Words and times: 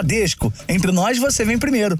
Bradesco. 0.00 0.50
Entre 0.66 0.90
nós, 0.90 1.18
você 1.18 1.44
vem 1.44 1.58
primeiro. 1.58 1.98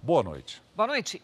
Boa 0.00 0.22
noite. 0.22 0.62
Boa 0.76 0.86
noite. 0.86 1.20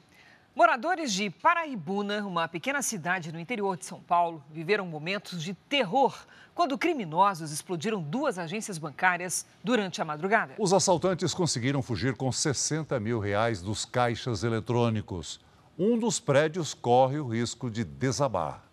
Moradores 0.55 1.13
de 1.13 1.31
Paraibuna, 1.31 2.27
uma 2.27 2.49
pequena 2.49 2.83
cidade 2.83 3.31
no 3.31 3.39
interior 3.39 3.77
de 3.77 3.85
São 3.85 4.01
Paulo, 4.01 4.43
viveram 4.51 4.85
momentos 4.87 5.41
de 5.41 5.55
terror 5.55 6.27
quando 6.57 6.77
criminosos 6.77 7.53
explodiram 7.53 8.03
duas 8.03 8.37
agências 8.37 8.77
bancárias 8.77 9.47
durante 9.63 10.03
a 10.03 10.05
madrugada. 10.05 10.55
Os 10.59 10.73
assaltantes 10.73 11.33
conseguiram 11.33 11.81
fugir 11.83 12.17
com 12.17 12.33
60 12.33 12.99
mil 12.99 13.21
reais 13.21 13.63
dos 13.63 13.85
caixas 13.85 14.43
eletrônicos. 14.43 15.39
Um 15.79 15.97
dos 15.97 16.19
prédios 16.19 16.75
corre 16.75 17.21
o 17.21 17.29
risco 17.29 17.71
de 17.71 17.85
desabar. 17.85 18.68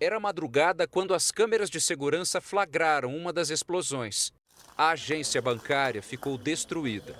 Era 0.00 0.18
madrugada 0.18 0.88
quando 0.88 1.14
as 1.14 1.30
câmeras 1.30 1.70
de 1.70 1.80
segurança 1.80 2.40
flagraram 2.40 3.16
uma 3.16 3.32
das 3.32 3.50
explosões. 3.50 4.32
A 4.76 4.90
agência 4.90 5.40
bancária 5.40 6.02
ficou 6.02 6.36
destruída. 6.36 7.14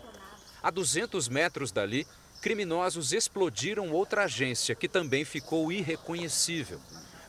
A 0.61 0.71
200 0.71 1.29
metros 1.29 1.71
dali, 1.71 2.05
criminosos 2.43 3.13
explodiram 3.13 3.93
outra 3.93 4.25
agência 4.25 4.75
que 4.75 4.89
também 4.89 5.25
ficou 5.25 5.71
irreconhecível. 5.71 6.81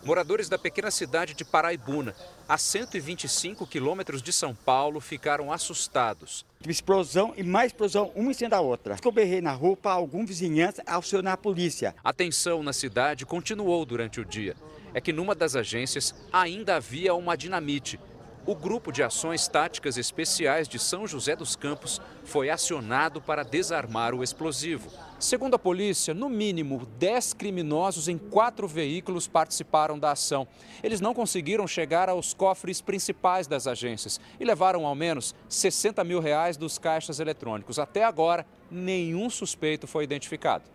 Moradores 0.04 0.50
da 0.50 0.58
pequena 0.58 0.92
cidade 0.92 1.34
de 1.34 1.46
Paraibuna, 1.46 2.16
a 2.48 2.58
125 2.58 3.66
quilômetros 3.66 4.22
de 4.22 4.32
São 4.32 4.54
Paulo, 4.54 5.00
ficaram 5.00 5.52
assustados. 5.52 6.46
Explosão 6.68 7.34
e 7.38 7.44
mais 7.44 7.72
explosão, 7.72 8.12
uma 8.16 8.32
em 8.32 8.34
cima 8.34 8.52
da 8.52 8.62
outra. 8.62 8.98
Eu 9.04 9.12
berrei 9.12 9.42
na 9.42 9.52
rua 9.52 9.76
para 9.76 9.94
algum 9.94 10.26
vizinhança 10.26 10.84
acionar 10.86 11.34
a 11.34 11.38
polícia. 11.38 11.96
A 12.04 12.14
tensão 12.14 12.62
na 12.62 12.74
cidade 12.74 13.26
continuou 13.26 13.84
durante 13.86 14.20
o 14.20 14.26
dia. 14.26 14.56
É 14.96 15.00
que 15.00 15.14
numa 15.14 15.36
das 15.36 15.56
agências 15.56 16.16
ainda 16.34 16.78
havia 16.78 17.14
uma 17.14 17.36
dinamite 17.36 18.00
o 18.48 18.54
Grupo 18.54 18.92
de 18.92 19.02
Ações 19.02 19.48
Táticas 19.48 19.98
Especiais 19.98 20.68
de 20.68 20.78
São 20.78 21.08
José 21.08 21.36
dos 21.36 21.56
Campos 21.56 22.00
foi 22.24 22.52
acionado 22.52 23.20
para 23.20 23.42
desarmar 23.42 24.14
o 24.14 24.24
explosivo. 24.24 24.88
Segundo 25.20 25.56
a 25.56 25.60
polícia, 25.60 26.14
no 26.14 26.30
mínimo 26.30 26.86
10 27.00 27.34
criminosos 27.34 28.08
em 28.08 28.20
quatro 28.20 28.68
veículos 28.68 29.28
participaram 29.28 29.98
da 29.98 30.12
ação. 30.12 30.48
Eles 30.84 31.02
não 31.02 31.12
conseguiram 31.12 31.66
chegar 31.66 32.08
aos 32.08 32.36
cofres 32.36 32.82
principais 32.82 33.48
das 33.48 33.66
agências 33.66 34.22
e 34.40 34.46
levaram 34.46 34.86
ao 34.86 34.94
menos 34.94 35.34
60 35.50 36.04
mil 36.04 36.20
reais 36.20 36.56
dos 36.56 36.78
caixas 36.78 37.20
eletrônicos. 37.20 37.80
Até 37.80 38.04
agora, 38.04 38.46
nenhum 38.70 39.28
suspeito 39.28 39.88
foi 39.88 40.04
identificado. 40.04 40.66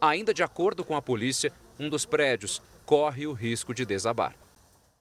Ainda 0.00 0.34
de 0.34 0.42
acordo 0.42 0.84
com 0.84 0.96
a 0.96 1.02
polícia, 1.02 1.52
um 1.78 1.88
dos 1.88 2.04
prédios 2.04 2.60
corre 2.90 3.24
o 3.24 3.32
risco 3.32 3.72
de 3.72 3.86
desabar. 3.86 4.34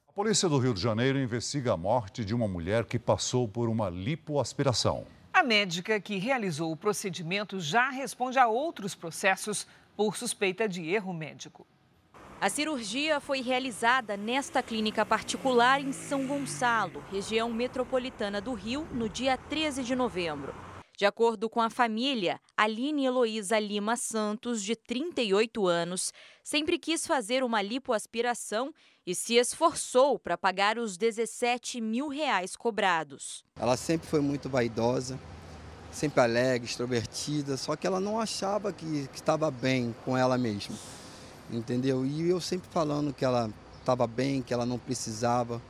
A 0.08 0.12
polícia 0.14 0.48
do 0.48 0.60
Rio 0.60 0.76
de 0.76 0.80
Janeiro 0.80 1.18
investiga 1.18 1.74
a 1.74 1.78
morte 1.78 2.24
de 2.24 2.36
uma 2.36 2.48
mulher 2.48 2.86
que 2.86 3.00
passou 3.00 3.48
por 3.48 3.68
uma 3.68 3.90
lipoaspiração. 3.90 5.08
A 5.34 5.42
médica 5.42 6.00
que 6.00 6.20
realizou 6.20 6.72
o 6.72 6.78
procedimento 6.78 7.60
já 7.60 7.90
responde 7.90 8.38
a 8.38 8.48
outros 8.48 8.94
processos 8.94 9.66
por 9.98 10.16
suspeita 10.16 10.70
de 10.70 10.88
erro 10.88 11.12
médico. 11.12 11.66
A 12.40 12.48
cirurgia 12.48 13.20
foi 13.20 13.42
realizada 13.42 14.16
nesta 14.16 14.62
clínica 14.62 15.04
particular 15.04 15.82
em 15.82 15.92
São 15.92 16.28
Gonçalo, 16.28 17.04
região 17.12 17.50
metropolitana 17.50 18.40
do 18.40 18.54
Rio, 18.54 18.88
no 18.92 19.10
dia 19.10 19.36
13 19.36 19.84
de 19.84 19.96
novembro. 19.96 20.54
De 21.00 21.06
acordo 21.06 21.50
com 21.50 21.62
a 21.62 21.70
família, 21.70 22.42
Aline 22.58 23.06
Heloísa 23.06 23.58
Lima 23.58 23.96
Santos, 23.96 24.62
de 24.62 24.76
38 24.76 25.66
anos, 25.66 26.12
sempre 26.44 26.78
quis 26.78 27.08
fazer 27.08 27.42
uma 27.42 27.62
lipoaspiração 27.62 28.74
e 29.08 29.16
se 29.16 29.36
esforçou 29.36 30.20
para 30.20 30.38
pagar 30.38 30.78
os 30.78 30.98
17 30.98 31.80
mil 31.80 32.10
reais 32.10 32.54
cobrados. 32.58 33.46
Ela 33.56 33.78
sempre 33.78 34.10
foi 34.10 34.20
muito 34.20 34.50
vaidosa, 34.50 35.18
sempre 35.90 36.20
alegre, 36.20 36.68
extrovertida, 36.68 37.56
só 37.56 37.78
que 37.78 37.88
ela 37.88 38.02
não 38.02 38.20
achava 38.20 38.74
que, 38.74 39.08
que 39.08 39.20
estava 39.20 39.50
bem 39.50 39.96
com 40.04 40.18
ela 40.18 40.38
mesma, 40.38 40.76
entendeu? 41.50 42.06
E 42.06 42.30
eu 42.30 42.42
sempre 42.42 42.68
falando 42.70 43.14
que 43.14 43.24
ela 43.24 43.50
estava 43.80 44.06
bem, 44.06 44.42
que 44.42 44.54
ela 44.54 44.66
não 44.66 44.78
precisava 44.78 45.62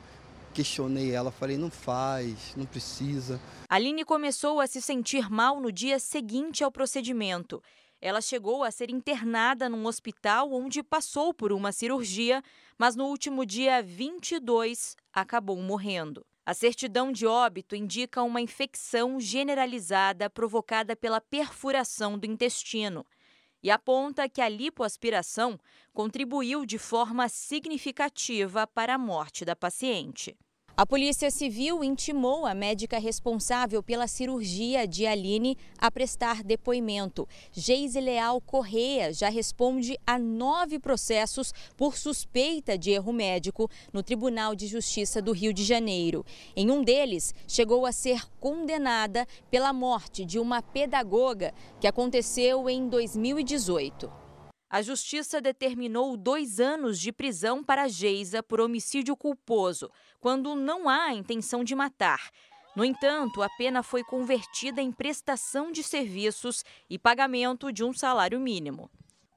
questionei 0.60 1.10
ela, 1.12 1.30
falei, 1.30 1.56
não 1.56 1.70
faz, 1.70 2.54
não 2.54 2.66
precisa. 2.66 3.40
Aline 3.66 4.04
começou 4.04 4.60
a 4.60 4.66
se 4.66 4.82
sentir 4.82 5.30
mal 5.30 5.58
no 5.58 5.72
dia 5.72 5.98
seguinte 5.98 6.62
ao 6.62 6.70
procedimento. 6.70 7.62
Ela 7.98 8.20
chegou 8.20 8.62
a 8.62 8.70
ser 8.70 8.90
internada 8.90 9.70
num 9.70 9.86
hospital 9.86 10.52
onde 10.52 10.82
passou 10.82 11.32
por 11.32 11.50
uma 11.50 11.72
cirurgia, 11.72 12.42
mas 12.78 12.94
no 12.94 13.06
último 13.06 13.46
dia 13.46 13.82
22 13.82 14.96
acabou 15.12 15.56
morrendo. 15.56 16.26
A 16.44 16.52
certidão 16.52 17.10
de 17.10 17.26
óbito 17.26 17.74
indica 17.74 18.22
uma 18.22 18.40
infecção 18.40 19.18
generalizada 19.18 20.28
provocada 20.28 20.94
pela 20.94 21.22
perfuração 21.22 22.18
do 22.18 22.26
intestino 22.26 23.06
e 23.62 23.70
aponta 23.70 24.28
que 24.28 24.40
a 24.40 24.48
lipoaspiração 24.48 25.58
contribuiu 25.92 26.66
de 26.66 26.76
forma 26.76 27.28
significativa 27.28 28.66
para 28.66 28.94
a 28.94 28.98
morte 28.98 29.44
da 29.44 29.54
paciente. 29.54 30.36
A 30.80 30.86
Polícia 30.86 31.30
Civil 31.30 31.84
intimou 31.84 32.46
a 32.46 32.54
médica 32.54 32.98
responsável 32.98 33.82
pela 33.82 34.06
cirurgia 34.06 34.88
de 34.88 35.06
Aline 35.06 35.58
a 35.76 35.90
prestar 35.90 36.42
depoimento. 36.42 37.28
Geise 37.52 38.00
Leal 38.00 38.40
Correia 38.40 39.12
já 39.12 39.28
responde 39.28 39.98
a 40.06 40.18
nove 40.18 40.78
processos 40.78 41.52
por 41.76 41.98
suspeita 41.98 42.78
de 42.78 42.92
erro 42.92 43.12
médico 43.12 43.70
no 43.92 44.02
Tribunal 44.02 44.54
de 44.54 44.66
Justiça 44.66 45.20
do 45.20 45.32
Rio 45.32 45.52
de 45.52 45.64
Janeiro. 45.64 46.24
Em 46.56 46.70
um 46.70 46.82
deles, 46.82 47.34
chegou 47.46 47.84
a 47.84 47.92
ser 47.92 48.26
condenada 48.40 49.26
pela 49.50 49.74
morte 49.74 50.24
de 50.24 50.38
uma 50.38 50.62
pedagoga 50.62 51.52
que 51.78 51.86
aconteceu 51.86 52.70
em 52.70 52.88
2018. 52.88 54.19
A 54.70 54.82
justiça 54.82 55.40
determinou 55.40 56.16
dois 56.16 56.60
anos 56.60 57.00
de 57.00 57.10
prisão 57.10 57.64
para 57.64 57.88
Geisa 57.88 58.40
por 58.40 58.60
homicídio 58.60 59.16
culposo, 59.16 59.90
quando 60.20 60.54
não 60.54 60.88
há 60.88 61.12
intenção 61.12 61.64
de 61.64 61.74
matar. 61.74 62.30
No 62.76 62.84
entanto, 62.84 63.42
a 63.42 63.48
pena 63.48 63.82
foi 63.82 64.04
convertida 64.04 64.80
em 64.80 64.92
prestação 64.92 65.72
de 65.72 65.82
serviços 65.82 66.64
e 66.88 66.96
pagamento 66.96 67.72
de 67.72 67.82
um 67.82 67.92
salário 67.92 68.38
mínimo. 68.38 68.88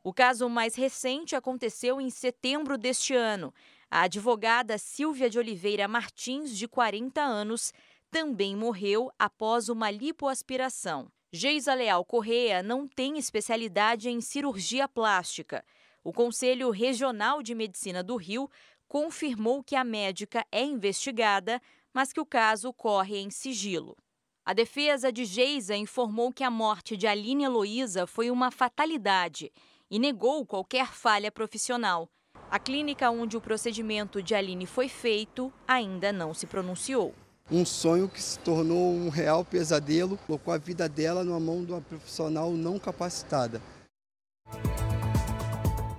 O 0.03 0.13
caso 0.13 0.47
mais 0.47 0.75
recente 0.75 1.35
aconteceu 1.35 1.99
em 1.99 2.11
setembro 2.11 2.77
deste 2.77 3.15
ano. 3.15 3.51
A 3.89 4.01
advogada 4.01 4.77
Silvia 4.77 5.31
de 5.31 5.39
Oliveira 5.39 5.87
Martins, 5.87 6.55
de 6.55 6.67
40 6.67 7.19
anos, 7.19 7.73
também 8.11 8.55
morreu 8.55 9.11
após 9.17 9.67
uma 9.67 9.89
lipoaspiração. 9.89 11.11
Geisa 11.35 11.73
Leal 11.73 12.05
Correa 12.05 12.61
não 12.61 12.87
tem 12.87 13.17
especialidade 13.17 14.07
em 14.07 14.21
cirurgia 14.21 14.87
plástica. 14.87 15.65
O 16.03 16.13
Conselho 16.13 16.69
Regional 16.69 17.41
de 17.41 17.55
Medicina 17.55 18.03
do 18.03 18.15
Rio 18.15 18.47
confirmou 18.87 19.63
que 19.63 19.75
a 19.75 19.83
médica 19.83 20.45
é 20.51 20.61
investigada, 20.63 21.59
mas 21.91 22.13
que 22.13 22.21
o 22.21 22.25
caso 22.25 22.71
corre 22.71 23.17
em 23.17 23.31
sigilo. 23.31 23.97
A 24.45 24.53
defesa 24.53 25.11
de 25.11 25.25
Geisa 25.25 25.75
informou 25.75 26.31
que 26.31 26.43
a 26.43 26.51
morte 26.51 26.95
de 26.95 27.07
Aline 27.07 27.45
Heloísa 27.45 28.05
foi 28.05 28.29
uma 28.29 28.51
fatalidade 28.51 29.51
e 29.89 29.97
negou 29.97 30.45
qualquer 30.45 30.93
falha 30.93 31.31
profissional. 31.31 32.07
A 32.51 32.59
clínica 32.59 33.09
onde 33.09 33.35
o 33.35 33.41
procedimento 33.41 34.21
de 34.21 34.35
Aline 34.35 34.67
foi 34.67 34.87
feito 34.87 35.51
ainda 35.67 36.13
não 36.13 36.31
se 36.31 36.45
pronunciou 36.45 37.15
um 37.51 37.65
sonho 37.65 38.07
que 38.07 38.21
se 38.21 38.39
tornou 38.39 38.93
um 38.93 39.09
real 39.09 39.43
pesadelo, 39.43 40.17
colocou 40.25 40.53
a 40.53 40.57
vida 40.57 40.87
dela 40.87 41.23
numa 41.23 41.39
mão 41.39 41.63
de 41.63 41.71
uma 41.71 41.81
profissional 41.81 42.51
não 42.51 42.79
capacitada. 42.79 43.61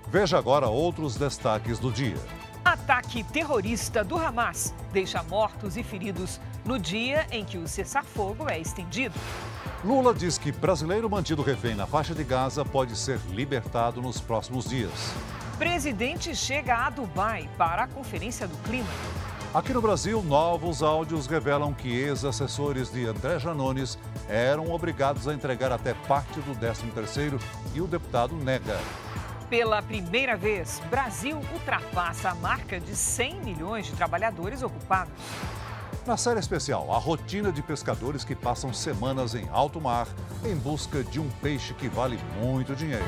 Veja 0.09 0.38
agora 0.38 0.69
outros 0.69 1.16
destaques 1.16 1.79
do 1.79 1.91
dia. 1.91 2.17
Ataque 2.64 3.23
terrorista 3.25 4.02
do 4.02 4.17
Hamas 4.17 4.73
deixa 4.93 5.23
mortos 5.23 5.76
e 5.76 5.82
feridos 5.82 6.41
no 6.64 6.79
dia 6.79 7.26
em 7.31 7.44
que 7.44 7.58
o 7.58 7.69
cessar-fogo 7.69 8.49
é 8.49 8.58
estendido. 8.58 9.14
Lula 9.85 10.14
diz 10.14 10.38
que 10.38 10.50
brasileiro 10.50 11.11
mantido 11.11 11.43
refém 11.43 11.75
na 11.75 11.87
faixa 11.87 12.14
de 12.14 12.25
Gaza 12.25 12.64
pode 12.64 12.97
ser 12.97 13.20
libertado 13.29 14.00
nos 14.00 14.19
próximos 14.19 14.67
dias. 14.67 14.93
Presidente 15.58 16.35
chega 16.35 16.75
a 16.75 16.90
Dubai 16.90 17.50
para 17.58 17.82
a 17.82 17.87
Conferência 17.87 18.49
do 18.49 18.56
Clima. 18.58 18.88
Aqui 19.54 19.72
no 19.72 19.80
Brasil, 19.80 20.20
novos 20.20 20.82
áudios 20.82 21.28
revelam 21.28 21.72
que 21.72 21.88
ex-assessores 21.88 22.90
de 22.90 23.06
André 23.06 23.38
Janones 23.38 23.96
eram 24.28 24.72
obrigados 24.72 25.28
a 25.28 25.32
entregar 25.32 25.70
até 25.70 25.94
parte 25.94 26.40
do 26.40 26.56
13º 26.56 27.40
e 27.72 27.80
o 27.80 27.86
deputado 27.86 28.34
nega. 28.34 28.76
Pela 29.48 29.80
primeira 29.80 30.36
vez, 30.36 30.82
Brasil 30.90 31.40
ultrapassa 31.52 32.30
a 32.30 32.34
marca 32.34 32.80
de 32.80 32.96
100 32.96 33.42
milhões 33.42 33.86
de 33.86 33.92
trabalhadores 33.92 34.60
ocupados. 34.60 35.12
Na 36.04 36.16
série 36.16 36.40
especial, 36.40 36.92
a 36.92 36.98
rotina 36.98 37.52
de 37.52 37.62
pescadores 37.62 38.24
que 38.24 38.34
passam 38.34 38.74
semanas 38.74 39.36
em 39.36 39.48
alto 39.52 39.80
mar 39.80 40.08
em 40.44 40.56
busca 40.56 41.04
de 41.04 41.20
um 41.20 41.30
peixe 41.40 41.74
que 41.74 41.88
vale 41.88 42.18
muito 42.40 42.74
dinheiro. 42.74 43.04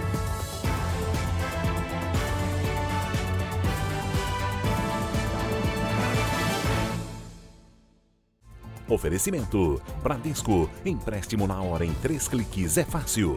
Oferecimento: 8.89 9.83
Bradesco. 10.03 10.71
Empréstimo 10.85 11.47
na 11.47 11.61
hora 11.61 11.85
em 11.85 11.93
três 11.95 12.29
cliques 12.29 12.79
é 12.79 12.85
fácil. 12.85 13.37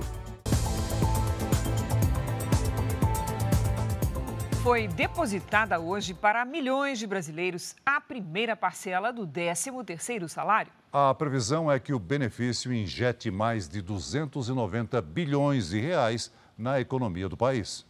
Foi 4.61 4.87
depositada 4.87 5.79
hoje 5.79 6.13
para 6.13 6.45
milhões 6.45 6.99
de 6.99 7.07
brasileiros 7.07 7.75
a 7.83 7.99
primeira 7.99 8.55
parcela 8.55 9.11
do 9.11 9.25
13º 9.25 10.27
salário. 10.27 10.71
A 10.93 11.13
previsão 11.15 11.71
é 11.71 11.79
que 11.79 11.93
o 11.93 11.97
benefício 11.99 12.71
injete 12.71 13.31
mais 13.31 13.67
de 13.67 13.81
290 13.81 15.01
bilhões 15.01 15.69
de 15.69 15.79
reais 15.79 16.31
na 16.57 16.79
economia 16.79 17.27
do 17.27 17.37
país. 17.37 17.87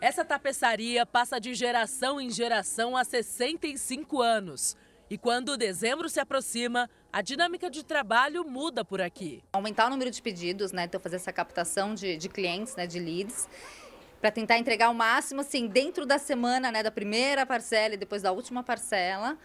Essa 0.00 0.24
tapeçaria 0.24 1.04
passa 1.04 1.40
de 1.40 1.54
geração 1.54 2.20
em 2.20 2.30
geração 2.30 2.96
há 2.96 3.04
65 3.04 4.22
anos. 4.22 4.76
E 5.10 5.18
quando 5.18 5.56
dezembro 5.56 6.08
se 6.08 6.20
aproxima, 6.20 6.88
a 7.12 7.20
dinâmica 7.20 7.68
de 7.68 7.84
trabalho 7.84 8.44
muda 8.44 8.84
por 8.84 9.00
aqui. 9.00 9.42
Aumentar 9.52 9.88
o 9.88 9.90
número 9.90 10.08
de 10.08 10.22
pedidos, 10.22 10.70
né? 10.70 10.84
Então 10.84 11.00
fazer 11.00 11.16
essa 11.16 11.32
captação 11.32 11.96
de, 11.96 12.16
de 12.16 12.28
clientes, 12.28 12.76
né? 12.76 12.86
De 12.86 13.00
leads 13.00 13.48
para 14.20 14.30
tentar 14.30 14.58
entregar 14.58 14.88
o 14.88 14.94
máximo, 14.94 15.40
assim, 15.40 15.66
dentro 15.66 16.04
da 16.04 16.18
semana, 16.18 16.70
né, 16.70 16.82
da 16.82 16.90
primeira 16.90 17.46
parcela 17.46 17.94
e 17.94 17.96
depois 17.96 18.20
da 18.20 18.30
última 18.30 18.62
parcela. 18.62 19.36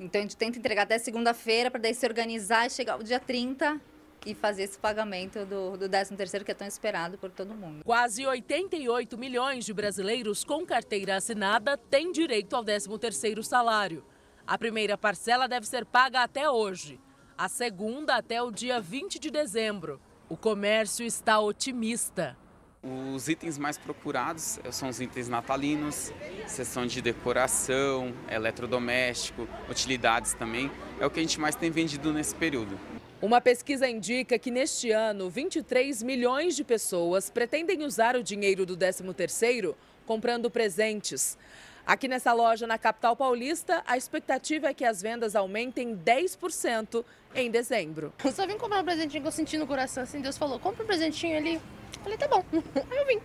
Então, 0.00 0.18
a 0.18 0.22
gente 0.22 0.36
tenta 0.36 0.58
entregar 0.58 0.82
até 0.82 0.98
segunda-feira, 0.98 1.70
para 1.70 1.80
daí 1.80 1.94
se 1.94 2.04
organizar 2.04 2.66
e 2.66 2.70
chegar 2.70 2.98
o 2.98 3.04
dia 3.04 3.20
30 3.20 3.80
e 4.26 4.34
fazer 4.34 4.64
esse 4.64 4.76
pagamento 4.76 5.46
do, 5.46 5.76
do 5.76 5.88
13º, 5.88 6.42
que 6.42 6.50
é 6.50 6.54
tão 6.54 6.66
esperado 6.66 7.16
por 7.16 7.30
todo 7.30 7.54
mundo. 7.54 7.84
Quase 7.84 8.26
88 8.26 9.16
milhões 9.16 9.64
de 9.64 9.72
brasileiros 9.72 10.44
com 10.44 10.66
carteira 10.66 11.14
assinada 11.14 11.78
têm 11.78 12.10
direito 12.10 12.56
ao 12.56 12.64
13º 12.64 13.44
salário. 13.44 14.04
A 14.46 14.56
primeira 14.56 14.96
parcela 14.96 15.48
deve 15.48 15.66
ser 15.66 15.84
paga 15.84 16.22
até 16.22 16.48
hoje, 16.48 17.00
a 17.36 17.48
segunda 17.48 18.14
até 18.14 18.40
o 18.40 18.52
dia 18.52 18.80
20 18.80 19.18
de 19.18 19.28
dezembro. 19.28 20.00
O 20.28 20.36
comércio 20.36 21.04
está 21.04 21.40
otimista. 21.40 22.38
Os 22.80 23.26
itens 23.26 23.58
mais 23.58 23.76
procurados 23.76 24.60
são 24.70 24.88
os 24.88 25.00
itens 25.00 25.28
natalinos, 25.28 26.12
seção 26.46 26.86
de 26.86 27.02
decoração, 27.02 28.14
eletrodoméstico, 28.30 29.48
utilidades 29.68 30.34
também. 30.34 30.70
É 31.00 31.04
o 31.06 31.10
que 31.10 31.18
a 31.18 31.22
gente 31.24 31.40
mais 31.40 31.56
tem 31.56 31.68
vendido 31.68 32.12
nesse 32.12 32.36
período. 32.36 32.78
Uma 33.20 33.40
pesquisa 33.40 33.88
indica 33.88 34.38
que 34.38 34.52
neste 34.52 34.92
ano, 34.92 35.28
23 35.28 36.04
milhões 36.04 36.54
de 36.54 36.62
pessoas 36.62 37.30
pretendem 37.30 37.82
usar 37.82 38.14
o 38.14 38.22
dinheiro 38.22 38.64
do 38.64 38.76
13º 38.76 39.74
comprando 40.06 40.48
presentes. 40.48 41.36
Aqui 41.86 42.08
nessa 42.08 42.32
loja 42.32 42.66
na 42.66 42.76
capital 42.76 43.14
paulista, 43.14 43.80
a 43.86 43.96
expectativa 43.96 44.66
é 44.66 44.74
que 44.74 44.84
as 44.84 45.00
vendas 45.00 45.36
aumentem 45.36 45.96
10% 45.96 47.04
em 47.32 47.48
dezembro. 47.48 48.12
Eu 48.24 48.32
só 48.32 48.44
vim 48.44 48.58
comprar 48.58 48.80
um 48.80 48.84
presentinho 48.84 49.22
que 49.22 49.28
eu 49.28 49.32
senti 49.32 49.56
no 49.56 49.68
coração, 49.68 50.02
assim, 50.02 50.20
Deus 50.20 50.36
falou, 50.36 50.58
compra 50.58 50.82
um 50.82 50.86
presentinho 50.86 51.36
ali. 51.36 51.60
Falei, 52.02 52.18
tá 52.18 52.26
bom. 52.26 52.44
Aí 52.90 52.98
eu 52.98 53.06
vim. 53.06 53.20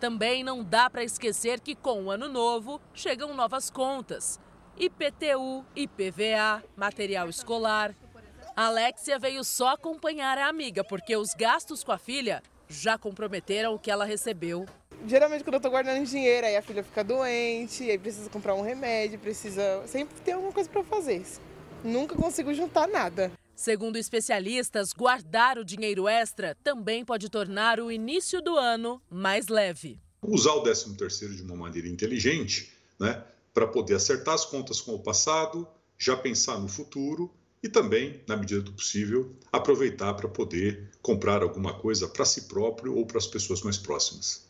Também 0.00 0.42
não 0.42 0.64
dá 0.64 0.88
para 0.88 1.04
esquecer 1.04 1.60
que 1.60 1.74
com 1.74 2.04
o 2.04 2.10
ano 2.10 2.26
novo 2.26 2.80
chegam 2.94 3.34
novas 3.34 3.68
contas. 3.68 4.40
IPTU, 4.78 5.62
IPVA, 5.76 6.64
material 6.74 7.28
escolar. 7.28 7.94
Alexia 8.56 9.18
veio 9.18 9.44
só 9.44 9.74
acompanhar 9.74 10.38
a 10.38 10.48
amiga, 10.48 10.82
porque 10.82 11.14
os 11.18 11.34
gastos 11.34 11.84
com 11.84 11.92
a 11.92 11.98
filha 11.98 12.42
já 12.66 12.96
comprometeram 12.96 13.74
o 13.74 13.78
que 13.78 13.90
ela 13.90 14.06
recebeu. 14.06 14.64
Geralmente 15.06 15.44
quando 15.44 15.54
eu 15.54 15.60
tô 15.60 15.70
guardando 15.70 16.04
dinheiro, 16.04 16.46
aí 16.46 16.56
a 16.56 16.62
filha 16.62 16.82
fica 16.82 17.02
doente, 17.02 17.90
aí 17.90 17.98
precisa 17.98 18.30
comprar 18.30 18.54
um 18.54 18.62
remédio, 18.62 19.18
precisa 19.18 19.82
sempre 19.86 20.14
ter 20.20 20.32
alguma 20.32 20.52
coisa 20.52 20.68
para 20.68 20.82
fazer. 20.84 21.24
Nunca 21.84 22.14
consigo 22.14 22.52
juntar 22.54 22.88
nada. 22.88 23.32
Segundo 23.54 23.96
especialistas, 23.96 24.92
guardar 24.92 25.58
o 25.58 25.64
dinheiro 25.64 26.06
extra 26.06 26.54
também 26.62 27.04
pode 27.04 27.30
tornar 27.30 27.80
o 27.80 27.90
início 27.90 28.42
do 28.42 28.56
ano 28.56 29.00
mais 29.10 29.48
leve. 29.48 29.98
Usar 30.22 30.52
o 30.52 30.62
13º 30.62 31.34
de 31.34 31.42
uma 31.42 31.56
maneira 31.56 31.88
inteligente, 31.88 32.72
né, 32.98 33.24
para 33.54 33.66
poder 33.66 33.94
acertar 33.94 34.34
as 34.34 34.44
contas 34.44 34.80
com 34.80 34.94
o 34.94 34.98
passado, 34.98 35.66
já 35.96 36.16
pensar 36.16 36.58
no 36.58 36.68
futuro 36.68 37.32
e 37.62 37.68
também, 37.68 38.20
na 38.28 38.36
medida 38.36 38.60
do 38.60 38.72
possível, 38.72 39.34
aproveitar 39.50 40.12
para 40.14 40.28
poder 40.28 40.90
comprar 41.00 41.42
alguma 41.42 41.72
coisa 41.78 42.06
para 42.06 42.24
si 42.24 42.42
próprio 42.42 42.94
ou 42.94 43.06
para 43.06 43.18
as 43.18 43.26
pessoas 43.26 43.62
mais 43.62 43.78
próximas. 43.78 44.45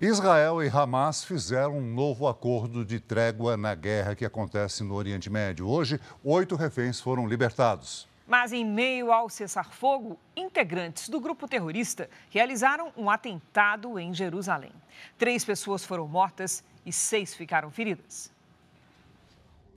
Israel 0.00 0.62
e 0.62 0.68
Hamas 0.68 1.24
fizeram 1.24 1.78
um 1.78 1.80
novo 1.80 2.28
acordo 2.28 2.84
de 2.84 3.00
trégua 3.00 3.56
na 3.56 3.74
guerra 3.74 4.14
que 4.14 4.24
acontece 4.24 4.84
no 4.84 4.94
Oriente 4.94 5.28
Médio. 5.28 5.66
Hoje, 5.66 6.00
oito 6.22 6.54
reféns 6.54 7.00
foram 7.00 7.26
libertados. 7.26 8.06
Mas, 8.24 8.52
em 8.52 8.64
meio 8.64 9.10
ao 9.10 9.28
cessar-fogo, 9.28 10.16
integrantes 10.36 11.08
do 11.08 11.18
grupo 11.18 11.48
terrorista 11.48 12.08
realizaram 12.30 12.92
um 12.96 13.10
atentado 13.10 13.98
em 13.98 14.14
Jerusalém. 14.14 14.70
Três 15.18 15.44
pessoas 15.44 15.84
foram 15.84 16.06
mortas 16.06 16.62
e 16.86 16.92
seis 16.92 17.34
ficaram 17.34 17.68
feridas. 17.68 18.30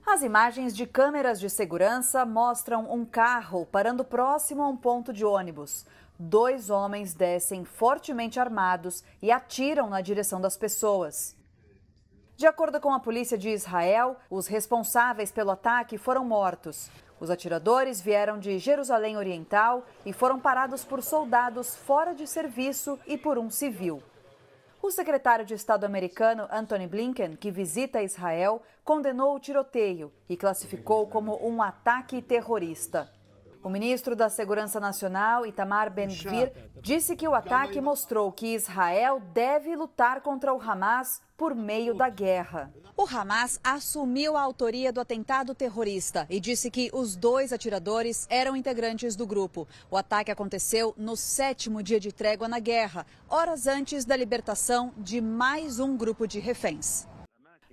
As 0.06 0.22
imagens 0.22 0.76
de 0.76 0.86
câmeras 0.86 1.40
de 1.40 1.50
segurança 1.50 2.24
mostram 2.24 2.92
um 2.92 3.04
carro 3.04 3.66
parando 3.66 4.04
próximo 4.04 4.62
a 4.62 4.68
um 4.68 4.76
ponto 4.76 5.12
de 5.12 5.24
ônibus 5.24 5.84
dois 6.18 6.70
homens 6.70 7.14
descem 7.14 7.64
fortemente 7.64 8.38
armados 8.38 9.02
e 9.20 9.30
atiram 9.30 9.88
na 9.88 10.00
direção 10.00 10.40
das 10.40 10.56
pessoas. 10.56 11.36
De 12.36 12.46
acordo 12.46 12.80
com 12.80 12.92
a 12.92 13.00
polícia 13.00 13.38
de 13.38 13.50
Israel, 13.50 14.16
os 14.28 14.46
responsáveis 14.46 15.30
pelo 15.30 15.50
ataque 15.50 15.96
foram 15.98 16.24
mortos. 16.24 16.90
Os 17.20 17.30
atiradores 17.30 18.00
vieram 18.00 18.38
de 18.38 18.58
Jerusalém 18.58 19.16
Oriental 19.16 19.84
e 20.04 20.12
foram 20.12 20.40
parados 20.40 20.84
por 20.84 21.02
soldados 21.02 21.76
fora 21.76 22.14
de 22.14 22.26
serviço 22.26 22.98
e 23.06 23.16
por 23.16 23.38
um 23.38 23.48
civil. 23.48 24.02
O 24.82 24.90
secretário 24.90 25.44
de 25.44 25.54
Estado 25.54 25.84
americano 25.84 26.48
Antony 26.50 26.88
Blinken, 26.88 27.36
que 27.36 27.52
visita 27.52 28.02
Israel, 28.02 28.60
condenou 28.82 29.36
o 29.36 29.38
tiroteio 29.38 30.12
e 30.28 30.36
classificou 30.36 31.06
como 31.06 31.38
um 31.46 31.62
ataque 31.62 32.20
terrorista. 32.20 33.08
O 33.62 33.68
ministro 33.68 34.16
da 34.16 34.28
Segurança 34.28 34.80
Nacional, 34.80 35.46
Itamar 35.46 35.88
Ben-Gvir, 35.88 36.52
disse 36.80 37.14
que 37.14 37.28
o 37.28 37.34
ataque 37.34 37.80
mostrou 37.80 38.32
que 38.32 38.54
Israel 38.54 39.20
deve 39.32 39.76
lutar 39.76 40.20
contra 40.20 40.52
o 40.52 40.60
Hamas 40.60 41.22
por 41.36 41.54
meio 41.54 41.94
da 41.94 42.08
guerra. 42.08 42.74
O 42.96 43.06
Hamas 43.06 43.60
assumiu 43.62 44.36
a 44.36 44.42
autoria 44.42 44.92
do 44.92 45.00
atentado 45.00 45.54
terrorista 45.54 46.26
e 46.28 46.40
disse 46.40 46.72
que 46.72 46.90
os 46.92 47.14
dois 47.14 47.52
atiradores 47.52 48.26
eram 48.28 48.56
integrantes 48.56 49.14
do 49.14 49.26
grupo. 49.26 49.68
O 49.88 49.96
ataque 49.96 50.32
aconteceu 50.32 50.92
no 50.96 51.16
sétimo 51.16 51.84
dia 51.84 52.00
de 52.00 52.10
trégua 52.10 52.48
na 52.48 52.58
guerra, 52.58 53.06
horas 53.28 53.68
antes 53.68 54.04
da 54.04 54.16
libertação 54.16 54.92
de 54.98 55.20
mais 55.20 55.78
um 55.78 55.96
grupo 55.96 56.26
de 56.26 56.40
reféns. 56.40 57.06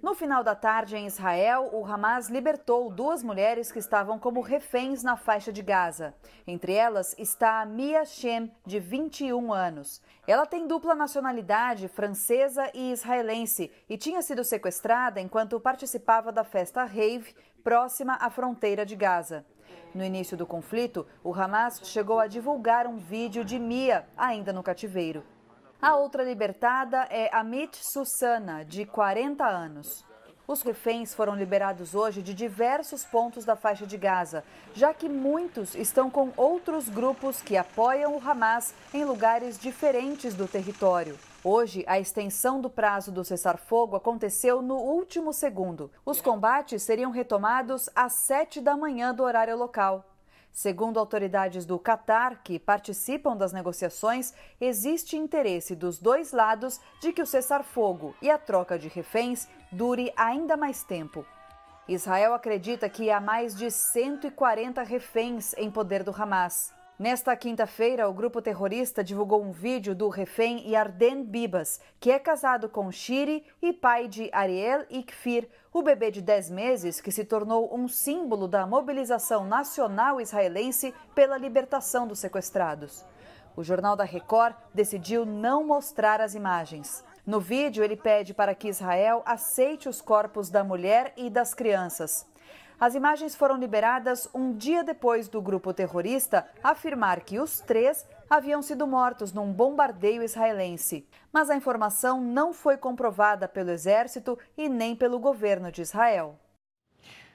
No 0.01 0.15
final 0.15 0.45
da 0.45 0.55
tarde, 0.55 0.95
em 0.95 1.07
Israel, 1.07 1.71
o 1.73 1.85
Hamas 1.85 2.29
libertou 2.29 2.89
duas 2.89 3.21
mulheres 3.21 3.69
que 3.69 3.79
estavam 3.79 4.17
como 4.17 4.39
reféns 4.39 5.03
na 5.03 5.17
faixa 5.17 5.51
de 5.51 5.61
Gaza. 5.61 6.13
Entre 6.47 6.71
elas 6.71 7.13
está 7.19 7.59
a 7.59 7.65
Mia 7.65 8.05
Shem, 8.05 8.49
de 8.65 8.79
21 8.79 9.51
anos. 9.51 10.01
Ela 10.25 10.45
tem 10.45 10.65
dupla 10.65 10.95
nacionalidade, 10.95 11.89
francesa 11.89 12.71
e 12.73 12.93
israelense, 12.93 13.69
e 13.89 13.97
tinha 13.97 14.21
sido 14.21 14.41
sequestrada 14.45 15.19
enquanto 15.19 15.59
participava 15.59 16.31
da 16.31 16.45
festa 16.45 16.85
Rave, 16.85 17.35
próxima 17.61 18.13
à 18.21 18.29
fronteira 18.29 18.85
de 18.85 18.95
Gaza. 18.95 19.45
No 19.93 20.05
início 20.05 20.37
do 20.37 20.47
conflito, 20.47 21.05
o 21.21 21.33
Hamas 21.33 21.81
chegou 21.83 22.19
a 22.19 22.27
divulgar 22.27 22.87
um 22.87 22.95
vídeo 22.95 23.43
de 23.43 23.59
Mia, 23.59 24.07
ainda 24.15 24.53
no 24.53 24.63
cativeiro. 24.63 25.25
A 25.81 25.95
outra 25.95 26.25
libertada 26.25 27.07
é 27.09 27.33
Amit 27.33 27.79
Susana, 27.81 28.65
de 28.65 28.85
40 28.85 29.45
anos. 29.45 30.03
Os 30.45 30.61
reféns 30.61 31.13
foram 31.13 31.35
liberados 31.35 31.95
hoje 31.95 32.21
de 32.21 32.33
diversos 32.33 33.05
pontos 33.05 33.45
da 33.45 33.55
faixa 33.55 33.87
de 33.87 33.95
Gaza, 33.95 34.43
já 34.73 34.93
que 34.93 35.07
muitos 35.07 35.75
estão 35.75 36.09
com 36.09 36.33
outros 36.35 36.89
grupos 36.89 37.41
que 37.41 37.55
apoiam 37.55 38.13
o 38.13 38.19
Hamas 38.19 38.73
em 38.93 39.05
lugares 39.05 39.57
diferentes 39.57 40.33
do 40.33 40.49
território. 40.49 41.17
Hoje, 41.41 41.85
a 41.87 41.97
extensão 41.97 42.59
do 42.59 42.69
prazo 42.69 43.09
do 43.09 43.23
cessar-fogo 43.23 43.95
aconteceu 43.95 44.61
no 44.61 44.75
último 44.75 45.31
segundo. 45.31 45.89
Os 46.05 46.19
combates 46.19 46.83
seriam 46.83 47.09
retomados 47.09 47.89
às 47.95 48.25
sete 48.25 48.59
da 48.59 48.75
manhã 48.75 49.15
do 49.15 49.23
horário 49.23 49.55
local. 49.55 50.03
Segundo 50.51 50.99
autoridades 50.99 51.65
do 51.65 51.79
Catar, 51.79 52.43
que 52.43 52.59
participam 52.59 53.35
das 53.37 53.53
negociações, 53.53 54.33
existe 54.59 55.15
interesse 55.15 55.75
dos 55.75 55.97
dois 55.99 56.31
lados 56.31 56.79
de 56.99 57.13
que 57.13 57.21
o 57.21 57.25
cessar-fogo 57.25 58.15
e 58.21 58.29
a 58.29 58.37
troca 58.37 58.77
de 58.77 58.87
reféns 58.87 59.47
dure 59.71 60.11
ainda 60.15 60.57
mais 60.57 60.83
tempo. 60.83 61.25
Israel 61.87 62.33
acredita 62.33 62.89
que 62.89 63.09
há 63.09 63.19
mais 63.19 63.55
de 63.55 63.71
140 63.71 64.83
reféns 64.83 65.53
em 65.57 65.71
poder 65.71 66.03
do 66.03 66.11
Hamas. 66.11 66.78
Nesta 66.99 67.33
quinta-feira, 67.33 68.09
o 68.09 68.13
grupo 68.13 68.41
terrorista 68.41 69.01
divulgou 69.01 69.41
um 69.41 69.53
vídeo 69.53 69.95
do 69.95 70.09
refém 70.09 70.69
Yarden 70.69 71.23
Bibas, 71.23 71.79
que 71.97 72.11
é 72.11 72.19
casado 72.19 72.67
com 72.67 72.91
Shiri 72.91 73.45
e 73.61 73.71
pai 73.71 74.09
de 74.09 74.29
Ariel 74.33 74.85
Ikfir, 74.89 75.47
o 75.71 75.81
bebê 75.81 76.11
de 76.11 76.21
10 76.21 76.49
meses 76.49 76.99
que 76.99 77.09
se 77.09 77.23
tornou 77.23 77.73
um 77.73 77.87
símbolo 77.87 78.49
da 78.49 78.67
mobilização 78.67 79.45
nacional 79.45 80.19
israelense 80.19 80.93
pela 81.15 81.37
libertação 81.37 82.05
dos 82.05 82.19
sequestrados. 82.19 83.05
O 83.55 83.63
Jornal 83.63 83.95
da 83.95 84.03
Record 84.03 84.57
decidiu 84.73 85.25
não 85.25 85.63
mostrar 85.63 86.19
as 86.19 86.35
imagens. 86.35 87.01
No 87.25 87.39
vídeo, 87.39 87.81
ele 87.81 87.95
pede 87.95 88.33
para 88.33 88.53
que 88.53 88.67
Israel 88.67 89.23
aceite 89.25 89.87
os 89.87 90.01
corpos 90.01 90.49
da 90.49 90.65
mulher 90.65 91.13
e 91.15 91.29
das 91.29 91.53
crianças. 91.53 92.28
As 92.79 92.95
imagens 92.95 93.35
foram 93.35 93.57
liberadas 93.57 94.29
um 94.33 94.55
dia 94.55 94.85
depois 94.85 95.27
do 95.27 95.41
grupo 95.41 95.73
terrorista 95.73 96.47
afirmar 96.63 97.19
que 97.21 97.37
os 97.37 97.59
três 97.59 98.07
haviam 98.29 98.61
sido 98.61 98.87
mortos 98.87 99.33
num 99.33 99.51
bombardeio 99.51 100.23
israelense. 100.23 101.05
Mas 101.29 101.49
a 101.49 101.57
informação 101.57 102.21
não 102.21 102.53
foi 102.53 102.77
comprovada 102.77 103.49
pelo 103.49 103.69
exército 103.69 104.39
e 104.57 104.69
nem 104.69 104.95
pelo 104.95 105.19
governo 105.19 105.69
de 105.69 105.81
Israel. 105.81 106.39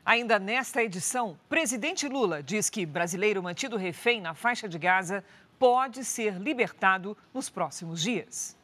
Ainda 0.02 0.38
nesta 0.38 0.82
edição, 0.82 1.38
presidente 1.46 2.08
Lula 2.08 2.42
diz 2.42 2.70
que 2.70 2.86
brasileiro 2.86 3.42
mantido 3.42 3.76
refém 3.76 4.22
na 4.22 4.34
faixa 4.34 4.66
de 4.66 4.78
Gaza 4.78 5.22
pode 5.58 6.06
ser 6.06 6.38
libertado 6.38 7.14
nos 7.34 7.50
próximos 7.50 8.00
dias. 8.00 8.56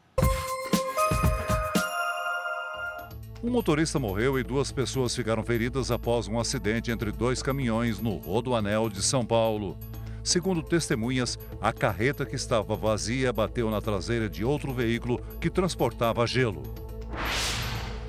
Um 3.42 3.48
motorista 3.48 3.98
morreu 3.98 4.38
e 4.38 4.42
duas 4.42 4.70
pessoas 4.70 5.16
ficaram 5.16 5.42
feridas 5.42 5.90
após 5.90 6.28
um 6.28 6.38
acidente 6.38 6.90
entre 6.90 7.10
dois 7.10 7.42
caminhões 7.42 7.98
no 7.98 8.18
Rodoanel 8.18 8.90
de 8.90 9.02
São 9.02 9.24
Paulo. 9.24 9.78
Segundo 10.22 10.62
testemunhas, 10.62 11.38
a 11.58 11.72
carreta 11.72 12.26
que 12.26 12.36
estava 12.36 12.76
vazia 12.76 13.32
bateu 13.32 13.70
na 13.70 13.80
traseira 13.80 14.28
de 14.28 14.44
outro 14.44 14.74
veículo 14.74 15.18
que 15.40 15.48
transportava 15.48 16.26
gelo. 16.26 16.62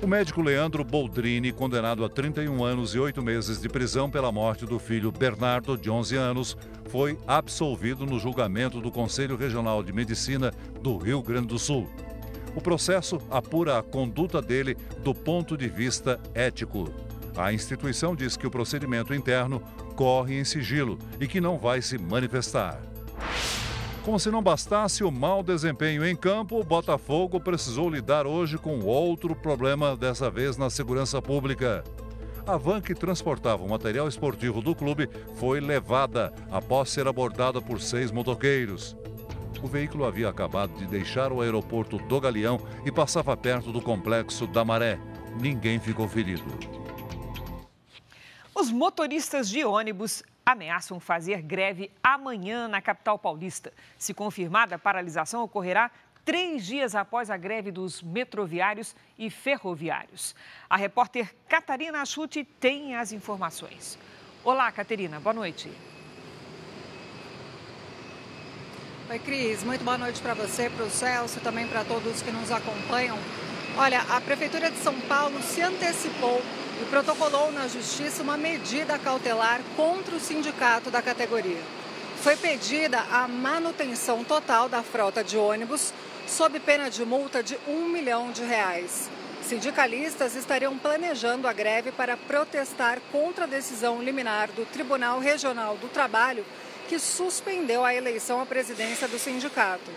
O 0.02 0.06
médico 0.06 0.42
Leandro 0.42 0.84
Boldrini, 0.84 1.50
condenado 1.50 2.04
a 2.04 2.10
31 2.10 2.62
anos 2.62 2.94
e 2.94 2.98
8 2.98 3.22
meses 3.22 3.58
de 3.58 3.70
prisão 3.70 4.10
pela 4.10 4.30
morte 4.30 4.66
do 4.66 4.78
filho 4.78 5.10
Bernardo, 5.10 5.78
de 5.78 5.88
11 5.88 6.14
anos, 6.14 6.58
foi 6.90 7.16
absolvido 7.26 8.04
no 8.04 8.18
julgamento 8.18 8.82
do 8.82 8.90
Conselho 8.90 9.36
Regional 9.36 9.82
de 9.82 9.94
Medicina 9.94 10.52
do 10.82 10.98
Rio 10.98 11.22
Grande 11.22 11.46
do 11.46 11.58
Sul. 11.58 11.88
O 12.54 12.60
processo 12.60 13.18
apura 13.30 13.78
a 13.78 13.82
conduta 13.82 14.42
dele 14.42 14.76
do 15.02 15.14
ponto 15.14 15.56
de 15.56 15.68
vista 15.68 16.20
ético. 16.34 16.92
A 17.36 17.52
instituição 17.52 18.14
diz 18.14 18.36
que 18.36 18.46
o 18.46 18.50
procedimento 18.50 19.14
interno 19.14 19.62
corre 19.96 20.38
em 20.38 20.44
sigilo 20.44 20.98
e 21.18 21.26
que 21.26 21.40
não 21.40 21.58
vai 21.58 21.80
se 21.80 21.96
manifestar. 21.96 22.80
Como 24.04 24.18
se 24.18 24.30
não 24.30 24.42
bastasse 24.42 25.04
o 25.04 25.12
mau 25.12 25.42
desempenho 25.42 26.04
em 26.04 26.16
campo, 26.16 26.58
o 26.58 26.64
Botafogo 26.64 27.40
precisou 27.40 27.88
lidar 27.88 28.26
hoje 28.26 28.58
com 28.58 28.80
outro 28.80 29.34
problema, 29.34 29.96
dessa 29.96 30.28
vez 30.28 30.56
na 30.56 30.68
segurança 30.68 31.22
pública. 31.22 31.84
A 32.44 32.56
van 32.56 32.80
que 32.80 32.96
transportava 32.96 33.62
o 33.62 33.68
material 33.68 34.08
esportivo 34.08 34.60
do 34.60 34.74
clube 34.74 35.08
foi 35.36 35.60
levada 35.60 36.32
após 36.50 36.90
ser 36.90 37.06
abordada 37.06 37.62
por 37.62 37.80
seis 37.80 38.10
motoqueiros. 38.10 38.96
O 39.62 39.68
veículo 39.68 40.04
havia 40.04 40.28
acabado 40.28 40.72
de 40.76 40.86
deixar 40.86 41.30
o 41.30 41.40
aeroporto 41.40 41.96
do 41.96 42.20
Galeão 42.20 42.60
e 42.84 42.90
passava 42.90 43.36
perto 43.36 43.70
do 43.70 43.80
complexo 43.80 44.44
da 44.44 44.64
Maré. 44.64 44.98
Ninguém 45.40 45.78
ficou 45.78 46.08
ferido. 46.08 46.42
Os 48.52 48.72
motoristas 48.72 49.48
de 49.48 49.64
ônibus 49.64 50.24
ameaçam 50.44 50.98
fazer 50.98 51.42
greve 51.42 51.92
amanhã 52.02 52.66
na 52.66 52.82
capital 52.82 53.16
paulista. 53.16 53.72
Se 53.96 54.12
confirmada, 54.12 54.74
a 54.74 54.78
paralisação 54.80 55.44
ocorrerá 55.44 55.92
três 56.24 56.66
dias 56.66 56.96
após 56.96 57.30
a 57.30 57.36
greve 57.36 57.70
dos 57.70 58.02
metroviários 58.02 58.96
e 59.16 59.30
ferroviários. 59.30 60.34
A 60.68 60.76
repórter 60.76 61.32
Catarina 61.48 62.02
Achute 62.02 62.42
tem 62.44 62.96
as 62.96 63.12
informações. 63.12 63.96
Olá, 64.44 64.72
Catarina, 64.72 65.20
boa 65.20 65.34
noite. 65.34 65.70
Oi, 69.12 69.18
Cris. 69.18 69.62
Muito 69.62 69.84
boa 69.84 69.98
noite 69.98 70.22
para 70.22 70.32
você, 70.32 70.70
para 70.70 70.86
o 70.86 70.90
Celso 70.90 71.36
e 71.36 71.42
também 71.42 71.66
para 71.66 71.84
todos 71.84 72.22
que 72.22 72.30
nos 72.30 72.50
acompanham. 72.50 73.18
Olha, 73.76 74.00
a 74.08 74.18
Prefeitura 74.22 74.70
de 74.70 74.78
São 74.78 74.98
Paulo 75.00 75.38
se 75.42 75.60
antecipou 75.60 76.40
e 76.80 76.84
protocolou 76.86 77.52
na 77.52 77.68
Justiça 77.68 78.22
uma 78.22 78.38
medida 78.38 78.98
cautelar 78.98 79.60
contra 79.76 80.16
o 80.16 80.18
sindicato 80.18 80.90
da 80.90 81.02
categoria. 81.02 81.60
Foi 82.22 82.36
pedida 82.36 83.00
a 83.12 83.28
manutenção 83.28 84.24
total 84.24 84.66
da 84.66 84.82
frota 84.82 85.22
de 85.22 85.36
ônibus, 85.36 85.92
sob 86.26 86.58
pena 86.58 86.88
de 86.88 87.04
multa 87.04 87.42
de 87.42 87.58
um 87.68 87.90
milhão 87.90 88.32
de 88.32 88.42
reais. 88.42 89.10
Sindicalistas 89.42 90.34
estariam 90.34 90.78
planejando 90.78 91.46
a 91.46 91.52
greve 91.52 91.92
para 91.92 92.16
protestar 92.16 92.98
contra 93.12 93.44
a 93.44 93.46
decisão 93.46 94.02
liminar 94.02 94.48
do 94.52 94.64
Tribunal 94.64 95.18
Regional 95.18 95.76
do 95.76 95.88
Trabalho 95.88 96.46
que 96.92 96.98
suspendeu 96.98 97.86
a 97.86 97.94
eleição 97.94 98.38
à 98.38 98.44
presidência 98.44 99.08
do 99.08 99.18
sindicato. 99.18 99.90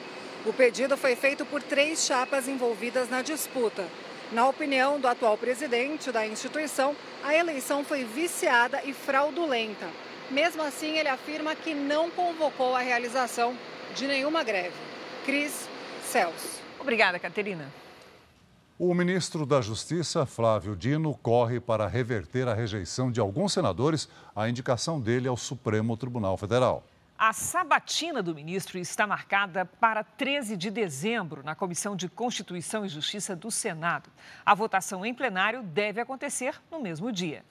O 0.45 0.53
pedido 0.53 0.95
foi 0.95 1.13
feito 1.13 1.45
por 1.45 1.61
três 1.61 2.05
chapas 2.05 2.47
envolvidas 2.47 3.09
na 3.09 3.21
disputa. 3.21 3.85
Na 4.31 4.47
opinião 4.47 4.97
do 4.97 5.05
atual 5.05 5.37
presidente 5.37 6.09
da 6.09 6.25
instituição, 6.25 6.95
a 7.21 7.35
eleição 7.35 7.83
foi 7.83 8.05
viciada 8.05 8.81
e 8.85 8.93
fraudulenta. 8.93 9.89
Mesmo 10.31 10.63
assim, 10.63 10.97
ele 10.97 11.09
afirma 11.09 11.53
que 11.53 11.73
não 11.73 12.09
convocou 12.09 12.73
a 12.73 12.79
realização 12.79 13.57
de 13.93 14.07
nenhuma 14.07 14.41
greve. 14.41 14.71
Cris 15.25 15.67
Celso. 16.01 16.61
Obrigada, 16.79 17.19
Caterina. 17.19 17.69
O 18.77 18.93
ministro 18.93 19.45
da 19.45 19.61
Justiça, 19.61 20.25
Flávio 20.25 20.75
Dino, 20.75 21.15
corre 21.15 21.61
para 21.61 21.87
reverter 21.87 22.45
a 22.45 22.53
rejeição 22.53 23.09
de 23.09 23.21
alguns 23.21 23.53
senadores 23.53 24.09
à 24.35 24.49
indicação 24.49 24.99
dele 24.99 25.29
ao 25.29 25.37
Supremo 25.37 25.95
Tribunal 25.95 26.35
Federal. 26.35 26.83
A 27.17 27.31
sabatina 27.31 28.21
do 28.21 28.35
ministro 28.35 28.77
está 28.77 29.07
marcada 29.07 29.63
para 29.65 30.03
13 30.03 30.57
de 30.57 30.69
dezembro 30.69 31.41
na 31.41 31.55
Comissão 31.55 31.95
de 31.95 32.09
Constituição 32.09 32.85
e 32.85 32.89
Justiça 32.89 33.33
do 33.33 33.49
Senado. 33.49 34.09
A 34.45 34.53
votação 34.53 35.05
em 35.05 35.13
plenário 35.13 35.63
deve 35.63 36.01
acontecer 36.01 36.61
no 36.69 36.81
mesmo 36.81 37.13
dia. 37.13 37.45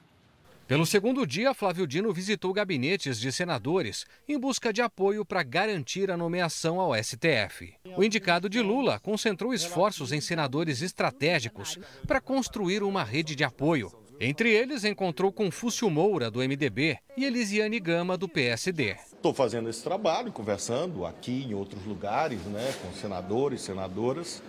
Pelo 0.66 0.86
segundo 0.86 1.26
dia, 1.26 1.52
Flávio 1.52 1.86
Dino 1.86 2.10
visitou 2.10 2.50
gabinetes 2.50 3.20
de 3.20 3.30
senadores 3.30 4.06
em 4.26 4.38
busca 4.38 4.72
de 4.72 4.80
apoio 4.80 5.22
para 5.22 5.42
garantir 5.42 6.10
a 6.10 6.16
nomeação 6.16 6.80
ao 6.80 6.94
STF. 6.94 7.74
O 7.94 8.02
indicado 8.02 8.48
de 8.48 8.62
Lula 8.62 8.98
concentrou 8.98 9.52
esforços 9.52 10.10
em 10.10 10.22
senadores 10.22 10.80
estratégicos 10.80 11.78
para 12.06 12.18
construir 12.18 12.82
uma 12.82 13.04
rede 13.04 13.36
de 13.36 13.44
apoio. 13.44 13.92
Entre 14.18 14.50
eles, 14.54 14.84
encontrou 14.84 15.30
Confúcio 15.30 15.90
Moura, 15.90 16.30
do 16.30 16.38
MDB, 16.38 16.96
e 17.14 17.26
Elisiane 17.26 17.78
Gama, 17.78 18.16
do 18.16 18.26
PSD. 18.26 18.96
Estou 19.12 19.34
fazendo 19.34 19.68
esse 19.68 19.82
trabalho, 19.82 20.32
conversando 20.32 21.04
aqui 21.04 21.44
em 21.44 21.52
outros 21.52 21.84
lugares, 21.84 22.40
né, 22.46 22.72
com 22.80 22.90
senadores, 22.94 23.60
senadoras, 23.60 24.42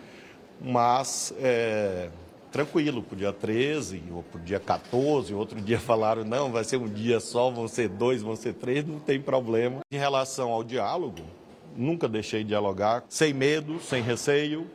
mas 0.62 1.34
é, 1.40 2.10
tranquilo, 2.56 3.04
para 3.04 3.16
o 3.16 3.18
dia 3.18 3.34
13 3.34 4.02
ou 4.14 4.24
para 4.24 4.40
o 4.40 4.42
dia 4.42 4.62
14, 4.62 5.34
outro 5.34 5.60
dia 5.60 5.78
falaram, 5.82 6.24
não, 6.24 6.54
vai 6.54 6.64
ser 6.64 6.78
um 6.78 6.88
dia 6.88 7.20
só, 7.20 7.52
vão 7.52 7.68
ser 7.68 7.90
dois, 7.90 8.22
vão 8.22 8.34
ser 8.34 8.54
três, 8.54 8.86
não 8.86 8.98
tem 8.98 9.20
problema. 9.20 9.82
Em 9.92 9.98
relação 9.98 10.52
ao 10.52 10.64
diálogo, 10.64 11.22
nunca 11.76 12.08
deixei 12.08 12.44
de 12.44 12.50
dialogar, 12.50 13.04
sem 13.10 13.34
medo, 13.34 13.82
sem 13.82 14.02
receio, 14.02 14.72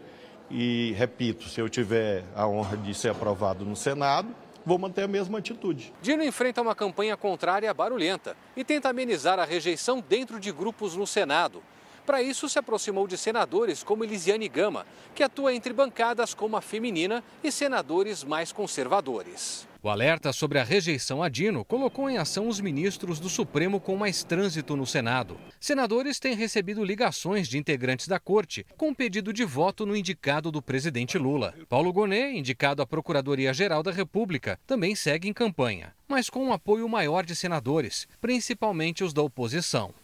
e 0.50 0.92
repito, 0.98 1.48
se 1.48 1.58
eu 1.58 1.70
tiver 1.70 2.22
a 2.36 2.46
honra 2.46 2.76
de 2.76 2.92
ser 2.92 3.12
aprovado 3.12 3.64
no 3.64 3.74
Senado, 3.74 4.28
vou 4.66 4.78
manter 4.78 5.04
a 5.04 5.08
mesma 5.08 5.38
atitude. 5.38 5.90
Dino 6.02 6.22
enfrenta 6.22 6.60
uma 6.60 6.74
campanha 6.74 7.16
contrária 7.16 7.72
barulhenta 7.72 8.36
e 8.54 8.62
tenta 8.62 8.90
amenizar 8.90 9.38
a 9.38 9.44
rejeição 9.46 10.04
dentro 10.06 10.38
de 10.38 10.52
grupos 10.52 10.94
no 10.94 11.06
Senado. 11.06 11.62
Para 12.06 12.22
isso, 12.22 12.48
se 12.48 12.58
aproximou 12.58 13.06
de 13.06 13.16
senadores 13.16 13.82
como 13.82 14.04
Elisiane 14.04 14.48
Gama, 14.48 14.86
que 15.14 15.22
atua 15.22 15.54
entre 15.54 15.72
bancadas 15.72 16.34
como 16.34 16.56
a 16.56 16.60
feminina 16.60 17.22
e 17.42 17.52
senadores 17.52 18.24
mais 18.24 18.52
conservadores. 18.52 19.68
O 19.82 19.88
alerta 19.88 20.30
sobre 20.30 20.58
a 20.58 20.64
rejeição 20.64 21.22
a 21.22 21.28
Dino 21.30 21.64
colocou 21.64 22.10
em 22.10 22.18
ação 22.18 22.46
os 22.48 22.60
ministros 22.60 23.18
do 23.18 23.30
Supremo 23.30 23.80
com 23.80 23.96
mais 23.96 24.22
trânsito 24.22 24.76
no 24.76 24.86
Senado. 24.86 25.38
Senadores 25.58 26.18
têm 26.18 26.34
recebido 26.34 26.84
ligações 26.84 27.48
de 27.48 27.56
integrantes 27.56 28.06
da 28.06 28.20
corte 28.20 28.66
com 28.76 28.92
pedido 28.92 29.32
de 29.32 29.42
voto 29.42 29.86
no 29.86 29.96
indicado 29.96 30.50
do 30.50 30.60
presidente 30.60 31.16
Lula. 31.16 31.54
Paulo 31.66 31.94
Gonet, 31.94 32.36
indicado 32.36 32.82
à 32.82 32.86
Procuradoria-Geral 32.86 33.82
da 33.82 33.90
República, 33.90 34.60
também 34.66 34.94
segue 34.94 35.28
em 35.28 35.32
campanha, 35.32 35.94
mas 36.06 36.28
com 36.28 36.44
um 36.44 36.52
apoio 36.52 36.86
maior 36.86 37.24
de 37.24 37.34
senadores, 37.34 38.06
principalmente 38.20 39.02
os 39.02 39.14
da 39.14 39.22
oposição. 39.22 39.94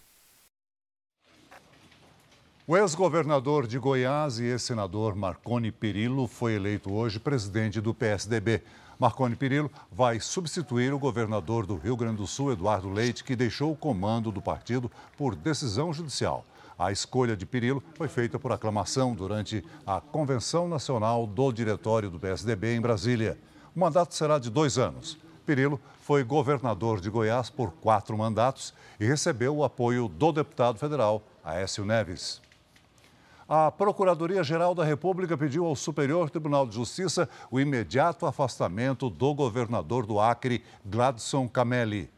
O 2.69 2.77
ex-governador 2.77 3.65
de 3.65 3.79
Goiás 3.79 4.41
e 4.41 4.45
ex-senador 4.47 5.15
Marconi 5.15 5.71
Perillo 5.71 6.27
foi 6.27 6.55
eleito 6.55 6.93
hoje 6.93 7.21
presidente 7.21 7.81
do 7.81 7.95
PSDB. 7.95 8.61
Marconi 8.99 9.37
Perillo 9.37 9.71
vai 9.89 10.19
substituir 10.19 10.93
o 10.93 10.99
governador 10.99 11.65
do 11.65 11.77
Rio 11.77 11.97
Grande 11.97 12.17
do 12.17 12.27
Sul, 12.27 12.51
Eduardo 12.51 12.91
Leite, 12.91 13.23
que 13.23 13.37
deixou 13.37 13.71
o 13.71 13.77
comando 13.77 14.33
do 14.33 14.43
partido 14.43 14.91
por 15.17 15.37
decisão 15.37 15.93
judicial. 15.93 16.45
A 16.77 16.91
escolha 16.91 17.37
de 17.37 17.47
Perillo 17.47 17.81
foi 17.95 18.09
feita 18.09 18.37
por 18.37 18.51
aclamação 18.51 19.15
durante 19.15 19.65
a 19.87 20.01
Convenção 20.01 20.67
Nacional 20.67 21.25
do 21.25 21.53
Diretório 21.53 22.11
do 22.11 22.19
PSDB 22.19 22.75
em 22.75 22.81
Brasília. 22.81 23.39
O 23.77 23.79
mandato 23.79 24.13
será 24.13 24.41
de 24.41 24.51
dois 24.51 24.77
anos. 24.77 25.17
Perillo 25.47 25.81
foi 26.03 26.25
governador 26.25 27.01
de 27.01 27.11
Goiás 27.11 27.49
por 27.49 27.71
quatro 27.75 28.19
mandatos 28.19 28.75
e 28.99 29.07
recebeu 29.07 29.55
o 29.55 29.63
apoio 29.63 30.09
do 30.09 30.33
deputado 30.33 30.81
federal 30.81 31.23
Aécio 31.45 31.85
Neves. 31.85 32.45
A 33.49 33.71
Procuradoria-Geral 33.71 34.75
da 34.75 34.85
República 34.85 35.38
pediu 35.38 35.67
ao 35.67 35.76
Superior 35.76 36.29
Tribunal 36.29 36.67
de 36.67 36.75
Justiça 36.75 37.29
o 37.49 37.61
imediato 37.61 38.26
afastamento 38.26 39.09
do 39.09 39.33
governador 39.33 40.05
do 40.05 40.19
Acre, 40.19 40.65
Gladson 40.85 41.47
Camelli. 41.47 42.11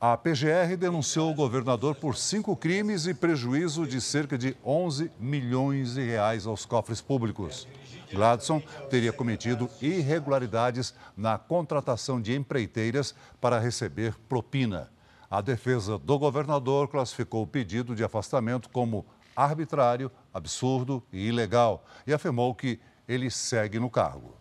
A 0.00 0.16
PGR 0.16 0.78
denunciou 0.78 1.30
o 1.30 1.34
governador 1.34 1.94
por 1.94 2.16
cinco 2.16 2.56
crimes 2.56 3.04
e 3.06 3.12
prejuízo 3.12 3.86
de 3.86 4.00
cerca 4.00 4.38
de 4.38 4.56
11 4.64 5.12
milhões 5.20 5.92
de 5.92 6.02
reais 6.06 6.46
aos 6.46 6.64
cofres 6.64 7.02
públicos. 7.02 7.68
Gladson 8.10 8.62
teria 8.88 9.12
cometido 9.12 9.68
irregularidades 9.82 10.94
na 11.14 11.36
contratação 11.36 12.18
de 12.18 12.34
empreiteiras 12.34 13.14
para 13.42 13.58
receber 13.58 14.16
propina. 14.26 14.90
A 15.30 15.42
defesa 15.42 15.98
do 15.98 16.18
governador 16.18 16.88
classificou 16.88 17.42
o 17.42 17.46
pedido 17.46 17.94
de 17.94 18.02
afastamento 18.02 18.70
como 18.70 19.04
arbitrário, 19.36 20.10
absurdo 20.32 21.02
e 21.12 21.28
ilegal 21.28 21.84
e 22.06 22.12
afirmou 22.12 22.54
que 22.54 22.80
ele 23.08 23.30
segue 23.30 23.78
no 23.78 23.90
cargo. 23.90 24.34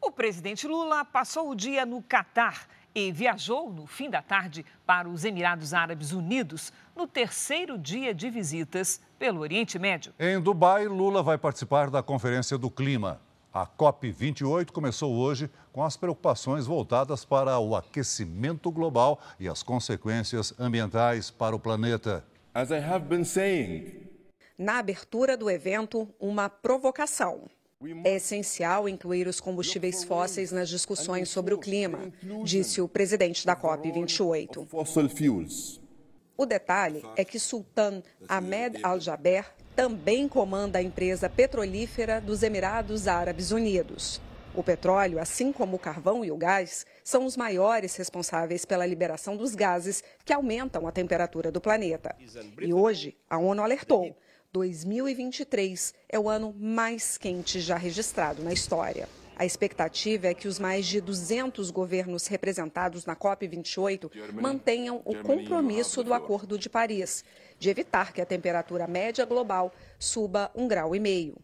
O 0.00 0.10
presidente 0.10 0.66
Lula 0.66 1.04
passou 1.04 1.50
o 1.50 1.54
dia 1.54 1.84
no 1.84 2.00
Catar 2.02 2.68
e 2.94 3.12
viajou 3.12 3.70
no 3.72 3.86
fim 3.86 4.08
da 4.08 4.22
tarde 4.22 4.64
para 4.86 5.08
os 5.08 5.24
Emirados 5.24 5.74
Árabes 5.74 6.12
Unidos 6.12 6.72
no 6.94 7.06
terceiro 7.06 7.76
dia 7.76 8.14
de 8.14 8.30
visitas 8.30 9.00
pelo 9.18 9.40
Oriente 9.40 9.78
Médio. 9.78 10.14
Em 10.18 10.40
Dubai, 10.40 10.86
Lula 10.86 11.22
vai 11.22 11.36
participar 11.36 11.90
da 11.90 12.02
Conferência 12.02 12.56
do 12.56 12.70
Clima. 12.70 13.20
A 13.52 13.66
COP28 13.66 14.70
começou 14.70 15.14
hoje 15.14 15.50
com 15.72 15.82
as 15.82 15.96
preocupações 15.96 16.66
voltadas 16.66 17.24
para 17.24 17.58
o 17.58 17.74
aquecimento 17.74 18.70
global 18.70 19.18
e 19.40 19.48
as 19.48 19.62
consequências 19.62 20.54
ambientais 20.58 21.30
para 21.30 21.56
o 21.56 21.58
planeta. 21.58 22.24
As 22.56 22.70
I 22.70 22.78
have 22.78 23.04
been 23.04 23.22
saying, 23.22 24.08
Na 24.56 24.78
abertura 24.78 25.36
do 25.36 25.50
evento, 25.50 26.08
uma 26.18 26.48
provocação. 26.48 27.50
É 28.02 28.14
essencial 28.14 28.88
incluir 28.88 29.28
os 29.28 29.38
combustíveis 29.38 30.02
fósseis 30.02 30.52
nas 30.52 30.70
discussões 30.70 31.28
sobre 31.28 31.52
o 31.52 31.58
clima, 31.58 32.10
disse 32.42 32.80
o 32.80 32.88
presidente 32.88 33.44
da 33.44 33.54
COP28. 33.54 34.68
fossil 34.68 35.06
fuels. 35.06 35.78
O 36.34 36.46
detalhe 36.46 37.02
é 37.14 37.26
que 37.26 37.38
Sultan 37.38 38.02
Ahmed 38.26 38.78
Al-Jaber 38.82 39.44
também 39.74 40.26
comanda 40.26 40.78
a 40.78 40.82
empresa 40.82 41.28
petrolífera 41.28 42.22
dos 42.22 42.42
Emirados 42.42 43.06
Árabes 43.06 43.50
Unidos. 43.50 44.18
O 44.56 44.62
petróleo, 44.62 45.20
assim 45.20 45.52
como 45.52 45.76
o 45.76 45.78
carvão 45.78 46.24
e 46.24 46.32
o 46.32 46.36
gás, 46.36 46.86
são 47.04 47.26
os 47.26 47.36
maiores 47.36 47.94
responsáveis 47.94 48.64
pela 48.64 48.86
liberação 48.86 49.36
dos 49.36 49.54
gases 49.54 50.02
que 50.24 50.32
aumentam 50.32 50.86
a 50.86 50.92
temperatura 50.92 51.52
do 51.52 51.60
planeta. 51.60 52.16
E 52.58 52.72
hoje, 52.72 53.14
a 53.28 53.36
ONU 53.36 53.62
alertou: 53.62 54.16
2023 54.54 55.92
é 56.08 56.18
o 56.18 56.30
ano 56.30 56.54
mais 56.58 57.18
quente 57.18 57.60
já 57.60 57.76
registrado 57.76 58.42
na 58.42 58.50
história. 58.50 59.06
A 59.38 59.44
expectativa 59.44 60.28
é 60.28 60.32
que 60.32 60.48
os 60.48 60.58
mais 60.58 60.86
de 60.86 61.02
200 61.02 61.70
governos 61.70 62.26
representados 62.26 63.04
na 63.04 63.14
COP28 63.14 64.10
mantenham 64.32 65.02
o 65.04 65.16
compromisso 65.16 66.02
do 66.02 66.14
Acordo 66.14 66.58
de 66.58 66.70
Paris, 66.70 67.22
de 67.58 67.68
evitar 67.68 68.14
que 68.14 68.22
a 68.22 68.26
temperatura 68.26 68.86
média 68.86 69.26
global 69.26 69.70
suba 69.98 70.50
um 70.54 70.66
grau 70.66 70.96
e 70.96 71.00
meio. 71.00 71.36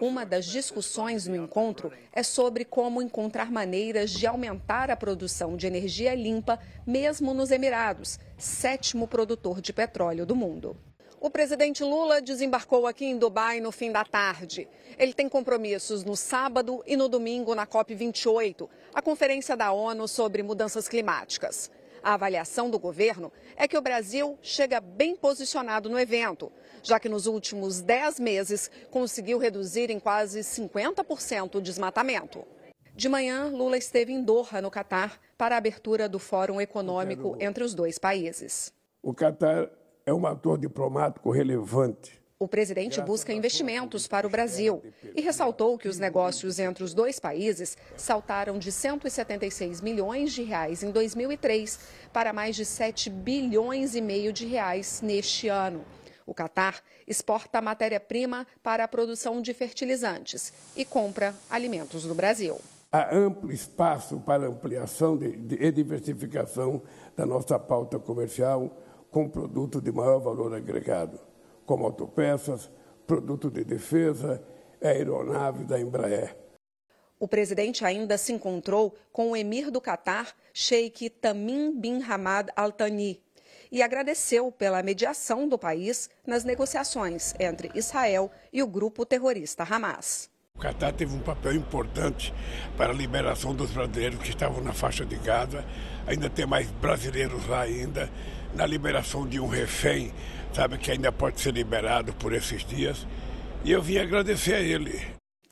Uma 0.00 0.24
das 0.24 0.46
discussões 0.46 1.26
no 1.26 1.36
encontro 1.36 1.92
é 2.12 2.22
sobre 2.22 2.64
como 2.64 3.02
encontrar 3.02 3.50
maneiras 3.50 4.10
de 4.10 4.26
aumentar 4.26 4.90
a 4.90 4.96
produção 4.96 5.56
de 5.56 5.66
energia 5.66 6.14
limpa, 6.14 6.58
mesmo 6.86 7.34
nos 7.34 7.50
Emirados, 7.50 8.18
sétimo 8.38 9.06
produtor 9.06 9.60
de 9.60 9.72
petróleo 9.72 10.24
do 10.24 10.34
mundo. 10.34 10.76
O 11.20 11.30
presidente 11.30 11.82
Lula 11.82 12.20
desembarcou 12.20 12.86
aqui 12.86 13.06
em 13.06 13.18
Dubai 13.18 13.58
no 13.58 13.72
fim 13.72 13.90
da 13.90 14.04
tarde. 14.04 14.68
Ele 14.98 15.12
tem 15.12 15.28
compromissos 15.28 16.04
no 16.04 16.14
sábado 16.14 16.82
e 16.86 16.96
no 16.96 17.08
domingo 17.08 17.54
na 17.54 17.66
COP28, 17.66 18.68
a 18.94 19.02
Conferência 19.02 19.56
da 19.56 19.72
ONU 19.72 20.06
sobre 20.06 20.42
Mudanças 20.42 20.88
Climáticas. 20.88 21.70
A 22.02 22.14
avaliação 22.14 22.70
do 22.70 22.78
governo 22.78 23.32
é 23.56 23.66
que 23.66 23.76
o 23.76 23.82
Brasil 23.82 24.38
chega 24.40 24.80
bem 24.80 25.16
posicionado 25.16 25.90
no 25.90 25.98
evento, 25.98 26.52
já 26.86 27.00
que 27.00 27.08
nos 27.08 27.26
últimos 27.26 27.80
10 27.80 28.20
meses 28.20 28.70
conseguiu 28.90 29.38
reduzir 29.38 29.90
em 29.90 29.98
quase 29.98 30.40
50% 30.40 31.56
o 31.56 31.60
desmatamento. 31.60 32.44
De 32.94 33.08
manhã, 33.08 33.50
Lula 33.52 33.76
esteve 33.76 34.12
em 34.12 34.22
Doha, 34.22 34.62
no 34.62 34.70
Catar, 34.70 35.20
para 35.36 35.56
a 35.56 35.58
abertura 35.58 36.08
do 36.08 36.18
Fórum 36.18 36.60
Econômico 36.60 37.36
entre 37.40 37.62
os 37.62 37.74
dois 37.74 37.98
países. 37.98 38.72
O 39.02 39.12
Catar 39.12 39.68
é 40.06 40.14
um 40.14 40.26
ator 40.26 40.56
diplomático 40.56 41.30
relevante. 41.30 42.24
O 42.38 42.46
presidente 42.46 43.00
busca 43.00 43.32
investimentos 43.32 44.06
para 44.06 44.26
o 44.26 44.30
Brasil 44.30 44.82
e 45.14 45.22
ressaltou 45.22 45.78
que 45.78 45.88
os 45.88 45.98
negócios 45.98 46.58
entre 46.58 46.84
os 46.84 46.92
dois 46.92 47.18
países 47.18 47.76
saltaram 47.96 48.58
de 48.58 48.70
176 48.70 49.80
milhões 49.80 50.34
de 50.34 50.42
reais 50.42 50.82
em 50.82 50.90
2003 50.90 51.80
para 52.12 52.34
mais 52.34 52.54
de 52.54 52.64
7 52.64 53.08
bilhões 53.08 53.94
e 53.94 54.02
meio 54.02 54.34
de 54.34 54.46
reais 54.46 55.00
neste 55.02 55.48
ano. 55.48 55.82
O 56.26 56.34
Catar 56.34 56.82
exporta 57.06 57.62
matéria-prima 57.62 58.46
para 58.62 58.82
a 58.82 58.88
produção 58.88 59.40
de 59.40 59.54
fertilizantes 59.54 60.52
e 60.76 60.84
compra 60.84 61.32
alimentos 61.48 62.02
do 62.02 62.14
Brasil. 62.14 62.60
Há 62.90 63.14
amplo 63.14 63.52
espaço 63.52 64.18
para 64.20 64.48
ampliação 64.48 65.18
e 65.22 65.70
diversificação 65.70 66.82
da 67.16 67.24
nossa 67.24 67.58
pauta 67.58 67.98
comercial 67.98 68.76
com 69.10 69.28
produto 69.28 69.80
de 69.80 69.92
maior 69.92 70.18
valor 70.18 70.52
agregado, 70.52 71.20
como 71.64 71.84
autopeças, 71.84 72.70
produto 73.06 73.50
de 73.50 73.64
defesa, 73.64 74.42
aeronave 74.82 75.64
da 75.64 75.80
Embraer. 75.80 76.36
O 77.18 77.26
presidente 77.26 77.84
ainda 77.84 78.18
se 78.18 78.32
encontrou 78.32 78.94
com 79.12 79.30
o 79.30 79.36
emir 79.36 79.70
do 79.70 79.80
Catar, 79.80 80.34
Sheikh 80.52 81.08
Tamim 81.10 81.78
bin 81.78 82.02
Hamad 82.02 82.50
Al 82.54 82.72
Thani, 82.72 83.22
e 83.70 83.82
agradeceu 83.82 84.50
pela 84.50 84.82
mediação 84.82 85.48
do 85.48 85.58
país 85.58 86.08
nas 86.26 86.44
negociações 86.44 87.34
entre 87.38 87.70
Israel 87.74 88.30
e 88.52 88.62
o 88.62 88.66
grupo 88.66 89.04
terrorista 89.04 89.62
Hamas. 89.62 90.30
O 90.56 90.58
Catar 90.58 90.92
teve 90.92 91.14
um 91.14 91.20
papel 91.20 91.52
importante 91.52 92.32
para 92.78 92.90
a 92.90 92.94
liberação 92.94 93.54
dos 93.54 93.70
brasileiros 93.70 94.18
que 94.20 94.30
estavam 94.30 94.62
na 94.62 94.72
faixa 94.72 95.04
de 95.04 95.16
Gaza. 95.16 95.62
Ainda 96.06 96.30
tem 96.30 96.46
mais 96.46 96.70
brasileiros 96.70 97.46
lá 97.46 97.60
ainda. 97.60 98.10
Na 98.54 98.64
liberação 98.64 99.28
de 99.28 99.38
um 99.38 99.46
refém, 99.46 100.14
sabe, 100.54 100.78
que 100.78 100.90
ainda 100.90 101.12
pode 101.12 101.42
ser 101.42 101.52
liberado 101.52 102.14
por 102.14 102.32
esses 102.32 102.64
dias. 102.64 103.06
E 103.62 103.70
eu 103.70 103.82
vim 103.82 103.98
agradecer 103.98 104.54
a 104.54 104.60
ele. 104.60 104.98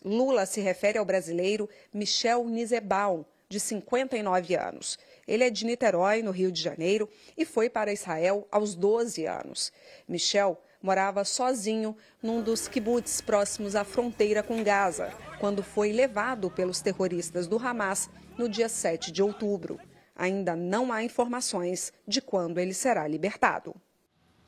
Lula 0.03 0.47
se 0.47 0.63
refere 0.63 0.97
ao 0.97 1.05
brasileiro 1.05 1.69
Michel 1.93 2.45
Nizebaum, 2.47 3.27
de 3.47 3.61
59 3.61 4.57
anos. 4.57 4.99
Ele 5.27 5.45
é 5.45 5.51
de 5.51 5.65
Niterói, 5.65 6.23
no 6.23 6.31
Rio 6.31 6.53
de 6.53 6.63
Janeiro, 6.63 7.09
e 7.37 7.45
foi 7.45 7.69
para 7.71 7.93
Israel 7.93 8.47
aos 8.51 8.75
12 8.75 9.27
anos. 9.27 9.73
Michel 10.09 10.61
morava 10.83 11.25
sozinho 11.25 11.97
num 12.23 12.43
dos 12.43 12.69
kibbutz 12.69 13.21
próximos 13.21 13.75
à 13.75 13.85
fronteira 13.85 14.43
com 14.43 14.63
Gaza, 14.63 15.13
quando 15.41 15.63
foi 15.63 15.93
levado 15.93 16.51
pelos 16.51 16.81
terroristas 16.81 17.47
do 17.47 17.57
Hamas 17.59 18.11
no 18.37 18.49
dia 18.49 18.69
7 18.69 19.11
de 19.11 19.23
outubro. 19.23 19.81
Ainda 20.15 20.55
não 20.55 20.93
há 20.93 21.03
informações 21.03 21.93
de 22.07 22.21
quando 22.21 22.59
ele 22.59 22.75
será 22.75 23.09
libertado. 23.09 23.75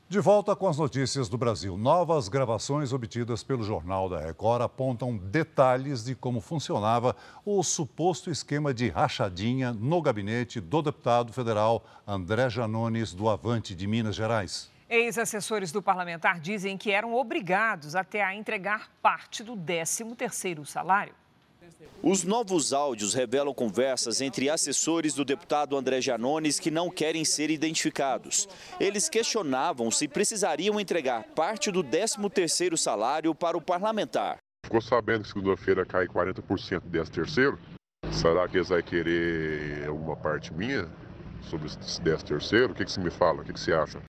De 0.09 0.21
volta 0.21 0.55
com 0.55 0.69
as 0.69 0.77
notícias 0.77 1.27
do 1.27 1.37
Brasil. 1.37 1.77
Novas 1.77 2.29
gravações 2.29 2.93
obtidas 2.93 3.43
pelo 3.43 3.61
Jornal 3.61 4.07
da 4.07 4.21
Record 4.21 4.61
apontam 4.61 5.17
detalhes 5.17 6.05
de 6.05 6.15
como 6.15 6.39
funcionava 6.39 7.13
o 7.43 7.61
suposto 7.61 8.31
esquema 8.31 8.73
de 8.73 8.87
rachadinha 8.87 9.73
no 9.73 10.01
gabinete 10.01 10.61
do 10.61 10.81
deputado 10.81 11.33
federal 11.33 11.83
André 12.07 12.49
Janones, 12.49 13.13
do 13.13 13.27
Avante 13.27 13.75
de 13.75 13.85
Minas 13.85 14.15
Gerais. 14.15 14.71
Ex-assessores 14.89 15.73
do 15.73 15.81
parlamentar 15.81 16.39
dizem 16.39 16.77
que 16.77 16.89
eram 16.89 17.13
obrigados 17.13 17.93
até 17.93 18.23
a 18.23 18.33
entregar 18.33 18.89
parte 19.01 19.43
do 19.43 19.57
13º 19.57 20.63
salário. 20.63 21.13
Os 22.01 22.23
novos 22.23 22.73
áudios 22.73 23.13
revelam 23.13 23.53
conversas 23.53 24.21
entre 24.21 24.49
assessores 24.49 25.13
do 25.13 25.25
deputado 25.25 25.75
André 25.75 25.99
Janones 25.99 26.59
que 26.59 26.71
não 26.71 26.89
querem 26.89 27.25
ser 27.25 27.49
identificados. 27.49 28.47
Eles 28.79 29.09
questionavam 29.09 29.91
se 29.91 30.07
precisariam 30.07 30.79
entregar 30.79 31.23
parte 31.35 31.71
do 31.71 31.83
13º 31.83 32.77
salário 32.77 33.33
para 33.33 33.57
o 33.57 33.61
parlamentar. 33.61 34.37
Ficou 34.63 34.81
sabendo 34.81 35.23
que 35.23 35.29
segunda-feira 35.29 35.85
cai 35.85 36.07
40% 36.07 36.81
desse 36.81 37.11
terceiro? 37.11 37.59
Será 38.11 38.47
que 38.47 38.57
eles 38.57 38.69
vão 38.69 38.81
querer 38.81 39.89
uma 39.89 40.15
parte 40.15 40.53
minha 40.53 40.89
sobre 41.41 41.67
esse 41.67 42.01
13 42.01 42.25
terceiro? 42.25 42.73
O 42.73 42.75
que, 42.75 42.83
você 42.83 42.99
me 42.99 43.09
fala? 43.09 43.41
O 43.41 43.45
que, 43.45 43.59
você 43.59 43.73
acha? 43.73 44.01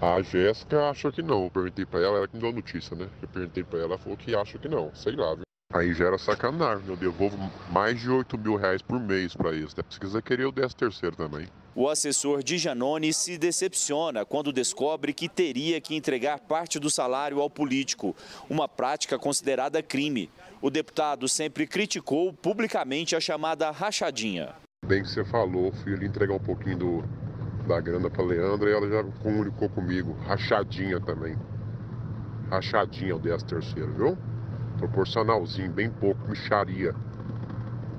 A 0.00 0.20
Jéssica 0.22 0.90
achou 0.90 1.12
que 1.12 1.22
não. 1.22 1.44
Eu 1.44 1.50
perguntei 1.50 1.84
pra 1.84 2.00
ela, 2.00 2.18
ela 2.18 2.28
que 2.28 2.36
me 2.36 2.42
deu 2.42 2.52
notícia, 2.52 2.96
né? 2.96 3.08
Eu 3.22 3.28
perguntei 3.28 3.64
pra 3.64 3.78
ela, 3.78 3.88
ela 3.88 3.98
falou 3.98 4.16
que 4.16 4.34
acha 4.34 4.58
que 4.58 4.68
não. 4.68 4.94
Sei 4.94 5.14
lá, 5.14 5.34
viu? 5.34 5.46
Aí 5.76 5.92
já 5.92 6.06
era 6.06 6.16
sacanagem. 6.16 6.88
Eu 6.88 6.96
devolvo 6.96 7.36
mais 7.70 8.00
de 8.00 8.10
8 8.10 8.38
mil 8.38 8.56
reais 8.56 8.80
por 8.80 8.98
mês 8.98 9.34
pra 9.34 9.52
isso. 9.52 9.76
Né? 9.76 9.84
Quiser 10.00 10.22
querer 10.22 10.46
o 10.46 10.52
13 10.52 10.74
terceiro 10.74 11.14
também. 11.14 11.46
O 11.74 11.90
assessor 11.90 12.42
de 12.42 12.56
Janone 12.56 13.12
se 13.12 13.36
decepciona 13.36 14.24
quando 14.24 14.50
descobre 14.50 15.12
que 15.12 15.28
teria 15.28 15.78
que 15.78 15.94
entregar 15.94 16.40
parte 16.40 16.78
do 16.78 16.88
salário 16.88 17.38
ao 17.38 17.50
político, 17.50 18.16
uma 18.48 18.66
prática 18.66 19.18
considerada 19.18 19.82
crime. 19.82 20.30
O 20.62 20.70
deputado 20.70 21.28
sempre 21.28 21.66
criticou 21.66 22.32
publicamente 22.32 23.14
a 23.14 23.20
chamada 23.20 23.70
rachadinha. 23.70 24.54
Bem 24.86 25.02
que 25.02 25.10
você 25.10 25.22
falou, 25.26 25.70
fui 25.72 25.92
ali 25.92 26.06
entregar 26.06 26.34
um 26.34 26.40
pouquinho 26.40 26.78
do, 26.78 27.04
da 27.66 27.78
grana 27.78 28.08
para 28.08 28.24
Leandra 28.24 28.70
e 28.70 28.72
ela 28.72 28.88
já 28.88 29.04
comunicou 29.22 29.68
comigo. 29.68 30.16
Rachadinha 30.26 30.98
também. 30.98 31.36
Rachadinha 32.48 33.14
o 33.14 33.20
13 33.20 33.44
terceiro, 33.44 33.92
viu? 33.92 34.18
Proporcionalzinho, 34.78 35.72
bem 35.72 35.90
pouco, 35.90 36.28
micharia. 36.28 36.94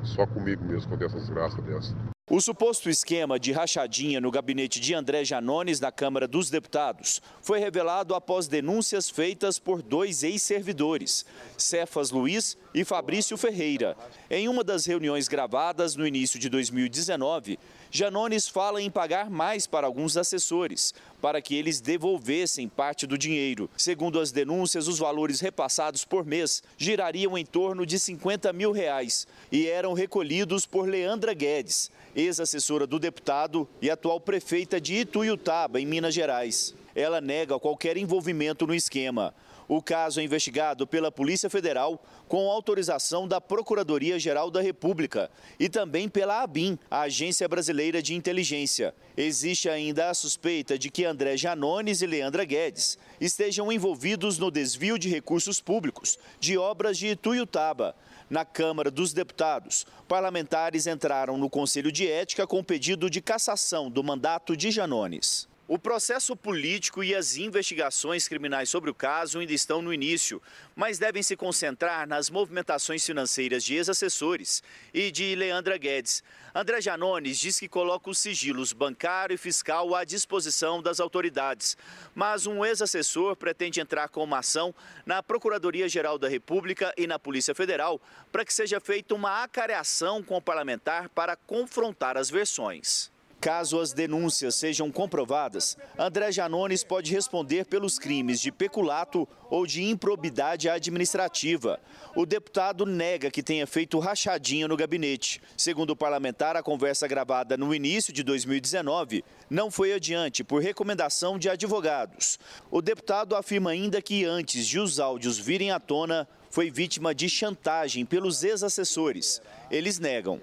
Só 0.03 0.25
comigo 0.25 0.63
mesmo 0.63 0.89
com 0.89 0.97
dessas 0.97 1.29
graças 1.29 1.63
dessa. 1.63 2.16
O 2.29 2.41
suposto 2.41 2.89
esquema 2.89 3.39
de 3.39 3.53
rachadinha 3.53 4.19
no 4.19 4.29
gabinete 4.29 4.81
de 4.81 4.93
André 4.93 5.23
Janones 5.23 5.79
na 5.79 5.93
Câmara 5.93 6.27
dos 6.27 6.49
Deputados 6.49 7.21
foi 7.41 7.57
revelado 7.57 8.13
após 8.13 8.49
denúncias 8.49 9.09
feitas 9.09 9.57
por 9.57 9.81
dois 9.81 10.23
ex-servidores, 10.23 11.25
Cefas 11.57 12.11
Luiz 12.11 12.57
e 12.73 12.83
Fabrício 12.83 13.37
Ferreira. 13.37 13.95
Em 14.29 14.49
uma 14.49 14.61
das 14.61 14.85
reuniões 14.85 15.29
gravadas 15.29 15.95
no 15.95 16.05
início 16.05 16.37
de 16.37 16.49
2019, 16.49 17.57
Janones 17.89 18.49
fala 18.49 18.81
em 18.81 18.91
pagar 18.91 19.29
mais 19.29 19.65
para 19.65 19.87
alguns 19.87 20.17
assessores, 20.17 20.93
para 21.21 21.41
que 21.41 21.55
eles 21.55 21.79
devolvessem 21.79 22.67
parte 22.67 23.07
do 23.07 23.17
dinheiro. 23.17 23.69
Segundo 23.77 24.19
as 24.19 24.33
denúncias, 24.33 24.89
os 24.89 24.99
valores 24.99 25.39
repassados 25.39 26.03
por 26.03 26.25
mês 26.25 26.61
girariam 26.77 27.37
em 27.37 27.45
torno 27.45 27.85
de 27.85 27.97
50 27.97 28.51
mil 28.51 28.73
reais 28.73 29.25
e 29.49 29.67
eram 29.67 29.93
recolhidos 29.93 30.65
por 30.65 30.89
Leandra 30.89 31.33
Guedes, 31.33 31.89
ex-assessora 32.17 32.87
do 32.87 32.97
deputado 32.97 33.69
e 33.79 33.91
atual 33.91 34.19
prefeita 34.19 34.81
de 34.81 34.95
Ituiutaba, 34.95 35.79
em 35.79 35.85
Minas 35.85 36.15
Gerais. 36.15 36.73
Ela 36.95 37.21
nega 37.21 37.59
qualquer 37.59 37.95
envolvimento 37.95 38.65
no 38.65 38.73
esquema. 38.73 39.35
O 39.67 39.81
caso 39.81 40.19
é 40.19 40.23
investigado 40.23 40.87
pela 40.87 41.11
Polícia 41.11 41.49
Federal 41.49 42.01
com 42.27 42.49
autorização 42.49 43.27
da 43.27 43.39
Procuradoria-Geral 43.39 44.49
da 44.49 44.61
República 44.61 45.29
e 45.59 45.67
também 45.67 46.07
pela 46.07 46.41
ABIN, 46.41 46.79
a 46.89 47.01
Agência 47.01 47.47
Brasileira 47.47 48.01
de 48.01 48.15
Inteligência. 48.15 48.95
Existe 49.15 49.69
ainda 49.69 50.09
a 50.09 50.13
suspeita 50.13 50.79
de 50.79 50.89
que 50.89 51.05
André 51.05 51.35
Janones 51.35 52.01
e 52.01 52.07
Leandra 52.07 52.45
Guedes 52.45 52.97
estejam 53.19 53.71
envolvidos 53.71 54.39
no 54.39 54.49
desvio 54.49 54.97
de 54.97 55.09
recursos 55.09 55.61
públicos 55.61 56.17
de 56.39 56.57
obras 56.57 56.97
de 56.97 57.07
Ituiutaba. 57.07 57.93
Na 58.29 58.43
Câmara 58.43 58.91
dos 58.91 59.13
Deputados, 59.13 59.85
parlamentares 60.07 60.85
entraram 60.85 61.37
no 61.37 61.49
Conselho 61.49 61.91
de 61.91 62.05
Ética 62.05 62.45
com 62.45 62.63
pedido 62.63 63.09
de 63.09 63.21
cassação 63.21 63.89
do 63.89 64.03
mandato 64.03 64.55
de 64.57 64.69
Janones. 64.69 65.47
O 65.69 65.77
processo 65.77 66.33
político 66.33 67.03
e 67.03 67.13
as 67.13 67.35
investigações 67.35 68.25
criminais 68.25 68.69
sobre 68.69 68.89
o 68.89 68.95
caso 68.95 69.39
ainda 69.39 69.51
estão 69.51 69.81
no 69.81 69.93
início, 69.93 70.41
mas 70.73 70.97
devem 70.97 71.21
se 71.21 71.35
concentrar 71.35 72.07
nas 72.07 72.29
movimentações 72.29 73.05
financeiras 73.05 73.65
de 73.65 73.75
ex-assessores 73.75 74.63
e 74.93 75.11
de 75.11 75.35
Leandra 75.35 75.75
Guedes. 75.77 76.23
André 76.55 76.79
Janones 76.79 77.37
diz 77.37 77.59
que 77.59 77.67
coloca 77.67 78.09
os 78.09 78.17
sigilos 78.17 78.71
bancário 78.71 79.33
e 79.33 79.37
fiscal 79.37 79.93
à 79.93 80.05
disposição 80.05 80.81
das 80.81 81.01
autoridades, 81.01 81.75
mas 82.15 82.47
um 82.47 82.63
ex-assessor 82.63 83.35
pretende 83.35 83.81
entrar 83.81 84.07
com 84.07 84.23
uma 84.23 84.39
ação 84.39 84.73
na 85.05 85.21
Procuradoria-Geral 85.21 86.17
da 86.17 86.29
República 86.29 86.93
e 86.95 87.05
na 87.05 87.19
Polícia 87.19 87.53
Federal 87.53 87.99
para 88.31 88.45
que 88.45 88.53
seja 88.53 88.79
feita 88.79 89.13
uma 89.13 89.43
acareação 89.43 90.23
com 90.23 90.37
o 90.37 90.41
parlamentar 90.41 91.09
para 91.09 91.35
confrontar 91.35 92.15
as 92.15 92.29
versões. 92.29 93.11
Caso 93.47 93.79
as 93.79 93.93
denúncias 93.93 94.55
sejam 94.55 94.91
comprovadas, 94.91 95.77
André 95.97 96.33
Janones 96.33 96.83
pode 96.83 97.13
responder 97.13 97.63
pelos 97.63 97.97
crimes 97.97 98.41
de 98.41 98.51
peculato 98.51 99.25
ou 99.49 99.65
de 99.65 99.85
improbidade 99.85 100.67
administrativa. 100.67 101.79
O 102.13 102.25
deputado 102.25 102.85
nega 102.85 103.31
que 103.31 103.41
tenha 103.41 103.65
feito 103.65 103.99
rachadinha 103.99 104.67
no 104.67 104.75
gabinete. 104.75 105.41
Segundo 105.55 105.91
o 105.91 105.95
parlamentar, 105.95 106.57
a 106.57 106.61
conversa 106.61 107.07
gravada 107.07 107.55
no 107.55 107.73
início 107.73 108.11
de 108.11 108.21
2019 108.21 109.23
não 109.49 109.71
foi 109.71 109.93
adiante 109.93 110.43
por 110.43 110.61
recomendação 110.61 111.39
de 111.39 111.49
advogados. 111.49 112.37
O 112.69 112.81
deputado 112.81 113.33
afirma 113.33 113.69
ainda 113.69 114.01
que 114.01 114.25
antes 114.25 114.67
de 114.67 114.77
os 114.77 114.99
áudios 114.99 115.39
virem 115.39 115.71
à 115.71 115.79
tona, 115.79 116.27
foi 116.49 116.69
vítima 116.69 117.15
de 117.15 117.29
chantagem 117.29 118.05
pelos 118.05 118.43
ex-assessores. 118.43 119.41
Eles 119.71 119.99
negam. 119.99 120.41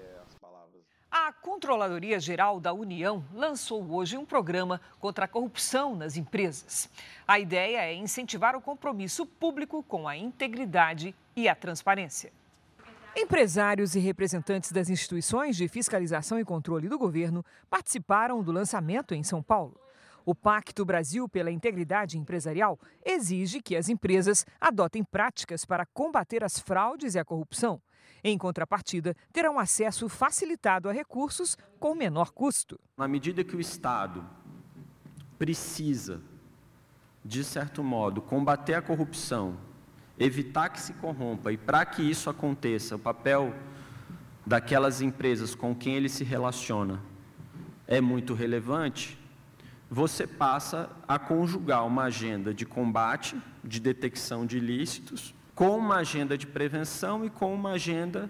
A 1.17 1.31
Controladoria 1.31 2.19
Geral 2.19 2.59
da 2.59 2.73
União 2.73 3.23
lançou 3.33 3.89
hoje 3.89 4.17
um 4.17 4.25
programa 4.25 4.81
contra 4.99 5.23
a 5.23 5.27
corrupção 5.29 5.95
nas 5.95 6.17
empresas. 6.17 6.89
A 7.25 7.39
ideia 7.39 7.77
é 7.77 7.93
incentivar 7.93 8.53
o 8.53 8.59
compromisso 8.59 9.25
público 9.25 9.81
com 9.83 10.09
a 10.09 10.17
integridade 10.17 11.15
e 11.33 11.47
a 11.47 11.55
transparência. 11.55 12.33
Empresários 13.15 13.95
e 13.95 13.99
representantes 13.99 14.73
das 14.73 14.89
instituições 14.89 15.55
de 15.55 15.69
fiscalização 15.69 16.37
e 16.37 16.43
controle 16.43 16.89
do 16.89 16.99
governo 16.99 17.45
participaram 17.69 18.43
do 18.43 18.51
lançamento 18.51 19.15
em 19.15 19.23
São 19.23 19.41
Paulo. 19.41 19.79
O 20.25 20.35
Pacto 20.35 20.83
Brasil 20.83 21.29
pela 21.29 21.49
Integridade 21.49 22.17
Empresarial 22.17 22.77
exige 23.05 23.61
que 23.61 23.77
as 23.77 23.87
empresas 23.87 24.45
adotem 24.59 25.01
práticas 25.01 25.63
para 25.63 25.85
combater 25.85 26.43
as 26.43 26.59
fraudes 26.59 27.15
e 27.15 27.19
a 27.19 27.23
corrupção. 27.23 27.81
Em 28.23 28.37
contrapartida, 28.37 29.15
terão 29.31 29.59
acesso 29.59 30.09
facilitado 30.09 30.89
a 30.89 30.91
recursos 30.91 31.57
com 31.79 31.93
menor 31.93 32.31
custo. 32.31 32.79
Na 32.97 33.07
medida 33.07 33.43
que 33.43 33.55
o 33.55 33.59
Estado 33.59 34.25
precisa, 35.37 36.21
de 37.23 37.43
certo 37.43 37.83
modo, 37.83 38.21
combater 38.21 38.73
a 38.73 38.81
corrupção, 38.81 39.57
evitar 40.17 40.69
que 40.69 40.79
se 40.79 40.93
corrompa 40.93 41.51
e 41.51 41.57
para 41.57 41.85
que 41.85 42.01
isso 42.01 42.29
aconteça, 42.29 42.95
o 42.95 42.99
papel 42.99 43.53
daquelas 44.45 45.01
empresas 45.01 45.53
com 45.53 45.75
quem 45.75 45.95
ele 45.95 46.09
se 46.09 46.23
relaciona 46.23 47.01
é 47.87 47.99
muito 47.99 48.33
relevante, 48.33 49.19
você 49.89 50.25
passa 50.25 50.89
a 51.07 51.19
conjugar 51.19 51.85
uma 51.85 52.03
agenda 52.03 52.53
de 52.53 52.65
combate, 52.65 53.39
de 53.63 53.79
detecção 53.79 54.45
de 54.45 54.57
ilícitos, 54.57 55.34
com 55.55 55.77
uma 55.77 55.95
agenda 55.95 56.37
de 56.37 56.45
prevenção 56.45 57.23
e 57.23 57.29
com 57.29 57.53
uma 57.53 57.71
agenda 57.71 58.29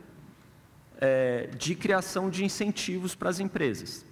é, 1.02 1.48
de 1.58 1.76
criação 1.76 2.30
de 2.30 2.46
incentivos 2.46 3.16
para 3.16 3.30
as 3.30 3.40
empresas. 3.40 4.06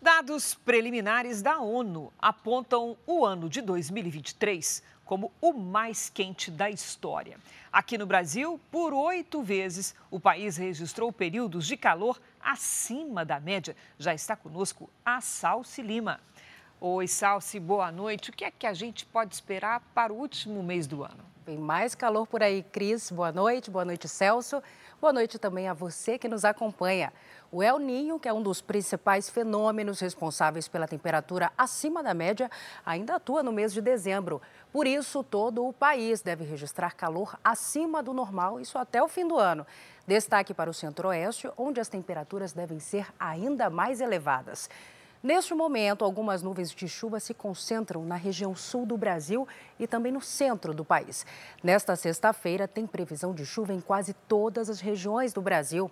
Dados 0.00 0.54
preliminares 0.54 1.42
da 1.42 1.58
ONU 1.58 2.12
apontam 2.20 2.96
o 3.04 3.26
ano 3.26 3.48
de 3.48 3.60
2023 3.60 4.80
como 5.04 5.32
o 5.40 5.52
mais 5.52 6.08
quente 6.08 6.50
da 6.50 6.70
história. 6.70 7.38
Aqui 7.72 7.98
no 7.98 8.06
Brasil, 8.06 8.60
por 8.70 8.92
oito 8.92 9.42
vezes, 9.42 9.94
o 10.10 10.20
país 10.20 10.56
registrou 10.56 11.10
períodos 11.10 11.66
de 11.66 11.76
calor 11.76 12.20
acima 12.40 13.24
da 13.24 13.40
média. 13.40 13.74
Já 13.98 14.14
está 14.14 14.36
conosco 14.36 14.88
a 15.04 15.20
Salsi 15.20 15.82
Lima. 15.82 16.20
Oi, 16.80 17.08
Salsi, 17.08 17.58
boa 17.58 17.90
noite. 17.90 18.30
O 18.30 18.32
que 18.32 18.44
é 18.44 18.50
que 18.52 18.66
a 18.66 18.74
gente 18.74 19.04
pode 19.06 19.34
esperar 19.34 19.80
para 19.94 20.12
o 20.12 20.16
último 20.16 20.62
mês 20.62 20.86
do 20.86 21.02
ano? 21.02 21.27
Tem 21.48 21.56
mais 21.56 21.94
calor 21.94 22.26
por 22.26 22.42
aí, 22.42 22.62
Cris. 22.62 23.10
Boa 23.10 23.32
noite, 23.32 23.70
boa 23.70 23.82
noite, 23.82 24.06
Celso. 24.06 24.62
Boa 25.00 25.14
noite 25.14 25.38
também 25.38 25.66
a 25.66 25.72
você 25.72 26.18
que 26.18 26.28
nos 26.28 26.44
acompanha. 26.44 27.10
O 27.50 27.62
El 27.62 27.78
Ninho, 27.78 28.20
que 28.20 28.28
é 28.28 28.32
um 28.34 28.42
dos 28.42 28.60
principais 28.60 29.30
fenômenos 29.30 29.98
responsáveis 29.98 30.68
pela 30.68 30.86
temperatura 30.86 31.50
acima 31.56 32.02
da 32.02 32.12
média, 32.12 32.50
ainda 32.84 33.14
atua 33.14 33.42
no 33.42 33.50
mês 33.50 33.72
de 33.72 33.80
dezembro. 33.80 34.42
Por 34.70 34.86
isso, 34.86 35.24
todo 35.24 35.66
o 35.66 35.72
país 35.72 36.20
deve 36.20 36.44
registrar 36.44 36.94
calor 36.94 37.34
acima 37.42 38.02
do 38.02 38.12
normal, 38.12 38.60
isso 38.60 38.76
até 38.76 39.02
o 39.02 39.08
fim 39.08 39.26
do 39.26 39.38
ano. 39.38 39.66
Destaque 40.06 40.52
para 40.52 40.68
o 40.68 40.74
centro-oeste, 40.74 41.50
onde 41.56 41.80
as 41.80 41.88
temperaturas 41.88 42.52
devem 42.52 42.78
ser 42.78 43.06
ainda 43.18 43.70
mais 43.70 44.02
elevadas. 44.02 44.68
Neste 45.20 45.52
momento, 45.52 46.04
algumas 46.04 46.42
nuvens 46.44 46.70
de 46.70 46.88
chuva 46.88 47.18
se 47.18 47.34
concentram 47.34 48.04
na 48.04 48.14
região 48.14 48.54
sul 48.54 48.86
do 48.86 48.96
Brasil 48.96 49.48
e 49.76 49.84
também 49.84 50.12
no 50.12 50.20
centro 50.20 50.72
do 50.72 50.84
país. 50.84 51.26
Nesta 51.60 51.96
sexta-feira, 51.96 52.68
tem 52.68 52.86
previsão 52.86 53.34
de 53.34 53.44
chuva 53.44 53.72
em 53.72 53.80
quase 53.80 54.14
todas 54.28 54.70
as 54.70 54.80
regiões 54.80 55.32
do 55.32 55.42
Brasil. 55.42 55.90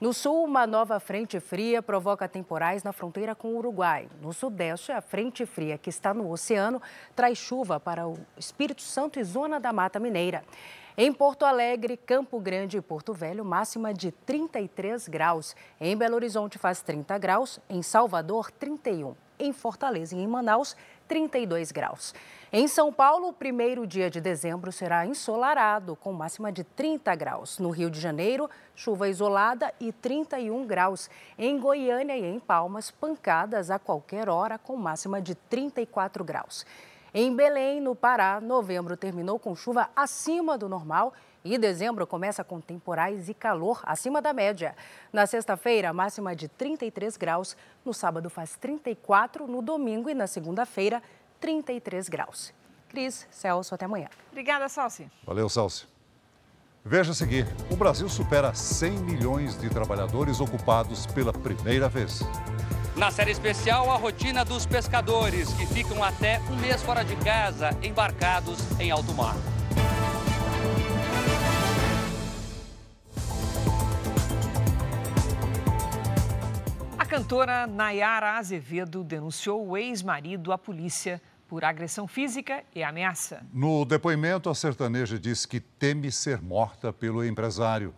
No 0.00 0.14
sul, 0.14 0.42
uma 0.42 0.66
nova 0.66 0.98
frente 0.98 1.38
fria 1.38 1.82
provoca 1.82 2.26
temporais 2.26 2.82
na 2.82 2.92
fronteira 2.92 3.34
com 3.34 3.48
o 3.48 3.58
Uruguai. 3.58 4.08
No 4.22 4.32
sudeste, 4.32 4.90
a 4.90 5.02
frente 5.02 5.44
fria 5.44 5.76
que 5.76 5.90
está 5.90 6.14
no 6.14 6.30
oceano 6.30 6.80
traz 7.14 7.36
chuva 7.36 7.78
para 7.78 8.08
o 8.08 8.18
Espírito 8.38 8.82
Santo 8.82 9.20
e 9.20 9.22
zona 9.22 9.60
da 9.60 9.72
Mata 9.72 10.00
Mineira. 10.00 10.42
Em 10.94 11.10
Porto 11.10 11.46
Alegre, 11.46 11.96
Campo 11.96 12.38
Grande 12.38 12.76
e 12.76 12.82
Porto 12.82 13.14
Velho, 13.14 13.42
máxima 13.42 13.94
de 13.94 14.12
33 14.12 15.08
graus. 15.08 15.56
Em 15.80 15.96
Belo 15.96 16.16
Horizonte 16.16 16.58
faz 16.58 16.82
30 16.82 17.16
graus, 17.16 17.58
em 17.66 17.82
Salvador 17.82 18.50
31. 18.50 19.14
Em 19.38 19.54
Fortaleza 19.54 20.14
e 20.14 20.18
em 20.20 20.26
Manaus, 20.26 20.76
32 21.08 21.72
graus. 21.72 22.14
Em 22.52 22.68
São 22.68 22.92
Paulo, 22.92 23.28
o 23.28 23.32
primeiro 23.32 23.86
dia 23.86 24.10
de 24.10 24.20
dezembro 24.20 24.70
será 24.70 25.06
ensolarado, 25.06 25.96
com 25.96 26.12
máxima 26.12 26.52
de 26.52 26.62
30 26.62 27.14
graus. 27.14 27.58
No 27.58 27.70
Rio 27.70 27.88
de 27.88 27.98
Janeiro, 27.98 28.50
chuva 28.74 29.08
isolada 29.08 29.72
e 29.80 29.92
31 29.92 30.66
graus. 30.66 31.08
Em 31.38 31.58
Goiânia 31.58 32.18
e 32.18 32.22
em 32.22 32.38
Palmas, 32.38 32.90
pancadas 32.90 33.70
a 33.70 33.78
qualquer 33.78 34.28
hora, 34.28 34.58
com 34.58 34.76
máxima 34.76 35.22
de 35.22 35.34
34 35.34 36.22
graus. 36.22 36.66
Em 37.14 37.36
Belém, 37.36 37.78
no 37.78 37.94
Pará, 37.94 38.40
novembro 38.40 38.96
terminou 38.96 39.38
com 39.38 39.54
chuva 39.54 39.90
acima 39.94 40.56
do 40.56 40.66
normal 40.66 41.12
e 41.44 41.58
dezembro 41.58 42.06
começa 42.06 42.42
com 42.42 42.58
temporais 42.58 43.28
e 43.28 43.34
calor 43.34 43.82
acima 43.82 44.22
da 44.22 44.32
média. 44.32 44.74
Na 45.12 45.26
sexta-feira, 45.26 45.92
máxima 45.92 46.34
de 46.34 46.48
33 46.48 47.18
graus. 47.18 47.54
No 47.84 47.92
sábado, 47.92 48.30
faz 48.30 48.56
34. 48.56 49.46
No 49.46 49.60
domingo 49.60 50.08
e 50.08 50.14
na 50.14 50.26
segunda-feira, 50.26 51.02
33 51.38 52.08
graus. 52.08 52.54
Cris, 52.88 53.26
Celso, 53.30 53.74
até 53.74 53.84
amanhã. 53.84 54.08
Obrigada, 54.30 54.66
Salsi. 54.70 55.10
Valeu, 55.26 55.50
Salsi. 55.50 55.86
Veja 56.82 57.12
a 57.12 57.14
seguir: 57.14 57.46
o 57.70 57.76
Brasil 57.76 58.08
supera 58.08 58.54
100 58.54 58.90
milhões 59.00 59.60
de 59.60 59.68
trabalhadores 59.68 60.40
ocupados 60.40 61.06
pela 61.06 61.32
primeira 61.32 61.90
vez. 61.90 62.20
Na 62.94 63.10
série 63.10 63.30
especial, 63.30 63.90
a 63.90 63.96
rotina 63.96 64.44
dos 64.44 64.66
pescadores 64.66 65.50
que 65.54 65.66
ficam 65.66 66.04
até 66.04 66.38
um 66.50 66.56
mês 66.56 66.82
fora 66.82 67.02
de 67.02 67.16
casa, 67.16 67.70
embarcados 67.82 68.58
em 68.78 68.90
alto 68.90 69.14
mar. 69.14 69.34
A 76.98 77.06
cantora 77.06 77.66
Nayara 77.66 78.36
Azevedo 78.36 79.02
denunciou 79.02 79.66
o 79.66 79.76
ex-marido 79.76 80.52
à 80.52 80.58
polícia 80.58 81.20
por 81.48 81.64
agressão 81.64 82.06
física 82.06 82.62
e 82.74 82.82
ameaça. 82.82 83.42
No 83.52 83.86
depoimento, 83.86 84.50
a 84.50 84.54
sertaneja 84.54 85.18
disse 85.18 85.48
que 85.48 85.60
teme 85.60 86.12
ser 86.12 86.42
morta 86.42 86.92
pelo 86.92 87.24
empresário. 87.24 87.94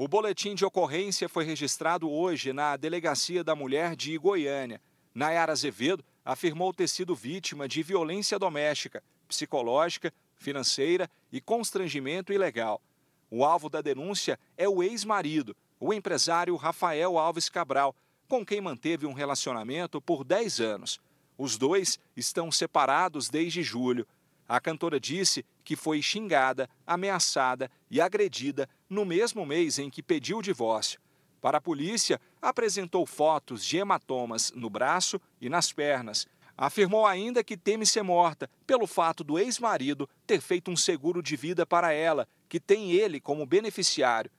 O 0.00 0.06
boletim 0.06 0.54
de 0.54 0.64
ocorrência 0.64 1.28
foi 1.28 1.44
registrado 1.44 2.08
hoje 2.08 2.52
na 2.52 2.76
Delegacia 2.76 3.42
da 3.42 3.56
Mulher 3.56 3.96
de 3.96 4.16
Goiânia. 4.16 4.80
Nayara 5.12 5.50
Azevedo 5.50 6.04
afirmou 6.24 6.72
ter 6.72 6.88
sido 6.88 7.16
vítima 7.16 7.66
de 7.66 7.82
violência 7.82 8.38
doméstica, 8.38 9.02
psicológica, 9.26 10.14
financeira 10.36 11.10
e 11.32 11.40
constrangimento 11.40 12.32
ilegal. 12.32 12.80
O 13.28 13.44
alvo 13.44 13.68
da 13.68 13.80
denúncia 13.80 14.38
é 14.56 14.68
o 14.68 14.84
ex-marido, 14.84 15.56
o 15.80 15.92
empresário 15.92 16.54
Rafael 16.54 17.18
Alves 17.18 17.48
Cabral, 17.48 17.92
com 18.28 18.46
quem 18.46 18.60
manteve 18.60 19.04
um 19.04 19.12
relacionamento 19.12 20.00
por 20.00 20.22
10 20.22 20.60
anos. 20.60 21.00
Os 21.36 21.58
dois 21.58 21.98
estão 22.16 22.52
separados 22.52 23.28
desde 23.28 23.64
julho. 23.64 24.06
A 24.48 24.60
cantora 24.60 25.00
disse 25.00 25.44
que 25.64 25.74
foi 25.74 26.00
xingada, 26.00 26.70
ameaçada 26.86 27.68
e 27.90 28.00
agredida 28.00 28.68
no 28.88 29.04
mesmo 29.04 29.44
mês 29.44 29.78
em 29.78 29.90
que 29.90 30.02
pediu 30.02 30.38
o 30.38 30.42
divórcio. 30.42 31.00
Para 31.40 31.58
a 31.58 31.60
polícia, 31.60 32.20
apresentou 32.42 33.06
fotos 33.06 33.64
de 33.64 33.76
hematomas 33.76 34.52
no 34.54 34.68
braço 34.68 35.20
e 35.40 35.48
nas 35.48 35.72
pernas. 35.72 36.26
Afirmou 36.56 37.06
ainda 37.06 37.44
que 37.44 37.56
teme 37.56 37.86
ser 37.86 38.02
morta 38.02 38.50
pelo 38.66 38.86
fato 38.86 39.22
do 39.22 39.38
ex-marido 39.38 40.08
ter 40.26 40.40
feito 40.40 40.70
um 40.70 40.76
seguro 40.76 41.22
de 41.22 41.36
vida 41.36 41.64
para 41.64 41.92
ela, 41.92 42.26
que 42.48 42.58
tem 42.58 42.90
ele 42.92 43.20
como 43.20 43.46
beneficiário. 43.46 44.30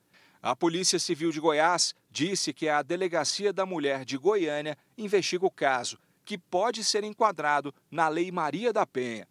A 0.42 0.56
Polícia 0.56 1.00
Civil 1.00 1.32
de 1.32 1.40
Goiás 1.40 1.94
disse 2.10 2.54
que 2.54 2.68
a 2.68 2.82
Delegacia 2.82 3.54
da 3.54 3.66
Mulher 3.66 4.04
de 4.04 4.18
Goiânia 4.18 4.78
investiga 4.98 5.46
o 5.46 5.52
caso, 5.52 5.98
que 6.26 6.38
pode 6.38 6.84
ser 6.84 7.04
enquadrado 7.04 7.74
na 7.90 8.08
Lei 8.08 8.32
Maria 8.32 8.72
da 8.74 8.86
Penha. 8.86 9.28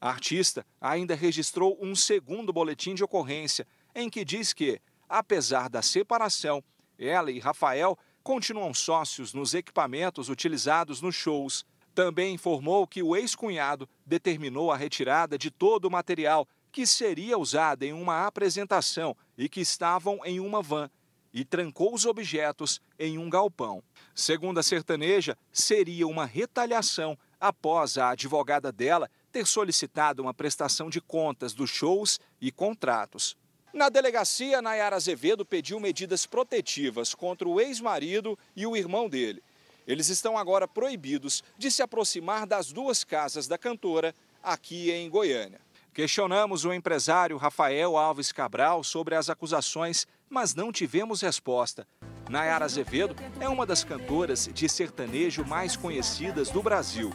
A 0.00 0.10
artista 0.10 0.64
ainda 0.80 1.14
registrou 1.14 1.76
um 1.80 1.94
segundo 1.94 2.52
boletim 2.52 2.94
de 2.94 3.02
ocorrência, 3.02 3.66
em 3.98 4.08
que 4.08 4.24
diz 4.24 4.52
que, 4.52 4.80
apesar 5.08 5.68
da 5.68 5.82
separação, 5.82 6.62
ela 6.96 7.32
e 7.32 7.40
Rafael 7.40 7.98
continuam 8.22 8.72
sócios 8.72 9.34
nos 9.34 9.54
equipamentos 9.54 10.28
utilizados 10.28 11.02
nos 11.02 11.16
shows. 11.16 11.66
Também 11.94 12.34
informou 12.34 12.86
que 12.86 13.02
o 13.02 13.16
ex-cunhado 13.16 13.88
determinou 14.06 14.70
a 14.70 14.76
retirada 14.76 15.36
de 15.36 15.50
todo 15.50 15.86
o 15.86 15.90
material 15.90 16.46
que 16.70 16.86
seria 16.86 17.36
usado 17.36 17.82
em 17.82 17.92
uma 17.92 18.24
apresentação 18.24 19.16
e 19.36 19.48
que 19.48 19.60
estavam 19.60 20.20
em 20.24 20.38
uma 20.38 20.62
van 20.62 20.88
e 21.34 21.44
trancou 21.44 21.92
os 21.92 22.06
objetos 22.06 22.80
em 22.98 23.18
um 23.18 23.28
galpão. 23.28 23.82
Segundo 24.14 24.58
a 24.58 24.62
sertaneja, 24.62 25.36
seria 25.52 26.06
uma 26.06 26.24
retaliação 26.24 27.18
após 27.40 27.98
a 27.98 28.10
advogada 28.10 28.70
dela 28.70 29.10
ter 29.32 29.44
solicitado 29.44 30.22
uma 30.22 30.32
prestação 30.32 30.88
de 30.88 31.00
contas 31.00 31.52
dos 31.52 31.68
shows 31.68 32.20
e 32.40 32.52
contratos. 32.52 33.36
Na 33.78 33.88
delegacia, 33.88 34.60
Nayara 34.60 34.96
Azevedo 34.96 35.46
pediu 35.46 35.78
medidas 35.78 36.26
protetivas 36.26 37.14
contra 37.14 37.48
o 37.48 37.60
ex-marido 37.60 38.36
e 38.56 38.66
o 38.66 38.76
irmão 38.76 39.08
dele. 39.08 39.40
Eles 39.86 40.08
estão 40.08 40.36
agora 40.36 40.66
proibidos 40.66 41.44
de 41.56 41.70
se 41.70 41.80
aproximar 41.80 42.44
das 42.44 42.72
duas 42.72 43.04
casas 43.04 43.46
da 43.46 43.56
cantora 43.56 44.12
aqui 44.42 44.90
em 44.90 45.08
Goiânia. 45.08 45.60
Questionamos 45.94 46.64
o 46.64 46.72
empresário 46.72 47.36
Rafael 47.36 47.96
Alves 47.96 48.32
Cabral 48.32 48.82
sobre 48.82 49.14
as 49.14 49.30
acusações, 49.30 50.08
mas 50.28 50.56
não 50.56 50.72
tivemos 50.72 51.20
resposta. 51.20 51.86
Nayara 52.28 52.64
Azevedo 52.64 53.14
é 53.38 53.48
uma 53.48 53.64
das 53.64 53.84
cantoras 53.84 54.50
de 54.52 54.68
sertanejo 54.68 55.44
mais 55.44 55.76
conhecidas 55.76 56.50
do 56.50 56.60
Brasil. 56.60 57.12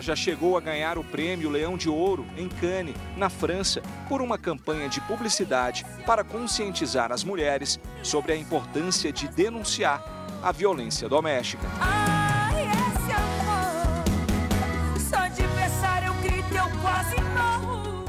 Ela 0.00 0.06
já 0.06 0.16
chegou 0.16 0.56
a 0.56 0.62
ganhar 0.62 0.96
o 0.96 1.04
prêmio 1.04 1.50
Leão 1.50 1.76
de 1.76 1.90
Ouro 1.90 2.24
em 2.34 2.48
Cannes, 2.48 2.96
na 3.18 3.28
França, 3.28 3.82
por 4.08 4.22
uma 4.22 4.38
campanha 4.38 4.88
de 4.88 4.98
publicidade 5.02 5.84
para 6.06 6.24
conscientizar 6.24 7.12
as 7.12 7.22
mulheres 7.22 7.78
sobre 8.02 8.32
a 8.32 8.36
importância 8.36 9.12
de 9.12 9.28
denunciar 9.28 10.02
a 10.42 10.50
violência 10.52 11.06
doméstica. 11.06 11.68
Ai, 11.78 12.62
esse 12.62 13.12
amor, 13.12 14.98
só 14.98 15.26
de 15.26 15.42
pensar 15.42 16.06
eu 16.06 16.14
grito, 16.22 16.54
eu 16.54 16.80
quase 16.80 17.16
morro. 17.34 18.06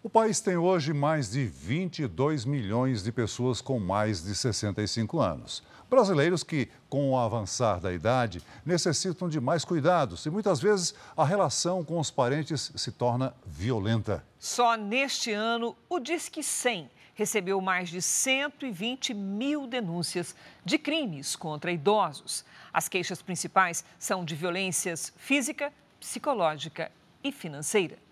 O 0.00 0.08
país 0.08 0.40
tem 0.40 0.56
hoje 0.56 0.92
mais 0.92 1.32
de 1.32 1.44
22 1.44 2.44
milhões 2.44 3.02
de 3.02 3.10
pessoas 3.10 3.60
com 3.60 3.80
mais 3.80 4.22
de 4.22 4.32
65 4.32 5.18
anos. 5.18 5.60
Brasileiros 5.90 6.42
que, 6.42 6.68
com 6.88 7.10
o 7.10 7.18
avançar 7.18 7.80
da 7.80 7.92
idade, 7.92 8.42
necessitam 8.64 9.28
de 9.28 9.40
mais 9.40 9.64
cuidados 9.64 10.26
e 10.26 10.30
muitas 10.30 10.60
vezes 10.60 10.94
a 11.16 11.24
relação 11.24 11.82
com 11.82 11.98
os 11.98 12.10
parentes 12.10 12.70
se 12.76 12.92
torna 12.92 13.34
violenta. 13.46 14.22
Só 14.38 14.76
neste 14.76 15.32
ano, 15.32 15.74
o 15.88 15.98
Disque 15.98 16.42
100 16.42 16.90
recebeu 17.14 17.60
mais 17.60 17.88
de 17.88 18.02
120 18.02 19.14
mil 19.14 19.66
denúncias 19.66 20.36
de 20.64 20.78
crimes 20.78 21.34
contra 21.34 21.72
idosos. 21.72 22.44
As 22.72 22.86
queixas 22.86 23.22
principais 23.22 23.82
são 23.98 24.24
de 24.24 24.34
violências 24.34 25.12
física, 25.16 25.72
psicológica 25.98 26.92
e 27.24 27.32
financeira. 27.32 28.07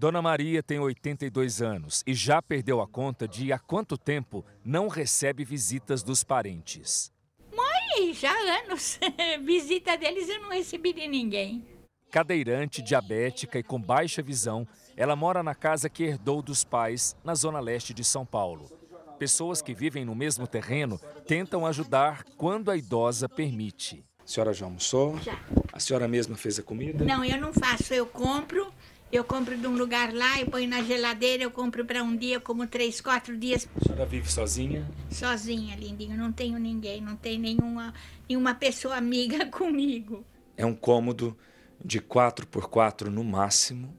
Dona 0.00 0.22
Maria 0.22 0.62
tem 0.62 0.78
82 0.78 1.60
anos 1.60 2.02
e 2.06 2.14
já 2.14 2.40
perdeu 2.40 2.80
a 2.80 2.88
conta 2.88 3.28
de 3.28 3.52
há 3.52 3.58
quanto 3.58 3.98
tempo 3.98 4.42
não 4.64 4.88
recebe 4.88 5.44
visitas 5.44 6.02
dos 6.02 6.24
parentes. 6.24 7.12
Mãe, 7.54 8.14
já 8.14 8.30
há 8.30 8.64
anos. 8.64 8.98
Visita 9.44 9.98
deles 9.98 10.26
eu 10.26 10.40
não 10.40 10.48
recebi 10.48 10.94
de 10.94 11.06
ninguém. 11.06 11.66
Cadeirante, 12.10 12.80
diabética 12.80 13.58
e 13.58 13.62
com 13.62 13.78
baixa 13.78 14.22
visão, 14.22 14.66
ela 14.96 15.14
mora 15.14 15.42
na 15.42 15.54
casa 15.54 15.90
que 15.90 16.04
herdou 16.04 16.40
dos 16.40 16.64
pais, 16.64 17.14
na 17.22 17.34
zona 17.34 17.60
leste 17.60 17.92
de 17.92 18.02
São 18.02 18.24
Paulo. 18.24 18.70
Pessoas 19.18 19.60
que 19.60 19.74
vivem 19.74 20.06
no 20.06 20.14
mesmo 20.14 20.46
terreno 20.46 20.98
tentam 21.26 21.66
ajudar 21.66 22.24
quando 22.38 22.70
a 22.70 22.76
idosa 22.78 23.28
permite. 23.28 24.02
A 24.24 24.26
senhora 24.26 24.54
já 24.54 24.64
almoçou? 24.64 25.18
Já. 25.18 25.38
A 25.70 25.78
senhora 25.78 26.08
mesma 26.08 26.38
fez 26.38 26.58
a 26.58 26.62
comida? 26.62 27.04
Não, 27.04 27.22
eu 27.22 27.38
não 27.38 27.52
faço, 27.52 27.92
eu 27.92 28.06
compro 28.06 28.72
Eu 29.12 29.24
compro 29.24 29.56
de 29.56 29.66
um 29.66 29.76
lugar 29.76 30.14
lá, 30.14 30.40
eu 30.40 30.46
ponho 30.46 30.68
na 30.68 30.82
geladeira, 30.84 31.42
eu 31.42 31.50
compro 31.50 31.84
para 31.84 32.00
um 32.00 32.16
dia, 32.16 32.36
eu 32.36 32.40
como 32.40 32.64
três, 32.66 33.00
quatro 33.00 33.36
dias. 33.36 33.68
A 33.74 33.84
senhora 33.84 34.06
vive 34.06 34.30
sozinha? 34.30 34.88
Sozinha, 35.10 35.74
lindinho. 35.74 36.16
Não 36.16 36.30
tenho 36.30 36.58
ninguém, 36.58 37.00
não 37.00 37.16
tem 37.16 37.36
nenhuma, 37.36 37.92
nenhuma 38.28 38.54
pessoa 38.54 38.94
amiga 38.94 39.46
comigo. 39.50 40.24
É 40.56 40.64
um 40.64 40.76
cômodo 40.76 41.36
de 41.84 42.00
4 42.00 42.46
por 42.46 42.68
4 42.68 43.10
no 43.10 43.24
máximo, 43.24 43.92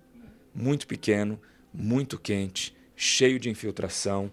muito 0.55 0.87
pequeno, 0.87 1.37
muito 1.73 2.17
quente, 2.17 2.73
cheio 2.95 3.37
de 3.37 3.49
infiltração 3.49 4.31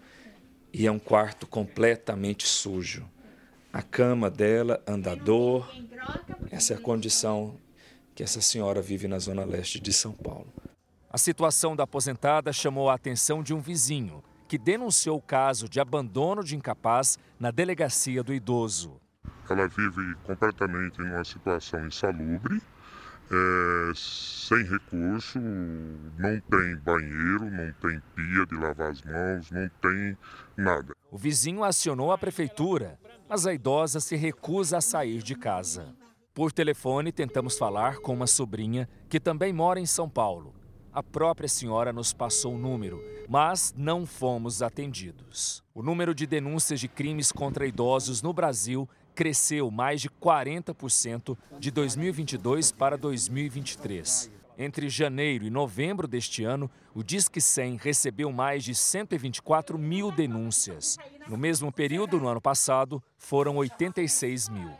e 0.71 0.87
é 0.87 0.91
um 0.91 0.99
quarto 0.99 1.45
completamente 1.45 2.47
sujo. 2.47 3.05
A 3.73 3.81
cama 3.81 4.29
dela, 4.29 4.81
andador. 4.87 5.69
Essa 6.49 6.73
é 6.73 6.77
a 6.77 6.79
condição 6.79 7.57
que 8.15 8.23
essa 8.23 8.39
senhora 8.39 8.81
vive 8.81 9.07
na 9.07 9.19
zona 9.19 9.43
leste 9.43 9.79
de 9.79 9.91
São 9.91 10.13
Paulo. 10.13 10.47
A 11.11 11.17
situação 11.17 11.75
da 11.75 11.85
aposentada 11.85 12.53
chamou 12.53 12.87
a 12.87 12.93
atenção 12.93 13.41
de 13.41 13.51
um 13.51 13.59
vizinho, 13.59 14.23
que 14.47 14.59
denunciou 14.59 15.17
o 15.17 15.21
caso 15.21 15.67
de 15.67 15.79
abandono 15.79 16.43
de 16.43 16.55
incapaz 16.55 17.17
na 17.39 17.49
delegacia 17.49 18.23
do 18.23 18.31
idoso. 18.31 19.01
Ela 19.49 19.67
vive 19.67 20.15
completamente 20.23 21.01
em 21.01 21.05
uma 21.05 21.23
situação 21.23 21.87
insalubre, 21.87 22.61
é, 23.31 23.91
sem 23.95 24.63
recurso, 24.63 25.39
não 25.39 26.39
tem 26.41 26.75
banheiro, 26.77 27.45
não 27.49 27.73
tem 27.73 27.99
pia 28.15 28.45
de 28.45 28.55
lavar 28.55 28.91
as 28.91 29.01
mãos, 29.01 29.49
não 29.49 29.67
tem 29.81 30.15
nada. 30.55 30.95
O 31.09 31.17
vizinho 31.17 31.63
acionou 31.63 32.11
a 32.11 32.19
prefeitura, 32.19 32.99
mas 33.27 33.47
a 33.47 33.53
idosa 33.53 33.99
se 33.99 34.15
recusa 34.15 34.77
a 34.77 34.81
sair 34.81 35.23
de 35.23 35.33
casa. 35.33 35.95
Por 36.35 36.51
telefone, 36.51 37.11
tentamos 37.11 37.57
falar 37.57 37.97
com 37.97 38.13
uma 38.13 38.27
sobrinha 38.27 38.87
que 39.09 39.19
também 39.19 39.51
mora 39.51 39.79
em 39.79 39.87
São 39.87 40.07
Paulo. 40.07 40.58
A 40.91 41.03
própria 41.03 41.47
senhora 41.47 41.93
nos 41.93 42.13
passou 42.13 42.55
o 42.55 42.57
número, 42.57 43.03
mas 43.27 43.73
não 43.77 44.07
fomos 44.07 44.63
atendidos. 44.63 45.63
O 45.73 45.83
número 45.83 46.15
de 46.15 46.25
denúncias 46.25 46.79
de 46.79 46.87
crimes 46.87 47.31
contra 47.31 47.67
idosos 47.67 48.23
no 48.23 48.33
Brasil 48.33 48.89
cresceu 49.13 49.69
mais 49.69 50.01
de 50.01 50.09
40% 50.09 51.37
de 51.59 51.69
2022 51.69 52.71
para 52.71 52.97
2023. 52.97 54.31
Entre 54.57 54.89
janeiro 54.89 55.45
e 55.45 55.49
novembro 55.49 56.07
deste 56.07 56.43
ano, 56.43 56.69
o 56.95 57.03
Disque 57.03 57.39
100 57.39 57.77
recebeu 57.77 58.31
mais 58.31 58.63
de 58.63 58.73
124 58.73 59.77
mil 59.77 60.11
denúncias. 60.11 60.97
No 61.27 61.37
mesmo 61.37 61.71
período, 61.71 62.19
no 62.19 62.27
ano 62.27 62.41
passado, 62.41 63.01
foram 63.15 63.57
86 63.57 64.49
mil. 64.49 64.71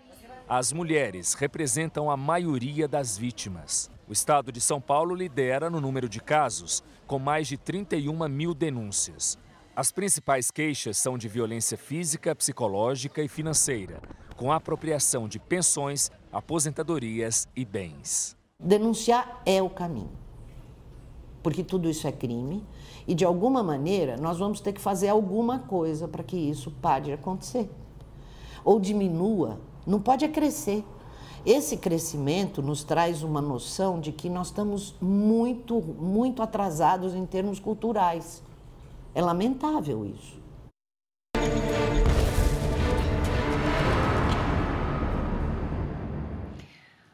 As 0.50 0.74
mulheres 0.74 1.36
representam 1.36 2.10
a 2.10 2.18
maioria 2.18 2.88
das 2.88 3.16
vítimas. 3.16 3.92
O 4.10 4.12
estado 4.12 4.52
de 4.52 4.60
São 4.60 4.82
Paulo 4.82 5.14
lidera 5.14 5.70
no 5.70 5.80
número 5.80 6.10
de 6.10 6.20
casos, 6.20 6.84
com 7.06 7.20
mais 7.20 7.48
de 7.48 7.58
31 7.58 8.28
mil 8.28 8.56
denúncias. 8.56 9.38
As 9.76 9.92
principais 9.92 10.50
queixas 10.50 10.98
são 10.98 11.16
de 11.16 11.28
violência 11.28 11.78
física, 11.78 12.34
psicológica 12.34 13.22
e 13.22 13.28
financeira, 13.28 14.02
com 14.36 14.52
apropriação 14.52 15.28
de 15.28 15.38
pensões, 15.38 16.10
aposentadorias 16.34 17.48
e 17.56 17.64
bens. 17.64 18.36
Denunciar 18.60 19.44
é 19.46 19.62
o 19.62 19.70
caminho, 19.70 20.18
porque 21.44 21.64
tudo 21.64 21.88
isso 21.88 22.08
é 22.08 22.12
crime 22.12 22.66
e, 23.08 23.14
de 23.14 23.24
alguma 23.24 23.62
maneira, 23.62 24.18
nós 24.18 24.40
vamos 24.40 24.60
ter 24.60 24.74
que 24.74 24.82
fazer 24.82 25.10
alguma 25.10 25.60
coisa 25.60 26.08
para 26.08 26.24
que 26.24 26.36
isso 26.36 26.72
pare 26.82 27.06
de 27.06 27.12
acontecer. 27.14 27.70
Ou 28.66 28.80
diminua, 28.80 29.62
não 29.86 30.02
pode 30.02 30.28
crescer. 30.30 30.84
Esse 31.46 31.78
crescimento 31.78 32.62
nos 32.62 32.84
traz 32.84 33.24
uma 33.24 33.42
noção 33.42 34.00
de 34.00 34.12
que 34.12 34.30
nós 34.30 34.48
estamos 34.48 34.94
muito, 35.00 35.82
muito 35.82 36.42
atrasados 36.42 37.16
em 37.16 37.26
termos 37.26 37.60
culturais. 37.60 38.44
É 39.16 39.22
lamentável 39.22 40.06
isso. 40.06 40.38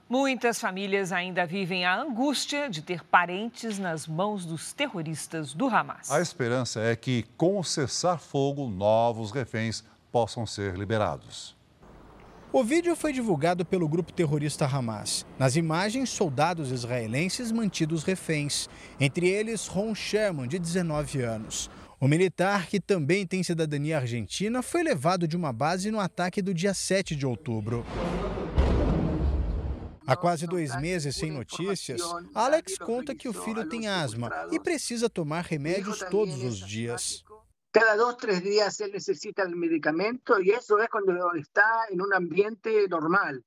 Muitas 0.07 0.59
famílias 0.59 1.11
ainda 1.11 1.45
vivem 1.45 1.83
a 1.83 1.99
angústia 1.99 2.69
de 2.69 2.81
ter 2.81 3.03
parentes 3.03 3.77
nas 3.77 4.07
mãos 4.07 4.45
dos 4.45 4.71
terroristas 4.71 5.53
do 5.53 5.67
Hamas. 5.67 6.11
A 6.11 6.21
esperança 6.21 6.79
é 6.79 6.95
que, 6.95 7.23
com 7.37 7.59
o 7.59 7.63
cessar-fogo, 7.63 8.67
novos 8.67 9.31
reféns 9.31 9.83
possam 10.11 10.45
ser 10.45 10.75
liberados. 10.75 11.54
O 12.55 12.63
vídeo 12.63 12.95
foi 12.95 13.11
divulgado 13.11 13.65
pelo 13.65 13.85
grupo 13.85 14.13
terrorista 14.13 14.65
Hamas. 14.65 15.25
Nas 15.37 15.57
imagens, 15.57 16.09
soldados 16.09 16.71
israelenses 16.71 17.51
mantidos 17.51 18.01
reféns, 18.01 18.69
entre 18.97 19.27
eles 19.27 19.67
Ron 19.67 19.93
Sherman, 19.93 20.47
de 20.47 20.57
19 20.57 21.21
anos. 21.21 21.69
O 21.99 22.07
militar, 22.07 22.67
que 22.67 22.79
também 22.79 23.27
tem 23.27 23.43
cidadania 23.43 23.97
argentina, 23.97 24.61
foi 24.61 24.83
levado 24.83 25.27
de 25.27 25.35
uma 25.35 25.51
base 25.51 25.91
no 25.91 25.99
ataque 25.99 26.41
do 26.41 26.53
dia 26.53 26.73
7 26.73 27.13
de 27.13 27.25
outubro. 27.25 27.85
Há 30.07 30.15
quase 30.15 30.47
dois 30.47 30.79
meses 30.79 31.13
sem 31.17 31.31
notícias, 31.31 32.01
Alex 32.33 32.77
conta 32.77 33.13
que 33.13 33.27
o 33.27 33.33
filho 33.33 33.67
tem 33.67 33.89
asma 33.89 34.31
e 34.49 34.61
precisa 34.61 35.09
tomar 35.09 35.43
remédios 35.43 35.99
todos 36.09 36.41
os 36.41 36.57
dias. 36.57 37.25
Cada 37.75 37.97
dos, 37.97 38.15
tres 38.15 38.41
días 38.41 38.79
él 38.79 38.93
necesita 38.93 39.43
el 39.43 39.53
medicamento 39.53 40.39
y 40.39 40.51
eso 40.51 40.79
es 40.79 40.87
cuando 40.87 41.33
está 41.33 41.87
en 41.89 42.01
un 42.01 42.13
ambiente 42.13 42.87
normal. 42.87 43.43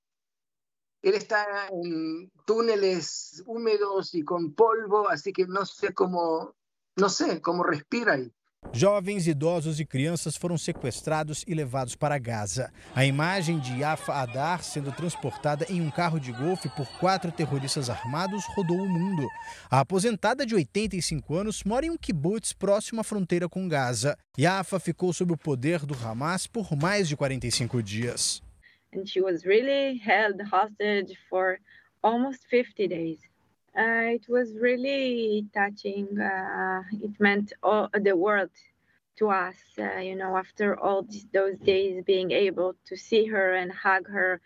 Él 1.01 1.15
está 1.15 1.69
en 1.69 2.31
túneles 2.45 3.43
húmedos 3.47 4.15
y 4.15 4.23
con 4.25 4.53
polvo, 4.53 5.09
así 5.09 5.33
que 5.33 5.47
no 5.47 5.65
sé 5.65 5.95
cómo, 5.95 6.55
no 6.97 7.09
sé 7.09 7.41
cómo 7.41 7.63
respira 7.65 8.13
ahí. 8.13 8.31
Jovens, 8.73 9.27
idosos 9.27 9.81
e 9.81 9.85
crianças 9.85 10.37
foram 10.37 10.59
sequestrados 10.59 11.45
e 11.47 11.55
levados 11.55 11.97
para 11.97 12.19
Gaza. 12.19 12.71
A 12.95 13.05
imagem 13.05 13.59
de 13.59 13.81
Yafa 13.81 14.13
Adar 14.13 14.63
sendo 14.63 14.93
transportada 14.93 15.67
em 15.71 15.81
um 15.81 15.91
carro 15.91 16.21
de 16.21 16.31
golfe 16.33 16.69
por 16.69 16.87
quatro 16.99 17.33
terroristas 17.33 17.89
armados 17.89 18.45
rodou 18.55 18.77
o 18.77 18.89
mundo. 18.89 19.27
A 19.71 19.81
aposentada 19.81 20.45
de 20.45 20.55
85 20.55 21.35
anos 21.35 21.65
mora 21.65 21.87
em 21.87 21.91
um 21.91 21.97
kibbutz 21.97 22.53
próximo 22.53 23.01
à 23.01 23.05
fronteira 23.05 23.49
com 23.49 23.67
Gaza. 23.67 24.17
Yafa 24.39 24.79
ficou 24.79 25.13
sob 25.13 25.33
o 25.33 25.37
poder 25.37 25.85
do 25.87 25.95
Hamas 25.95 26.47
por 26.47 26.77
mais 26.77 27.09
de 27.09 27.17
45 27.17 27.83
dias. 27.83 28.43
And 28.95 29.07
she 29.07 29.21
was 29.21 29.45
really 29.45 29.99
held 29.99 30.41
hostage 30.43 31.17
for 31.29 31.59
almost 32.03 32.47
50 32.49 32.89
days. 32.89 33.28
Uh, 33.77 34.15
it 34.17 34.27
was 34.29 34.55
really 34.55 35.47
touching. 35.55 36.19
Uh, 36.19 36.83
it 37.03 37.13
meant 37.21 37.53
all 37.63 37.89
the 37.93 38.15
world 38.17 38.51
to 39.17 39.29
us, 39.29 39.57
uh, 39.79 39.99
you 39.99 40.15
know, 40.15 40.37
after 40.37 40.79
all 40.79 41.07
those 41.33 41.59
days, 41.59 42.03
being 42.05 42.31
able 42.31 42.75
to 42.87 42.97
see 42.97 43.27
her 43.27 43.55
and 43.55 43.73
hug 43.73 44.09
her 44.09 44.41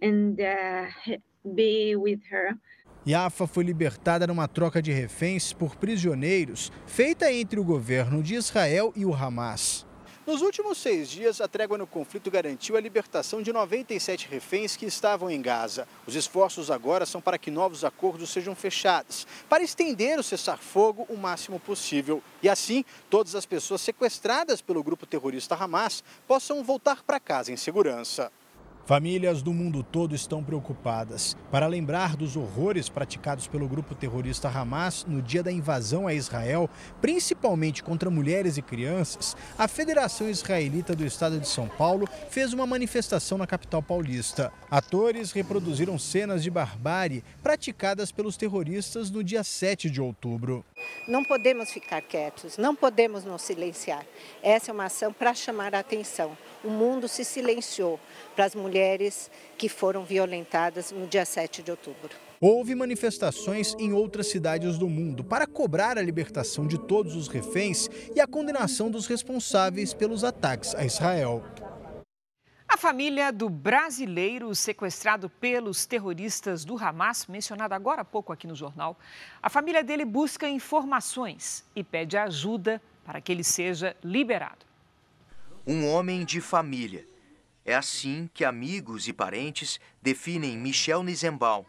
and 0.00 0.36
be 1.54 1.96
with 1.96 2.20
her. 2.30 2.56
Yafa 3.04 3.48
foi 3.48 3.64
libertada 3.64 4.28
numa 4.28 4.46
troca 4.46 4.80
de 4.80 4.92
reféns 4.92 5.52
por 5.52 5.74
prisioneiros 5.74 6.70
feita 6.86 7.32
entre 7.32 7.58
o 7.58 7.64
governo 7.64 8.22
de 8.22 8.36
Israel 8.36 8.92
e 8.94 9.04
o 9.04 9.12
Hamas. 9.12 9.84
Nos 10.24 10.40
últimos 10.40 10.78
seis 10.78 11.10
dias, 11.10 11.40
a 11.40 11.48
trégua 11.48 11.76
no 11.76 11.84
conflito 11.84 12.30
garantiu 12.30 12.76
a 12.76 12.80
libertação 12.80 13.42
de 13.42 13.52
97 13.52 14.28
reféns 14.28 14.76
que 14.76 14.86
estavam 14.86 15.28
em 15.28 15.42
Gaza. 15.42 15.88
Os 16.06 16.14
esforços 16.14 16.70
agora 16.70 17.04
são 17.04 17.20
para 17.20 17.36
que 17.36 17.50
novos 17.50 17.84
acordos 17.84 18.30
sejam 18.30 18.54
fechados, 18.54 19.26
para 19.48 19.64
estender 19.64 20.20
o 20.20 20.22
cessar-fogo 20.22 21.04
o 21.08 21.16
máximo 21.16 21.58
possível. 21.58 22.22
E 22.40 22.48
assim, 22.48 22.84
todas 23.10 23.34
as 23.34 23.44
pessoas 23.44 23.80
sequestradas 23.80 24.62
pelo 24.62 24.84
grupo 24.84 25.06
terrorista 25.06 25.56
Hamas 25.56 26.04
possam 26.28 26.62
voltar 26.62 27.02
para 27.02 27.18
casa 27.18 27.50
em 27.50 27.56
segurança. 27.56 28.30
Famílias 28.84 29.42
do 29.42 29.52
mundo 29.52 29.80
todo 29.84 30.12
estão 30.12 30.42
preocupadas. 30.42 31.36
Para 31.52 31.68
lembrar 31.68 32.16
dos 32.16 32.36
horrores 32.36 32.88
praticados 32.88 33.46
pelo 33.46 33.68
grupo 33.68 33.94
terrorista 33.94 34.48
Hamas 34.48 35.06
no 35.08 35.22
dia 35.22 35.40
da 35.40 35.52
invasão 35.52 36.08
a 36.08 36.14
Israel, 36.14 36.68
principalmente 37.00 37.80
contra 37.80 38.10
mulheres 38.10 38.56
e 38.56 38.62
crianças, 38.62 39.36
a 39.56 39.68
Federação 39.68 40.28
Israelita 40.28 40.96
do 40.96 41.06
Estado 41.06 41.38
de 41.38 41.46
São 41.46 41.68
Paulo 41.68 42.08
fez 42.28 42.52
uma 42.52 42.66
manifestação 42.66 43.38
na 43.38 43.46
capital 43.46 43.80
paulista. 43.80 44.52
Atores 44.68 45.30
reproduziram 45.30 45.96
cenas 45.96 46.42
de 46.42 46.50
barbárie 46.50 47.22
praticadas 47.40 48.10
pelos 48.10 48.36
terroristas 48.36 49.12
no 49.12 49.22
dia 49.22 49.44
7 49.44 49.88
de 49.88 50.00
outubro. 50.00 50.64
Não 51.06 51.24
podemos 51.24 51.72
ficar 51.72 52.00
quietos, 52.00 52.56
não 52.56 52.76
podemos 52.76 53.24
nos 53.24 53.42
silenciar. 53.42 54.06
Essa 54.40 54.70
é 54.70 54.72
uma 54.72 54.84
ação 54.84 55.12
para 55.12 55.34
chamar 55.34 55.74
a 55.74 55.80
atenção. 55.80 56.36
O 56.62 56.70
mundo 56.70 57.08
se 57.08 57.24
silenciou 57.24 57.98
para 58.36 58.44
as 58.44 58.54
mulheres 58.54 59.28
que 59.58 59.68
foram 59.68 60.04
violentadas 60.04 60.92
no 60.92 61.06
dia 61.08 61.24
7 61.24 61.62
de 61.62 61.72
outubro. 61.72 62.10
Houve 62.40 62.74
manifestações 62.74 63.74
em 63.78 63.92
outras 63.92 64.28
cidades 64.28 64.78
do 64.78 64.88
mundo 64.88 65.24
para 65.24 65.46
cobrar 65.46 65.98
a 65.98 66.02
libertação 66.02 66.66
de 66.66 66.78
todos 66.78 67.16
os 67.16 67.26
reféns 67.26 67.88
e 68.14 68.20
a 68.20 68.26
condenação 68.26 68.90
dos 68.90 69.06
responsáveis 69.06 69.92
pelos 69.92 70.22
ataques 70.22 70.74
a 70.74 70.84
Israel. 70.84 71.42
A 72.72 72.76
família 72.78 73.30
do 73.30 73.50
brasileiro 73.50 74.54
sequestrado 74.54 75.28
pelos 75.28 75.84
terroristas 75.84 76.64
do 76.64 76.82
Hamas, 76.82 77.26
mencionado 77.26 77.74
agora 77.74 78.00
há 78.00 78.04
pouco 78.04 78.32
aqui 78.32 78.46
no 78.46 78.54
jornal, 78.54 78.98
a 79.42 79.50
família 79.50 79.84
dele 79.84 80.06
busca 80.06 80.48
informações 80.48 81.66
e 81.76 81.84
pede 81.84 82.16
ajuda 82.16 82.80
para 83.04 83.20
que 83.20 83.30
ele 83.30 83.44
seja 83.44 83.94
liberado. 84.02 84.64
Um 85.66 85.86
homem 85.86 86.24
de 86.24 86.40
família. 86.40 87.06
É 87.62 87.74
assim 87.74 88.30
que 88.32 88.42
amigos 88.42 89.06
e 89.06 89.12
parentes 89.12 89.78
definem 90.00 90.56
Michel 90.56 91.02
Nizembal. 91.02 91.66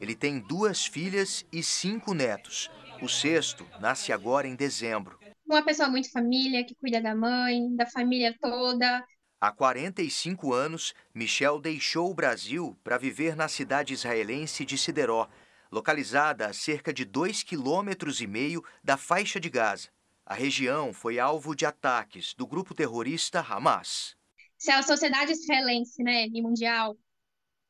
Ele 0.00 0.14
tem 0.14 0.40
duas 0.40 0.86
filhas 0.86 1.44
e 1.52 1.62
cinco 1.62 2.14
netos. 2.14 2.70
O 3.02 3.08
sexto 3.08 3.66
nasce 3.80 4.14
agora 4.14 4.48
em 4.48 4.56
dezembro. 4.56 5.18
Uma 5.46 5.62
pessoa 5.62 5.90
muito 5.90 6.10
família, 6.10 6.64
que 6.64 6.74
cuida 6.74 7.02
da 7.02 7.14
mãe, 7.14 7.76
da 7.76 7.84
família 7.84 8.34
toda, 8.40 9.04
Há 9.40 9.52
45 9.52 10.52
anos, 10.52 10.92
Michel 11.14 11.60
deixou 11.60 12.10
o 12.10 12.14
Brasil 12.14 12.76
para 12.82 12.98
viver 12.98 13.36
na 13.36 13.46
cidade 13.46 13.94
israelense 13.94 14.64
de 14.64 14.76
Sideró, 14.76 15.28
localizada 15.70 16.46
a 16.46 16.52
cerca 16.52 16.92
de 16.92 17.06
2,5 17.06 17.44
quilômetros 17.44 18.20
e 18.20 18.26
meio 18.26 18.64
da 18.82 18.96
faixa 18.96 19.38
de 19.38 19.48
Gaza. 19.48 19.90
A 20.26 20.34
região 20.34 20.92
foi 20.92 21.20
alvo 21.20 21.54
de 21.54 21.64
ataques 21.64 22.34
do 22.34 22.48
grupo 22.48 22.74
terrorista 22.74 23.38
Hamas. 23.38 24.16
Se 24.58 24.72
a 24.72 24.82
sociedade 24.82 25.30
israelense 25.30 26.02
né, 26.02 26.26
e 26.26 26.42
mundial 26.42 26.98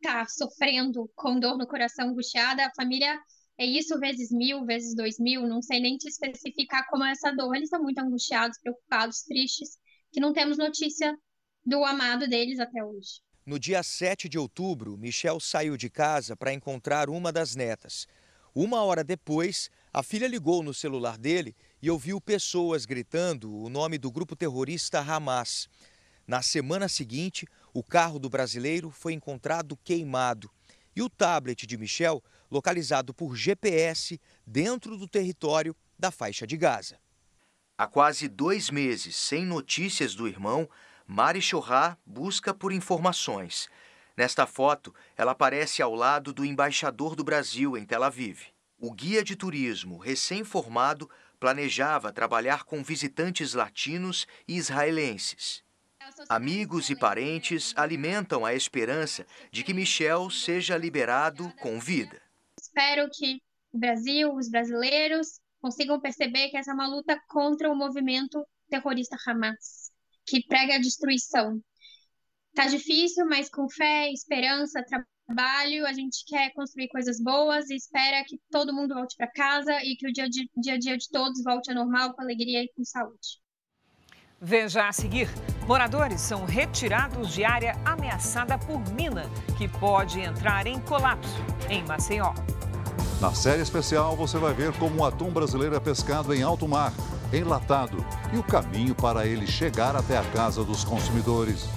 está 0.00 0.26
sofrendo 0.26 1.06
com 1.14 1.38
dor 1.38 1.58
no 1.58 1.66
coração, 1.66 2.08
angustiada, 2.08 2.64
a 2.64 2.72
família 2.74 3.20
é 3.58 3.66
isso 3.66 3.98
vezes 3.98 4.30
mil, 4.30 4.64
vezes 4.64 4.96
dois 4.96 5.18
mil, 5.18 5.46
não 5.46 5.60
sei 5.60 5.80
nem 5.80 5.98
te 5.98 6.08
especificar 6.08 6.88
como 6.88 7.04
é 7.04 7.10
essa 7.10 7.30
dor. 7.30 7.54
Eles 7.54 7.66
estão 7.66 7.82
muito 7.82 7.98
angustiados, 7.98 8.58
preocupados, 8.58 9.20
tristes, 9.20 9.76
que 10.10 10.18
não 10.18 10.32
temos 10.32 10.56
notícia 10.56 11.14
do 11.68 11.84
amado 11.84 12.26
deles 12.26 12.58
até 12.58 12.82
hoje. 12.82 13.20
No 13.44 13.58
dia 13.58 13.82
7 13.82 14.28
de 14.28 14.38
outubro, 14.38 14.96
Michel 14.96 15.38
saiu 15.38 15.76
de 15.76 15.90
casa 15.90 16.34
para 16.34 16.52
encontrar 16.52 17.10
uma 17.10 17.30
das 17.30 17.54
netas. 17.54 18.06
Uma 18.54 18.82
hora 18.82 19.04
depois, 19.04 19.70
a 19.92 20.02
filha 20.02 20.26
ligou 20.26 20.62
no 20.62 20.72
celular 20.72 21.18
dele 21.18 21.54
e 21.80 21.90
ouviu 21.90 22.20
pessoas 22.20 22.86
gritando 22.86 23.54
o 23.54 23.68
nome 23.68 23.98
do 23.98 24.10
grupo 24.10 24.34
terrorista 24.34 25.00
Hamas. 25.00 25.68
Na 26.26 26.42
semana 26.42 26.88
seguinte, 26.88 27.46
o 27.72 27.82
carro 27.82 28.18
do 28.18 28.28
brasileiro 28.28 28.90
foi 28.90 29.12
encontrado 29.12 29.76
queimado 29.84 30.50
e 30.96 31.02
o 31.02 31.08
tablet 31.08 31.66
de 31.66 31.76
Michel 31.76 32.22
localizado 32.50 33.12
por 33.14 33.36
GPS 33.36 34.18
dentro 34.46 34.96
do 34.96 35.06
território 35.06 35.76
da 35.98 36.10
faixa 36.10 36.46
de 36.46 36.56
Gaza. 36.56 36.98
Há 37.76 37.86
quase 37.86 38.26
dois 38.26 38.70
meses 38.70 39.14
sem 39.14 39.46
notícias 39.46 40.14
do 40.14 40.26
irmão, 40.26 40.68
Mari 41.10 41.40
Chorra 41.40 41.98
busca 42.04 42.52
por 42.52 42.70
informações. 42.70 43.66
Nesta 44.14 44.46
foto, 44.46 44.94
ela 45.16 45.32
aparece 45.32 45.80
ao 45.80 45.94
lado 45.94 46.34
do 46.34 46.44
embaixador 46.44 47.16
do 47.16 47.24
Brasil 47.24 47.78
em 47.78 47.86
Tel 47.86 48.02
Aviv. 48.02 48.42
O 48.78 48.92
guia 48.92 49.24
de 49.24 49.34
turismo, 49.34 49.96
recém-formado, 49.96 51.08
planejava 51.40 52.12
trabalhar 52.12 52.64
com 52.64 52.82
visitantes 52.82 53.54
latinos 53.54 54.26
e 54.46 54.58
israelenses. 54.58 55.64
Amigos 56.28 56.90
e 56.90 56.94
parentes 56.94 57.72
alimentam 57.74 58.44
a 58.44 58.52
esperança 58.52 59.26
de 59.50 59.64
que 59.64 59.72
Michel 59.72 60.28
seja 60.28 60.76
liberado 60.76 61.50
com 61.62 61.80
vida. 61.80 62.20
Espero 62.60 63.08
que 63.10 63.40
o 63.72 63.78
Brasil, 63.78 64.34
os 64.34 64.50
brasileiros, 64.50 65.40
consigam 65.58 65.98
perceber 65.98 66.50
que 66.50 66.58
essa 66.58 66.70
é 66.70 66.74
uma 66.74 66.86
luta 66.86 67.18
contra 67.28 67.70
o 67.70 67.74
movimento 67.74 68.46
terrorista 68.68 69.16
Hamas 69.26 69.87
que 70.28 70.46
prega 70.46 70.74
a 70.74 70.78
destruição. 70.78 71.60
Tá 72.54 72.66
difícil, 72.66 73.26
mas 73.26 73.48
com 73.48 73.68
fé, 73.68 74.10
esperança, 74.10 74.84
trabalho, 75.26 75.86
a 75.86 75.92
gente 75.92 76.24
quer 76.26 76.52
construir 76.52 76.88
coisas 76.88 77.20
boas 77.20 77.70
e 77.70 77.76
espera 77.76 78.24
que 78.26 78.38
todo 78.50 78.74
mundo 78.74 78.94
volte 78.94 79.16
para 79.16 79.30
casa 79.30 79.72
e 79.82 79.96
que 79.96 80.08
o 80.08 80.12
dia, 80.12 80.28
dia 80.28 80.74
a 80.74 80.78
dia 80.78 80.98
de 80.98 81.08
todos 81.10 81.42
volte 81.42 81.70
a 81.70 81.74
normal 81.74 82.14
com 82.14 82.22
alegria 82.22 82.62
e 82.62 82.70
com 82.74 82.84
saúde. 82.84 83.40
Veja 84.40 84.88
a 84.88 84.92
seguir: 84.92 85.28
moradores 85.66 86.20
são 86.20 86.44
retirados 86.44 87.32
de 87.32 87.44
área 87.44 87.74
ameaçada 87.84 88.58
por 88.58 88.80
mina, 88.92 89.24
que 89.56 89.68
pode 89.68 90.20
entrar 90.20 90.66
em 90.66 90.80
colapso 90.80 91.34
em 91.68 91.84
Maceió. 91.84 92.32
Na 93.20 93.34
série 93.34 93.62
especial, 93.62 94.16
você 94.16 94.38
vai 94.38 94.54
ver 94.54 94.72
como 94.78 95.00
o 95.00 95.04
atum 95.04 95.32
brasileiro 95.32 95.74
é 95.74 95.80
pescado 95.80 96.32
em 96.32 96.42
alto 96.42 96.68
mar 96.68 96.92
enlatado 97.32 98.04
e 98.32 98.38
o 98.38 98.42
caminho 98.42 98.94
para 98.94 99.26
ele 99.26 99.46
chegar 99.46 99.94
até 99.96 100.16
a 100.16 100.24
casa 100.24 100.64
dos 100.64 100.84
consumidores. 100.84 101.68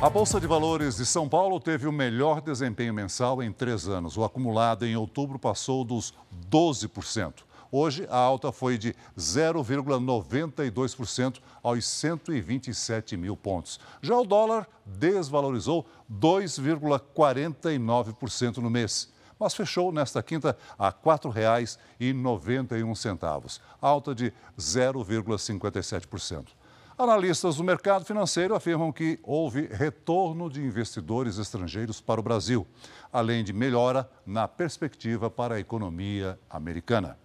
A 0.00 0.10
Bolsa 0.10 0.38
de 0.38 0.46
Valores 0.46 0.98
de 0.98 1.06
São 1.06 1.26
Paulo 1.26 1.58
teve 1.58 1.88
o 1.88 1.92
melhor 1.92 2.42
desempenho 2.42 2.92
mensal 2.92 3.42
em 3.42 3.50
três 3.50 3.88
anos. 3.88 4.16
O 4.16 4.24
acumulado 4.24 4.84
em 4.86 4.94
outubro 4.94 5.38
passou 5.38 5.82
dos 5.84 6.12
12%. 6.50 7.45
Hoje, 7.70 8.08
a 8.10 8.16
alta 8.16 8.50
foi 8.52 8.78
de 8.78 8.96
0,92% 9.18 11.40
aos 11.62 11.86
127 11.86 13.16
mil 13.16 13.36
pontos. 13.36 13.78
Já 14.00 14.16
o 14.16 14.24
dólar 14.24 14.66
desvalorizou 14.84 15.86
2,49% 16.10 18.56
no 18.58 18.70
mês, 18.70 19.12
mas 19.38 19.54
fechou 19.54 19.92
nesta 19.92 20.20
quinta 20.22 20.56
a 20.78 20.88
R$ 20.88 20.94
4,91, 21.04 23.60
alta 23.80 24.14
de 24.14 24.32
0,57%. 24.58 26.48
Analistas 26.98 27.56
do 27.56 27.64
mercado 27.64 28.06
financeiro 28.06 28.54
afirmam 28.54 28.90
que 28.90 29.18
houve 29.22 29.66
retorno 29.66 30.48
de 30.48 30.62
investidores 30.62 31.36
estrangeiros 31.36 32.00
para 32.00 32.18
o 32.18 32.22
Brasil, 32.22 32.66
além 33.12 33.44
de 33.44 33.52
melhora 33.52 34.08
na 34.24 34.48
perspectiva 34.48 35.28
para 35.28 35.56
a 35.56 35.60
economia 35.60 36.40
americana. 36.48 37.18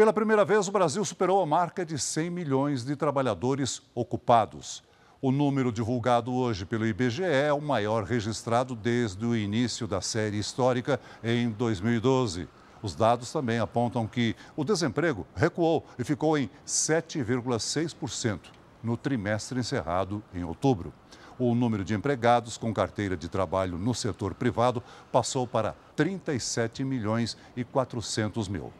Pela 0.00 0.14
primeira 0.14 0.46
vez, 0.46 0.66
o 0.66 0.72
Brasil 0.72 1.04
superou 1.04 1.42
a 1.42 1.46
marca 1.46 1.84
de 1.84 1.98
100 1.98 2.30
milhões 2.30 2.82
de 2.82 2.96
trabalhadores 2.96 3.82
ocupados. 3.94 4.82
O 5.20 5.30
número 5.30 5.70
divulgado 5.70 6.32
hoje 6.32 6.64
pelo 6.64 6.86
IBGE 6.86 7.22
é 7.22 7.52
o 7.52 7.60
maior 7.60 8.04
registrado 8.04 8.74
desde 8.74 9.26
o 9.26 9.36
início 9.36 9.86
da 9.86 10.00
série 10.00 10.38
histórica 10.38 10.98
em 11.22 11.50
2012. 11.50 12.48
Os 12.80 12.94
dados 12.94 13.30
também 13.30 13.58
apontam 13.58 14.06
que 14.06 14.34
o 14.56 14.64
desemprego 14.64 15.26
recuou 15.36 15.84
e 15.98 16.02
ficou 16.02 16.38
em 16.38 16.48
7,6% 16.66 18.40
no 18.82 18.96
trimestre 18.96 19.60
encerrado 19.60 20.24
em 20.32 20.42
outubro. 20.42 20.94
O 21.38 21.54
número 21.54 21.84
de 21.84 21.92
empregados 21.92 22.56
com 22.56 22.72
carteira 22.72 23.18
de 23.18 23.28
trabalho 23.28 23.76
no 23.76 23.94
setor 23.94 24.32
privado 24.32 24.82
passou 25.12 25.46
para 25.46 25.76
37 25.94 26.84
milhões 26.84 27.36
e 27.54 27.62
400 27.64 28.48
mil. 28.48 28.72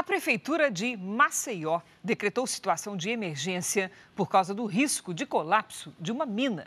A 0.00 0.02
Prefeitura 0.02 0.70
de 0.70 0.96
Maceió 0.96 1.82
decretou 2.02 2.46
situação 2.46 2.96
de 2.96 3.10
emergência 3.10 3.92
por 4.16 4.30
causa 4.30 4.54
do 4.54 4.64
risco 4.64 5.12
de 5.12 5.26
colapso 5.26 5.94
de 6.00 6.10
uma 6.10 6.24
mina. 6.24 6.66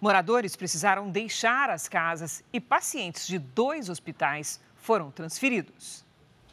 Moradores 0.00 0.54
precisaram 0.54 1.10
deixar 1.10 1.70
as 1.70 1.88
casas 1.88 2.44
e 2.52 2.60
pacientes 2.60 3.26
de 3.26 3.36
dois 3.36 3.88
hospitais 3.88 4.60
foram 4.76 5.10
transferidos. 5.10 6.04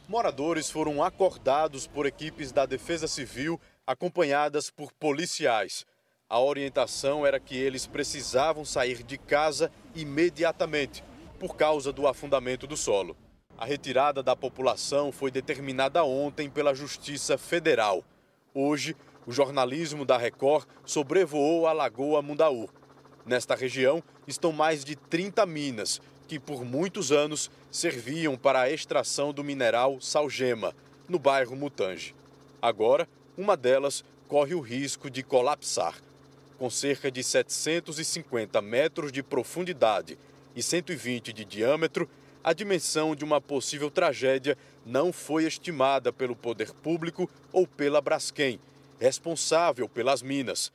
Moradores 0.08 0.68
foram 0.68 1.00
acordados 1.00 1.86
por 1.86 2.06
equipes 2.06 2.50
da 2.50 2.66
Defesa 2.66 3.06
Civil 3.06 3.60
acompanhadas 3.86 4.68
por 4.68 4.90
policiais. 4.94 5.86
A 6.28 6.40
orientação 6.40 7.24
era 7.24 7.38
que 7.38 7.56
eles 7.56 7.86
precisavam 7.86 8.64
sair 8.64 9.04
de 9.04 9.16
casa 9.16 9.70
imediatamente 9.94 11.04
por 11.38 11.54
causa 11.54 11.92
do 11.92 12.08
afundamento 12.08 12.66
do 12.66 12.76
solo. 12.76 13.16
A 13.58 13.64
retirada 13.64 14.22
da 14.22 14.36
população 14.36 15.10
foi 15.10 15.30
determinada 15.30 16.04
ontem 16.04 16.50
pela 16.50 16.74
Justiça 16.74 17.38
Federal. 17.38 18.04
Hoje, 18.52 18.94
o 19.26 19.32
jornalismo 19.32 20.04
da 20.04 20.18
Record 20.18 20.68
sobrevoou 20.84 21.66
a 21.66 21.72
Lagoa 21.72 22.20
Mundaú. 22.20 22.68
Nesta 23.24 23.54
região 23.54 24.02
estão 24.26 24.52
mais 24.52 24.84
de 24.84 24.94
30 24.94 25.46
minas 25.46 26.02
que 26.28 26.38
por 26.38 26.66
muitos 26.66 27.10
anos 27.10 27.50
serviam 27.70 28.36
para 28.36 28.60
a 28.60 28.70
extração 28.70 29.32
do 29.32 29.42
mineral 29.42 30.02
salgema, 30.02 30.74
no 31.08 31.18
bairro 31.18 31.56
Mutange. 31.56 32.14
Agora, 32.60 33.08
uma 33.38 33.56
delas 33.56 34.04
corre 34.28 34.54
o 34.54 34.60
risco 34.60 35.08
de 35.08 35.22
colapsar. 35.22 35.94
Com 36.58 36.68
cerca 36.68 37.10
de 37.10 37.22
750 37.22 38.60
metros 38.60 39.10
de 39.10 39.22
profundidade 39.22 40.18
e 40.54 40.62
120 40.62 41.32
de 41.32 41.44
diâmetro, 41.44 42.08
a 42.46 42.52
dimensão 42.52 43.16
de 43.16 43.24
uma 43.24 43.40
possível 43.40 43.90
tragédia 43.90 44.56
não 44.84 45.12
foi 45.12 45.42
estimada 45.42 46.12
pelo 46.12 46.36
poder 46.36 46.72
público 46.74 47.28
ou 47.52 47.66
pela 47.66 48.00
Braskem, 48.00 48.60
responsável 49.00 49.88
pelas 49.88 50.22
minas. 50.22 50.72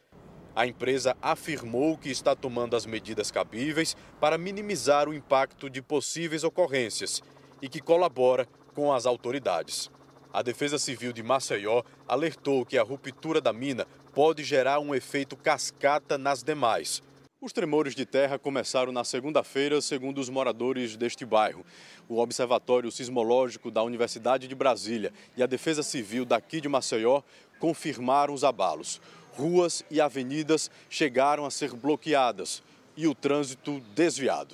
A 0.53 0.67
empresa 0.67 1.15
afirmou 1.22 1.97
que 1.97 2.09
está 2.09 2.36
tomando 2.36 2.76
as 2.76 2.86
medidas 2.86 3.32
cabíveis 3.32 3.95
para 4.19 4.38
minimizar 4.38 5.07
o 5.07 5.13
impacto 5.13 5.69
de 5.69 5.82
possíveis 5.82 6.43
ocorrências 6.43 7.24
e 7.61 7.69
que 7.69 7.80
colabora 7.80 8.45
com 8.76 8.91
as 8.91 9.05
autoridades. 9.05 9.89
A 10.34 10.41
Defesa 10.41 10.78
Civil 10.78 11.13
de 11.13 11.24
Maceió 11.24 11.84
alertou 12.05 12.65
que 12.65 12.78
a 12.78 12.84
ruptura 12.84 13.39
da 13.39 13.53
mina 13.53 13.88
pode 14.13 14.43
gerar 14.43 14.82
um 14.82 14.93
efeito 14.93 15.38
cascata 15.38 16.17
nas 16.17 16.43
demais. 16.43 17.01
Os 17.44 17.52
tremores 17.52 17.96
de 17.96 18.06
terra 18.06 18.38
começaram 18.38 18.92
na 18.92 19.04
segunda-feira, 19.04 19.82
segundo 19.82 20.22
os 20.22 20.30
moradores 20.30 20.96
deste 20.96 21.26
bairro. 21.26 21.66
O 22.08 22.20
Observatório 22.20 22.92
Sismológico 22.92 23.72
da 23.72 23.82
Universidade 23.82 24.48
de 24.48 24.54
Brasília 24.54 25.12
e 25.36 25.42
a 25.42 25.48
Defesa 25.48 25.82
Civil 25.82 26.24
daqui 26.24 26.62
de 26.62 26.70
Maceió 26.70 27.24
confirmaram 27.60 28.32
os 28.32 28.44
abalos. 28.44 29.02
Ruas 29.34 29.84
e 29.89 30.00
avenidas 30.00 30.70
chegaram 30.88 31.44
a 31.44 31.50
ser 31.50 31.74
bloqueadas 31.74 32.62
e 32.96 33.08
o 33.08 33.16
trânsito 33.16 33.80
desviado. 33.96 34.54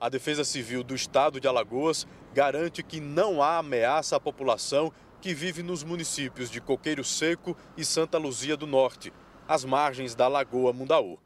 A 0.00 0.08
Defesa 0.08 0.42
Civil 0.42 0.82
do 0.82 0.96
Estado 0.96 1.38
de 1.38 1.46
Alagoas 1.46 2.04
garante 2.34 2.82
que 2.82 2.98
não 2.98 3.40
há 3.40 3.58
ameaça 3.58 4.16
à 4.16 4.20
população 4.20 4.92
que 5.20 5.32
vive 5.32 5.62
nos 5.62 5.84
municípios 5.84 6.50
de 6.50 6.60
Coqueiro 6.60 7.04
Seco 7.04 7.56
e 7.76 7.84
Santa 7.84 8.18
Luzia 8.18 8.56
do 8.56 8.66
Norte, 8.66 9.12
às 9.46 9.64
margens 9.64 10.16
da 10.16 10.26
Lagoa 10.26 10.72
Mundaú 10.72 11.16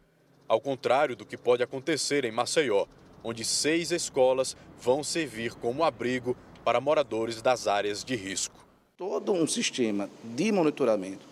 ao 0.53 0.61
contrário 0.61 1.17
do 1.17 1.25
que 1.25 1.35
pode 1.35 1.63
acontecer 1.63 2.27
em 2.27 2.31
Maceió, 2.31 2.85
onde 3.25 3.43
seis 3.43 3.91
escolas 3.91 4.55
vão 4.79 5.03
servir 5.03 5.55
como 5.55 5.83
abrigo 5.83 6.37
para 6.63 6.79
moradores 6.79 7.41
das 7.41 7.67
áreas 7.67 8.05
de 8.05 8.15
risco. 8.15 8.63
Todo 8.99 9.33
um 9.33 9.47
sistema 9.47 10.11
de 10.23 10.53
monitoramento 10.53 11.25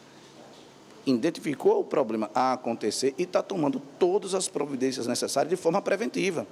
identificou 1.05 1.81
o 1.81 1.85
problema 1.85 2.31
a 2.35 2.55
acontecer 2.55 3.15
e 3.19 3.25
está 3.25 3.43
tomando 3.43 3.79
todas 3.99 4.35
as 4.35 4.49
providências 4.49 5.07
necessárias 5.07 5.51
de 5.51 5.57
forma 5.57 5.83
preventiva. 5.83 6.47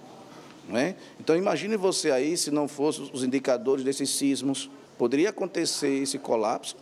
É? 0.71 0.95
Então 1.19 1.35
imagine 1.35 1.75
você 1.75 2.11
aí, 2.11 2.37
se 2.37 2.51
não 2.51 2.69
fossem 2.69 3.09
os 3.14 3.25
indicadores 3.25 3.83
desses 3.83 4.11
sismos, 4.11 4.71
poderia 4.99 5.31
acontecer 5.31 6.03
esse 6.03 6.19
colapso, 6.19 6.77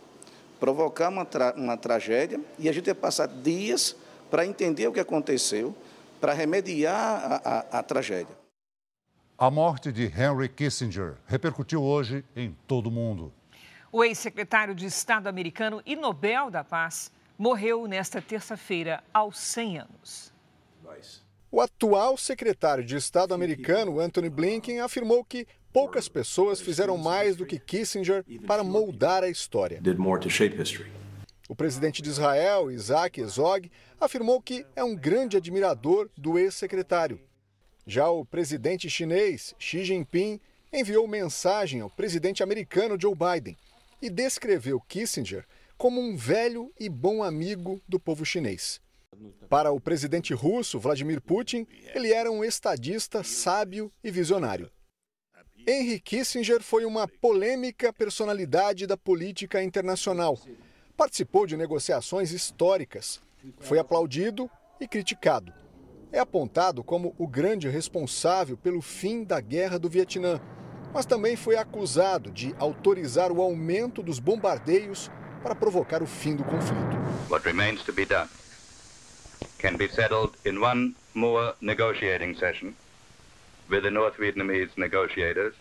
provocar 0.59 1.11
uma, 1.11 1.25
tra 1.25 1.55
uma 1.57 1.77
tragédia 1.77 2.41
e 2.59 2.69
a 2.69 2.73
gente 2.73 2.89
ia 2.89 2.95
passar 2.97 3.29
dias 3.29 3.95
para 4.31 4.47
entender 4.47 4.87
o 4.89 4.93
que 4.93 5.01
aconteceu, 5.01 5.75
para 6.21 6.33
remediar 6.33 6.95
a, 6.95 7.37
a, 7.37 7.79
a 7.79 7.83
tragédia. 7.83 8.37
A 9.39 9.51
morte 9.51 9.93
de 9.93 10.05
Henry 10.05 10.49
Kissinger 10.49 11.17
repercutiu 11.27 11.83
hoje 11.83 12.25
em 12.35 12.57
todo 12.67 12.87
o 12.87 12.91
mundo. 12.91 13.33
O 13.93 14.03
ex-secretário 14.03 14.75
de 14.75 14.87
Estado 14.87 15.29
americano 15.29 15.83
e 15.85 15.95
Nobel 15.95 16.51
da 16.51 16.65
Paz 16.65 17.13
morreu 17.39 17.87
nesta 17.87 18.21
terça-feira, 18.23 19.03
aos 19.13 19.39
100 19.39 19.79
anos. 19.81 20.33
O 21.51 21.61
atual 21.61 22.17
secretário 22.17 22.85
de 22.85 22.97
Estado 22.97 23.35
americano, 23.35 24.01
Anthony 24.01 24.31
Blinken, 24.31 24.81
afirmou 24.81 25.25
que 25.25 25.47
poucas 25.73 26.09
pessoas 26.09 26.61
fizeram 26.61 26.97
mais 26.97 27.37
do 27.37 27.45
que 27.45 27.59
Kissinger 27.59 28.25
para 28.47 28.65
moldar 28.65 29.23
a 29.23 29.29
história. 29.29 29.81
O 31.49 31.55
presidente 31.55 32.03
de 32.03 32.11
Israel, 32.11 32.73
Isaac 32.73 33.21
Herzog, 33.21 33.71
afirmou 34.01 34.41
que 34.43 34.67
é 34.75 34.83
um 34.83 34.97
grande 34.97 35.37
admirador 35.37 36.11
do 36.17 36.39
ex-secretário. 36.39 37.21
Já 37.87 38.09
o 38.11 38.25
presidente 38.25 38.91
chinês, 38.91 39.55
Xi 39.57 39.85
Jinping, 39.85 40.41
enviou 40.73 41.07
mensagem 41.07 41.81
ao 41.81 41.89
presidente 41.89 42.43
americano 42.43 43.01
Joe 43.01 43.15
Biden 43.15 43.57
e 44.03 44.11
descreveu 44.11 44.81
Kissinger 44.81 45.47
como 45.79 46.01
um 46.01 46.17
velho 46.17 46.73
e 46.81 46.89
bom 46.89 47.23
amigo 47.23 47.81
do 47.89 48.01
povo 48.01 48.25
chinês. 48.25 48.81
Para 49.49 49.71
o 49.71 49.81
presidente 49.81 50.35
russo, 50.35 50.81
Vladimir 50.81 51.21
Putin, 51.21 51.65
ele 51.95 52.13
era 52.13 52.31
um 52.31 52.45
estadista 52.45 53.23
sábio 53.23 53.93
e 54.03 54.11
visionário. 54.11 54.69
Henry 55.65 56.01
Kissinger 56.01 56.61
foi 56.61 56.85
uma 56.85 57.07
polêmica 57.07 57.93
personalidade 57.93 58.87
da 58.87 58.97
política 58.97 59.63
internacional 59.63 60.39
participou 60.97 61.47
de 61.47 61.57
negociações 61.57 62.33
históricas, 62.33 63.21
foi 63.61 63.79
aplaudido 63.79 64.51
e 64.81 64.89
criticado. 64.89 65.53
É 66.11 66.19
apontado 66.19 66.83
como 66.83 67.15
o 67.19 67.27
grande 67.27 67.69
responsável 67.69 68.57
pelo 68.57 68.81
fim 68.81 69.23
da 69.23 69.41
Guerra 69.41 69.79
do 69.79 69.89
Vietnã, 69.89 70.41
mas 70.95 71.05
também 71.05 71.37
foi 71.37 71.57
acusado 71.57 72.31
de 72.31 72.55
autorizar 72.59 73.31
o 73.31 73.43
aumento 73.43 74.03
dos 74.03 74.19
bombardeios 74.19 75.11
para 75.43 75.55
provocar 75.55 76.03
o 76.03 76.07
fim 76.07 76.35
do 76.35 76.45
conflito. 76.45 76.97
What 77.29 77.47
remains 77.47 77.83
to 77.85 77.93
be 77.93 78.07
done 78.07 78.29
can 79.59 79.77
be 79.77 79.89
settled 79.89 80.33
in 80.45 80.59
one 80.59 80.95
more 81.15 81.55
negotiating 81.61 82.35
session 82.37 82.73
with 83.69 83.83
the 83.83 83.91
North 83.91 84.17
Vietnamese 84.19 84.71
negotiators. 84.77 85.55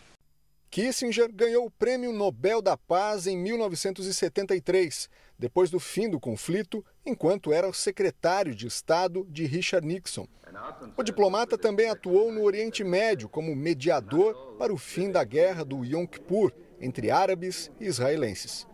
Kissinger 0.70 1.32
ganhou 1.32 1.66
o 1.66 1.72
Prêmio 1.72 2.12
Nobel 2.12 2.62
da 2.62 2.76
Paz 2.76 3.28
em 3.28 3.38
1973 3.38 5.10
depois 5.38 5.70
do 5.70 5.80
fim 5.80 6.10
do 6.10 6.20
conflito, 6.20 6.84
enquanto 7.06 7.52
era 7.52 7.72
secretário 7.74 8.56
de 8.56 8.68
Estado 8.68 9.26
de 9.30 9.46
Richard 9.46 9.86
Nixon. 9.86 10.28
O 10.98 11.04
diplomata 11.04 11.58
também 11.58 11.90
atuou 11.90 12.32
no 12.32 12.44
Oriente 12.44 12.84
Médio 12.84 13.28
como 13.28 13.56
mediador 13.56 14.56
para 14.58 14.74
o 14.74 14.78
fim 14.78 15.12
da 15.12 15.24
guerra 15.24 15.66
do 15.66 15.84
Yom 15.84 16.06
Kippur 16.08 16.52
entre 16.80 17.12
árabes 17.12 17.72
e 17.80 17.86
israelenses. 17.86 18.66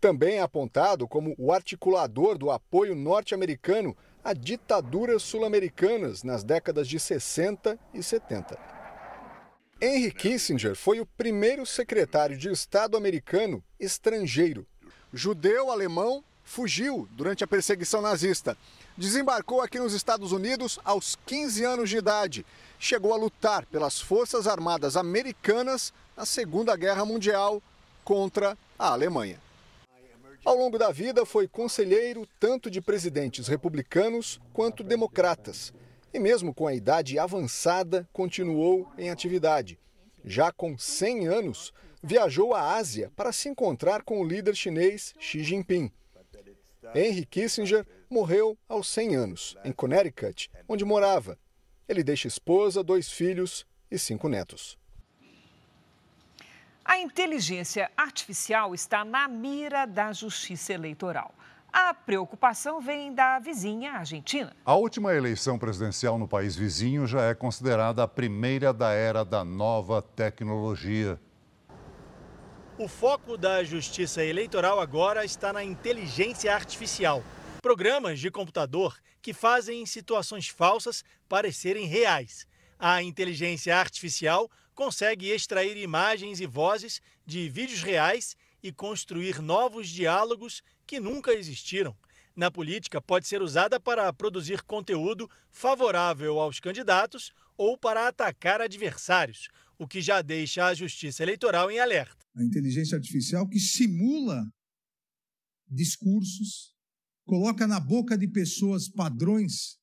Também 0.00 0.36
é 0.36 0.40
apontado 0.40 1.06
como 1.06 1.34
o 1.36 1.52
articulador 1.52 2.38
do 2.38 2.50
apoio 2.50 2.94
norte-americano 2.94 3.94
a 4.24 4.32
ditaduras 4.32 5.22
sul-americanas 5.22 6.22
nas 6.22 6.42
décadas 6.42 6.88
de 6.88 6.98
60 6.98 7.78
e 7.92 8.02
70. 8.02 8.58
Henry 9.80 10.12
Kissinger 10.12 10.74
foi 10.74 11.00
o 11.00 11.06
primeiro 11.06 11.64
secretário 11.64 12.36
de 12.36 12.50
Estado 12.50 12.96
americano 12.96 13.64
estrangeiro 13.78 14.66
judeu 15.12 15.70
alemão, 15.70 16.22
fugiu 16.44 17.08
durante 17.12 17.44
a 17.44 17.46
perseguição 17.46 18.00
nazista. 18.00 18.56
Desembarcou 18.96 19.60
aqui 19.60 19.78
nos 19.78 19.92
Estados 19.92 20.32
Unidos 20.32 20.78
aos 20.84 21.16
15 21.26 21.64
anos 21.64 21.90
de 21.90 21.96
idade. 21.96 22.44
Chegou 22.78 23.12
a 23.12 23.16
lutar 23.16 23.64
pelas 23.66 24.00
Forças 24.00 24.46
Armadas 24.46 24.96
Americanas 24.96 25.92
na 26.16 26.26
Segunda 26.26 26.76
Guerra 26.76 27.04
Mundial 27.04 27.62
contra 28.04 28.56
a 28.78 28.88
Alemanha. 28.92 29.40
Ao 30.44 30.56
longo 30.56 30.78
da 30.78 30.90
vida, 30.90 31.26
foi 31.26 31.46
conselheiro 31.46 32.26
tanto 32.38 32.70
de 32.70 32.80
presidentes 32.80 33.46
republicanos 33.46 34.40
quanto 34.52 34.82
democratas. 34.82 35.72
E 36.12 36.18
mesmo 36.18 36.52
com 36.52 36.66
a 36.66 36.74
idade 36.74 37.18
avançada, 37.18 38.08
continuou 38.12 38.90
em 38.98 39.10
atividade. 39.10 39.78
Já 40.24 40.50
com 40.50 40.76
100 40.76 41.28
anos, 41.28 41.72
viajou 42.02 42.54
à 42.54 42.74
Ásia 42.74 43.12
para 43.14 43.32
se 43.32 43.48
encontrar 43.48 44.02
com 44.02 44.20
o 44.20 44.24
líder 44.24 44.54
chinês 44.54 45.14
Xi 45.18 45.42
Jinping. 45.42 45.90
Henry 46.94 47.24
Kissinger 47.26 47.86
morreu 48.08 48.58
aos 48.68 48.88
100 48.88 49.16
anos, 49.16 49.56
em 49.64 49.72
Connecticut, 49.72 50.50
onde 50.68 50.84
morava. 50.84 51.38
Ele 51.88 52.02
deixa 52.02 52.26
esposa, 52.26 52.82
dois 52.82 53.10
filhos 53.10 53.66
e 53.90 53.98
cinco 53.98 54.28
netos. 54.28 54.78
A 56.84 56.98
inteligência 56.98 57.90
artificial 57.96 58.74
está 58.74 59.04
na 59.04 59.28
mira 59.28 59.86
da 59.86 60.12
justiça 60.12 60.72
eleitoral. 60.72 61.32
A 61.72 61.94
preocupação 61.94 62.80
vem 62.80 63.14
da 63.14 63.38
vizinha 63.38 63.92
Argentina. 63.92 64.56
A 64.64 64.74
última 64.74 65.14
eleição 65.14 65.56
presidencial 65.56 66.18
no 66.18 66.26
país 66.26 66.56
vizinho 66.56 67.06
já 67.06 67.22
é 67.22 67.34
considerada 67.34 68.02
a 68.02 68.08
primeira 68.08 68.72
da 68.72 68.90
era 68.90 69.24
da 69.24 69.44
nova 69.44 70.02
tecnologia. 70.02 71.20
O 72.80 72.88
foco 72.88 73.36
da 73.36 73.62
justiça 73.62 74.24
eleitoral 74.24 74.80
agora 74.80 75.22
está 75.22 75.52
na 75.52 75.62
inteligência 75.62 76.54
artificial. 76.54 77.22
Programas 77.60 78.18
de 78.18 78.30
computador 78.30 78.98
que 79.20 79.34
fazem 79.34 79.84
situações 79.84 80.48
falsas 80.48 81.04
parecerem 81.28 81.84
reais. 81.84 82.46
A 82.78 83.02
inteligência 83.02 83.76
artificial 83.76 84.50
consegue 84.74 85.28
extrair 85.28 85.76
imagens 85.76 86.40
e 86.40 86.46
vozes 86.46 87.02
de 87.26 87.50
vídeos 87.50 87.82
reais 87.82 88.34
e 88.62 88.72
construir 88.72 89.42
novos 89.42 89.86
diálogos 89.86 90.62
que 90.86 90.98
nunca 90.98 91.34
existiram. 91.34 91.94
Na 92.34 92.50
política, 92.50 92.98
pode 92.98 93.28
ser 93.28 93.42
usada 93.42 93.78
para 93.78 94.10
produzir 94.10 94.62
conteúdo 94.62 95.28
favorável 95.50 96.40
aos 96.40 96.58
candidatos 96.58 97.30
ou 97.58 97.76
para 97.76 98.08
atacar 98.08 98.62
adversários, 98.62 99.50
o 99.80 99.88
que 99.88 100.00
já 100.00 100.20
deixa 100.22 100.66
a 100.66 100.74
Justiça 100.74 101.22
Eleitoral 101.22 101.70
em 101.70 101.78
alerta 101.80 102.20
a 102.34 102.44
inteligência 102.44 102.96
artificial 102.96 103.48
que 103.48 103.58
simula 103.58 104.44
discursos, 105.68 106.74
coloca 107.24 107.66
na 107.66 107.78
boca 107.78 108.16
de 108.16 108.28
pessoas 108.28 108.88
padrões 108.88 109.78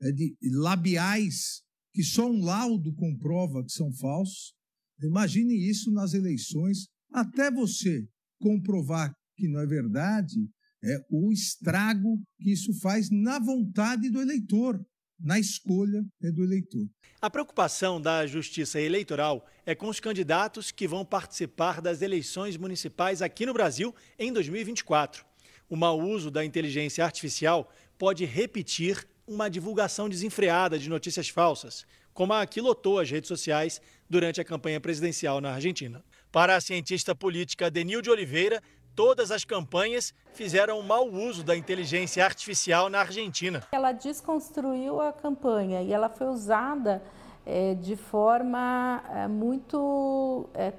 é, 0.00 0.12
de 0.12 0.36
labiais 0.42 1.62
que 1.92 2.02
só 2.02 2.30
um 2.30 2.42
laudo 2.42 2.94
comprova 2.94 3.64
que 3.64 3.72
são 3.72 3.92
falsos. 3.92 4.54
Imagine 5.00 5.54
isso 5.54 5.90
nas 5.90 6.14
eleições, 6.14 6.88
até 7.12 7.50
você 7.50 8.06
comprovar 8.40 9.14
que 9.36 9.48
não 9.48 9.60
é 9.60 9.66
verdade, 9.66 10.48
é 10.84 10.98
o 11.10 11.32
estrago 11.32 12.22
que 12.38 12.52
isso 12.52 12.72
faz 12.80 13.10
na 13.10 13.38
vontade 13.38 14.10
do 14.10 14.20
eleitor. 14.20 14.84
Na 15.22 15.38
escolha 15.38 16.04
é 16.22 16.30
do 16.30 16.42
eleitor. 16.42 16.86
A 17.20 17.30
preocupação 17.30 18.00
da 18.00 18.26
Justiça 18.26 18.80
Eleitoral 18.80 19.46
é 19.64 19.74
com 19.74 19.88
os 19.88 20.00
candidatos 20.00 20.72
que 20.72 20.88
vão 20.88 21.04
participar 21.04 21.80
das 21.80 22.02
eleições 22.02 22.56
municipais 22.56 23.22
aqui 23.22 23.46
no 23.46 23.52
Brasil 23.52 23.94
em 24.18 24.32
2024. 24.32 25.24
O 25.68 25.76
mau 25.76 26.00
uso 26.00 26.30
da 26.30 26.44
inteligência 26.44 27.04
artificial 27.04 27.72
pode 27.96 28.24
repetir 28.24 29.06
uma 29.26 29.48
divulgação 29.48 30.08
desenfreada 30.08 30.78
de 30.78 30.90
notícias 30.90 31.28
falsas, 31.28 31.86
como 32.12 32.32
a 32.32 32.44
que 32.44 32.60
lotou 32.60 32.98
as 32.98 33.08
redes 33.08 33.28
sociais 33.28 33.80
durante 34.10 34.40
a 34.40 34.44
campanha 34.44 34.80
presidencial 34.80 35.40
na 35.40 35.54
Argentina. 35.54 36.04
Para 36.32 36.56
a 36.56 36.60
cientista 36.60 37.14
política 37.14 37.70
Denil 37.70 38.02
de 38.02 38.10
Oliveira, 38.10 38.60
todas 38.94 39.30
as 39.30 39.44
campanhas 39.44 40.14
fizeram 40.32 40.80
mau 40.82 41.08
uso 41.08 41.42
da 41.44 41.56
inteligência 41.56 42.24
artificial 42.24 42.88
na 42.88 43.00
Argentina. 43.00 43.62
Ela 43.72 43.92
desconstruiu 43.92 45.00
a 45.00 45.12
campanha 45.12 45.82
e 45.82 45.92
ela 45.92 46.08
foi 46.08 46.28
usada 46.28 47.02
é, 47.44 47.74
de 47.74 47.96
forma 47.96 49.02
é, 49.10 49.28
muito 49.28 50.46
é, 50.54 50.72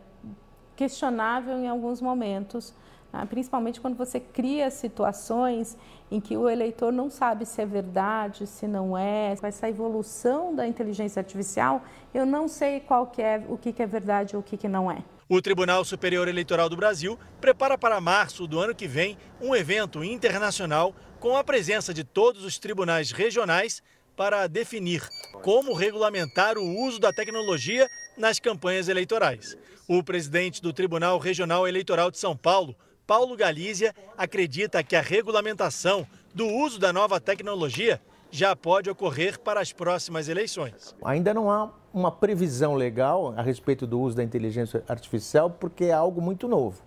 questionável 0.76 1.58
em 1.58 1.68
alguns 1.68 2.02
momentos, 2.02 2.74
né? 3.12 3.26
principalmente 3.30 3.80
quando 3.80 3.96
você 3.96 4.20
cria 4.20 4.70
situações 4.72 5.78
em 6.10 6.20
que 6.20 6.38
o 6.38 6.50
eleitor 6.50 6.92
não 6.92 7.10
sabe 7.10 7.46
se 7.46 7.62
é 7.62 7.66
verdade, 7.66 8.48
se 8.48 8.68
não 8.68 8.98
é. 8.98 9.36
Com 9.36 9.48
essa 9.48 9.68
evolução 9.68 10.56
da 10.56 10.68
inteligência 10.68 11.20
artificial, 11.20 11.82
eu 12.14 12.26
não 12.26 12.48
sei 12.48 12.80
qual 12.80 13.08
que 13.08 13.22
é, 13.22 13.44
o 13.50 13.58
que, 13.58 13.74
que 13.74 13.84
é 13.84 13.88
verdade 13.88 14.36
ou 14.36 14.42
o 14.42 14.44
que, 14.44 14.58
que 14.58 14.68
não 14.68 14.92
é. 14.92 15.04
O 15.36 15.42
Tribunal 15.42 15.84
Superior 15.84 16.28
Eleitoral 16.28 16.70
do 16.70 16.76
Brasil 16.76 17.18
prepara 17.42 17.76
para 17.76 18.00
março 18.00 18.46
do 18.46 18.60
ano 18.60 18.76
que 18.76 18.88
vem 18.88 19.18
um 19.42 19.56
evento 19.56 20.04
internacional 20.04 20.96
com 21.20 21.36
a 21.36 21.44
presença 21.44 21.92
de 21.92 22.04
todos 22.04 22.44
os 22.44 22.60
tribunais 22.60 23.12
regionais 23.12 23.82
para 24.16 24.46
definir 24.46 25.02
como 25.42 25.74
regulamentar 25.74 26.56
o 26.60 26.86
uso 26.86 27.00
da 27.00 27.12
tecnologia 27.12 27.90
nas 28.16 28.40
campanhas 28.40 28.88
eleitorais. 28.90 29.58
O 29.88 30.04
presidente 30.04 30.62
do 30.62 30.72
Tribunal 30.72 31.18
Regional 31.18 31.68
Eleitoral 31.68 32.12
de 32.12 32.20
São 32.20 32.38
Paulo, 32.38 32.76
Paulo 33.08 33.36
Galícia, 33.36 33.96
acredita 34.16 34.84
que 34.84 34.96
a 34.96 35.02
regulamentação 35.02 36.08
do 36.32 36.46
uso 36.46 36.78
da 36.78 36.94
nova 36.94 37.20
tecnologia 37.20 38.00
já 38.34 38.56
pode 38.56 38.90
ocorrer 38.90 39.40
para 39.40 39.62
as 39.62 39.72
próximas 39.72 40.28
eleições. 40.28 40.96
Ainda 41.06 41.36
não 41.36 41.52
há 41.52 41.72
uma 41.94 42.12
previsão 42.12 42.74
legal 42.74 43.32
a 43.38 43.44
respeito 43.44 43.86
do 43.86 44.00
uso 44.02 44.18
da 44.18 44.24
inteligência 44.24 44.84
artificial, 44.88 45.52
porque 45.52 45.86
é 45.86 45.94
algo 45.94 46.20
muito 46.20 46.48
novo. 46.48 46.82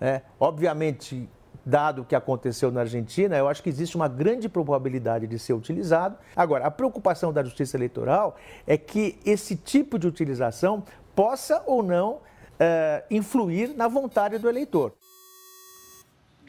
É, 0.00 0.22
obviamente, 0.40 1.28
dado 1.64 2.02
o 2.02 2.04
que 2.04 2.16
aconteceu 2.16 2.72
na 2.72 2.80
Argentina, 2.80 3.36
eu 3.36 3.46
acho 3.46 3.62
que 3.62 3.68
existe 3.68 3.94
uma 3.94 4.08
grande 4.08 4.48
probabilidade 4.48 5.28
de 5.28 5.38
ser 5.38 5.52
utilizado. 5.52 6.18
Agora, 6.34 6.66
a 6.66 6.70
preocupação 6.72 7.32
da 7.32 7.44
Justiça 7.44 7.76
Eleitoral 7.76 8.34
é 8.66 8.76
que 8.76 9.16
esse 9.24 9.54
tipo 9.54 9.96
de 9.96 10.08
utilização 10.08 10.82
possa 11.14 11.62
ou 11.66 11.84
não 11.84 12.18
é, 12.58 13.04
influir 13.12 13.76
na 13.76 13.86
vontade 13.86 14.38
do 14.38 14.48
eleitor. 14.48 14.92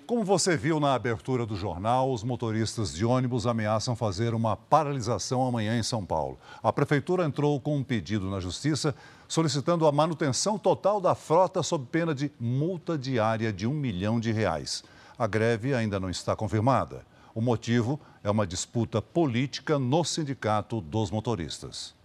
Como 0.08 0.24
você 0.24 0.56
viu 0.56 0.80
na 0.80 0.93
abertura 0.93 1.47
do 1.47 1.56
jornal, 1.56 2.12
os 2.12 2.24
motoristas 2.24 2.93
de 2.93 3.03
ônibus 3.03 3.47
ameaçam 3.47 3.95
fazer 3.95 4.36
uma 4.36 4.56
paralisação 4.56 5.43
amanhã 5.47 5.80
em 5.80 5.82
São 5.82 6.06
Paulo. 6.06 6.38
A 6.62 6.72
prefeitura 6.72 7.26
entrou 7.26 7.60
com 7.60 7.76
um 7.76 7.84
pedido 7.84 8.30
na 8.30 8.39
justiça 8.39 8.93
solicitando 9.28 9.88
a 9.88 9.91
manutenção 9.91 10.60
total 10.60 11.01
da 11.01 11.16
frota 11.16 11.64
sob 11.64 11.88
pena 11.91 12.14
de 12.14 12.32
multa 12.39 12.95
diária 12.95 13.51
de 13.51 13.66
um 13.66 13.74
milhão 13.74 14.20
de 14.20 14.32
reais. 14.32 14.84
A 15.18 15.26
greve 15.26 15.74
ainda 15.74 15.99
não 15.99 16.12
está 16.12 16.36
confirmada. 16.36 17.03
O 17.34 17.41
motivo 17.41 17.99
é 18.24 18.30
uma 18.30 18.45
disputa 18.45 19.01
política 19.01 19.80
no 19.80 20.03
sindicato 20.03 20.82
dos 20.82 21.10
motoristas. 21.10 21.95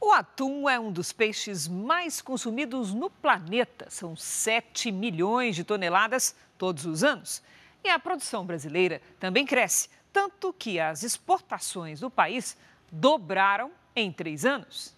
O 0.00 0.12
atum 0.12 0.68
é 0.68 0.78
um 0.78 0.92
dos 0.92 1.12
peixes 1.12 1.66
mais 1.66 2.22
consumidos 2.22 2.94
no 2.94 3.10
planeta. 3.10 3.86
São 3.90 4.14
7 4.14 4.92
milhões 4.92 5.56
de 5.56 5.64
toneladas 5.64 6.36
todos 6.60 6.84
os 6.84 7.02
anos. 7.02 7.42
E 7.82 7.88
a 7.88 7.98
produção 7.98 8.44
brasileira 8.44 9.00
também 9.18 9.46
cresce, 9.46 9.88
tanto 10.12 10.52
que 10.52 10.78
as 10.78 11.02
exportações 11.02 12.00
do 12.00 12.10
país 12.10 12.54
dobraram 12.92 13.70
em 13.96 14.12
três 14.12 14.44
anos. 14.44 14.94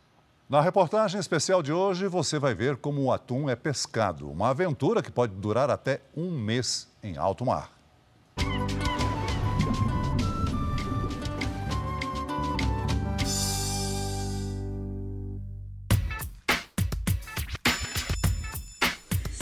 Na 0.48 0.60
reportagem 0.60 1.20
especial 1.20 1.62
de 1.62 1.72
hoje, 1.72 2.08
você 2.08 2.36
vai 2.36 2.52
ver 2.52 2.76
como 2.76 3.04
o 3.04 3.12
atum 3.12 3.48
é 3.48 3.54
pescado. 3.54 4.28
Uma 4.28 4.50
aventura 4.50 5.00
que 5.00 5.10
pode 5.10 5.34
durar 5.34 5.70
até 5.70 6.02
um 6.16 6.32
mês 6.32 6.90
em 7.00 7.16
alto 7.16 7.46
mar. 7.46 7.70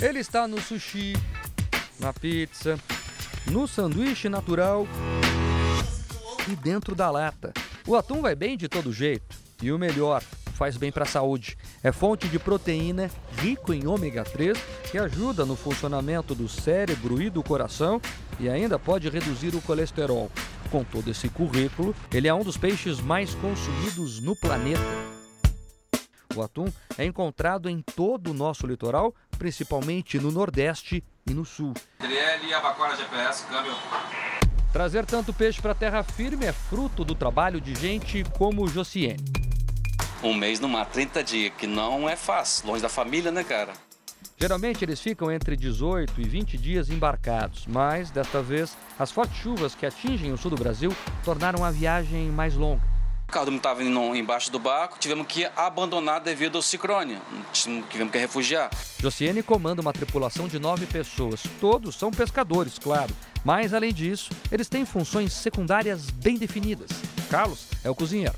Ele 0.02 0.20
está 0.20 0.48
no 0.48 0.60
sushi, 0.60 1.12
na 2.00 2.12
pizza, 2.12 2.78
no 3.50 3.68
sanduíche 3.68 4.28
natural 4.28 4.86
e 6.50 6.56
dentro 6.56 6.94
da 6.94 7.10
lata. 7.10 7.52
O 7.86 7.94
atum 7.94 8.22
vai 8.22 8.34
bem 8.34 8.56
de 8.56 8.68
todo 8.68 8.92
jeito. 8.92 9.38
E 9.62 9.70
o 9.70 9.78
melhor, 9.78 10.22
faz 10.54 10.76
bem 10.76 10.90
para 10.90 11.04
a 11.04 11.06
saúde. 11.06 11.56
É 11.82 11.92
fonte 11.92 12.28
de 12.28 12.38
proteína 12.38 13.10
rico 13.38 13.72
em 13.72 13.86
ômega 13.86 14.24
3 14.24 14.58
que 14.90 14.98
ajuda 14.98 15.44
no 15.44 15.54
funcionamento 15.54 16.34
do 16.34 16.48
cérebro 16.48 17.20
e 17.20 17.28
do 17.28 17.42
coração 17.42 18.00
e 18.38 18.48
ainda 18.48 18.78
pode 18.78 19.08
reduzir 19.08 19.54
o 19.54 19.62
colesterol. 19.62 20.30
Com 20.70 20.84
todo 20.84 21.10
esse 21.10 21.28
currículo, 21.28 21.94
ele 22.12 22.28
é 22.28 22.34
um 22.34 22.44
dos 22.44 22.56
peixes 22.56 23.00
mais 23.00 23.34
consumidos 23.34 24.20
no 24.20 24.34
planeta. 24.36 24.80
O 26.34 26.42
atum 26.42 26.66
é 26.96 27.04
encontrado 27.04 27.68
em 27.68 27.82
todo 27.82 28.30
o 28.30 28.34
nosso 28.34 28.66
litoral, 28.66 29.14
principalmente 29.40 30.20
no 30.20 30.30
Nordeste 30.30 31.02
e 31.26 31.32
no 31.32 31.46
Sul. 31.46 31.72
Abacora 32.54 32.94
GPS, 32.94 33.46
câmbio. 33.46 33.72
Trazer 34.70 35.06
tanto 35.06 35.32
peixe 35.32 35.62
para 35.62 35.74
terra 35.74 36.02
firme 36.02 36.44
é 36.44 36.52
fruto 36.52 37.06
do 37.06 37.14
trabalho 37.14 37.58
de 37.58 37.74
gente 37.74 38.22
como 38.36 38.68
Josiane. 38.68 39.24
Um 40.22 40.34
mês 40.34 40.60
no 40.60 40.68
mar, 40.68 40.84
30 40.84 41.24
dias, 41.24 41.52
que 41.56 41.66
não 41.66 42.06
é 42.06 42.16
fácil, 42.16 42.66
longe 42.66 42.82
da 42.82 42.90
família, 42.90 43.32
né, 43.32 43.42
cara? 43.42 43.72
Geralmente 44.36 44.84
eles 44.84 45.00
ficam 45.00 45.32
entre 45.32 45.56
18 45.56 46.20
e 46.20 46.24
20 46.28 46.58
dias 46.58 46.90
embarcados, 46.90 47.66
mas 47.66 48.10
desta 48.10 48.42
vez 48.42 48.76
as 48.98 49.10
fortes 49.10 49.38
chuvas 49.38 49.74
que 49.74 49.86
atingem 49.86 50.32
o 50.32 50.36
sul 50.36 50.50
do 50.50 50.62
Brasil 50.62 50.94
tornaram 51.24 51.64
a 51.64 51.70
viagem 51.70 52.28
mais 52.28 52.54
longa. 52.54 52.82
O 53.30 53.32
carro 53.32 53.54
estava 53.54 53.84
indo 53.84 54.16
embaixo 54.16 54.50
do 54.50 54.58
barco, 54.58 54.98
tivemos 54.98 55.24
que 55.24 55.44
abandonar 55.54 56.20
devido 56.20 56.56
ao 56.56 56.62
ciclone. 56.62 57.16
Tivemos 57.88 58.10
que 58.10 58.18
refugiar. 58.18 58.68
Josiane 58.98 59.40
comanda 59.40 59.80
uma 59.80 59.92
tripulação 59.92 60.48
de 60.48 60.58
nove 60.58 60.84
pessoas. 60.84 61.40
Todos 61.60 61.94
são 61.94 62.10
pescadores, 62.10 62.76
claro. 62.76 63.14
Mas, 63.44 63.72
além 63.72 63.94
disso, 63.94 64.30
eles 64.50 64.68
têm 64.68 64.84
funções 64.84 65.32
secundárias 65.32 66.10
bem 66.10 66.38
definidas. 66.38 66.90
Carlos 67.30 67.68
é 67.84 67.88
o 67.88 67.94
cozinheiro. 67.94 68.34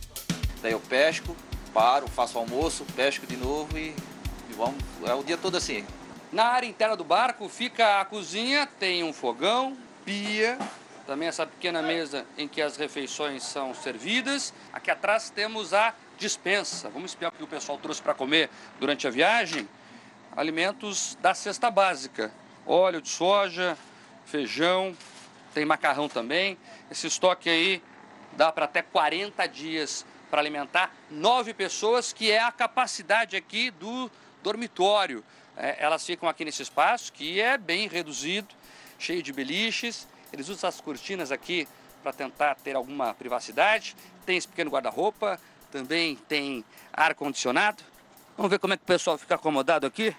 Daí 0.60 0.72
eu 0.72 0.80
pesco, 0.80 1.34
paro, 1.72 2.06
faço 2.06 2.36
almoço, 2.36 2.84
pesco 2.94 3.26
de 3.26 3.38
novo 3.38 3.78
e, 3.78 3.96
e 4.50 4.52
vamos. 4.54 4.76
É 5.06 5.14
o 5.14 5.24
dia 5.24 5.38
todo 5.38 5.56
assim. 5.56 5.86
Na 6.30 6.44
área 6.44 6.66
interna 6.66 6.98
do 6.98 7.04
barco 7.04 7.48
fica 7.48 8.02
a 8.02 8.04
cozinha, 8.04 8.68
tem 8.78 9.02
um 9.02 9.12
fogão, 9.14 9.74
pia, 10.04 10.58
também 11.12 11.28
essa 11.28 11.46
pequena 11.46 11.82
mesa 11.82 12.24
em 12.38 12.48
que 12.48 12.62
as 12.62 12.78
refeições 12.78 13.42
são 13.42 13.74
servidas. 13.74 14.54
Aqui 14.72 14.90
atrás 14.90 15.28
temos 15.28 15.74
a 15.74 15.92
dispensa. 16.16 16.88
Vamos 16.88 17.10
espiar 17.10 17.30
o 17.30 17.36
que 17.36 17.44
o 17.44 17.46
pessoal 17.46 17.76
trouxe 17.76 18.00
para 18.00 18.14
comer 18.14 18.48
durante 18.80 19.06
a 19.06 19.10
viagem. 19.10 19.68
Alimentos 20.34 21.18
da 21.20 21.34
cesta 21.34 21.70
básica: 21.70 22.32
óleo 22.66 23.02
de 23.02 23.10
soja, 23.10 23.76
feijão, 24.24 24.96
tem 25.52 25.66
macarrão 25.66 26.08
também. 26.08 26.56
Esse 26.90 27.08
estoque 27.08 27.50
aí 27.50 27.82
dá 28.34 28.50
para 28.50 28.64
até 28.64 28.80
40 28.80 29.46
dias 29.48 30.06
para 30.30 30.40
alimentar 30.40 30.94
nove 31.10 31.52
pessoas, 31.52 32.10
que 32.10 32.30
é 32.30 32.42
a 32.42 32.50
capacidade 32.50 33.36
aqui 33.36 33.70
do 33.70 34.10
dormitório. 34.42 35.22
É, 35.58 35.76
elas 35.78 36.06
ficam 36.06 36.26
aqui 36.26 36.42
nesse 36.42 36.62
espaço 36.62 37.12
que 37.12 37.38
é 37.38 37.58
bem 37.58 37.86
reduzido, 37.86 38.48
cheio 38.98 39.22
de 39.22 39.30
beliches. 39.30 40.10
Eles 40.32 40.48
usam 40.48 40.68
as 40.68 40.80
cortinas 40.80 41.30
aqui 41.30 41.68
para 42.02 42.12
tentar 42.12 42.54
ter 42.56 42.74
alguma 42.74 43.14
privacidade. 43.14 43.94
Tem 44.24 44.36
esse 44.36 44.48
pequeno 44.48 44.70
guarda-roupa, 44.70 45.38
também 45.70 46.16
tem 46.28 46.64
ar-condicionado. 46.92 47.82
Vamos 48.36 48.50
ver 48.50 48.58
como 48.58 48.74
é 48.74 48.76
que 48.76 48.82
o 48.82 48.86
pessoal 48.86 49.18
fica 49.18 49.34
acomodado 49.34 49.86
aqui. 49.86 50.14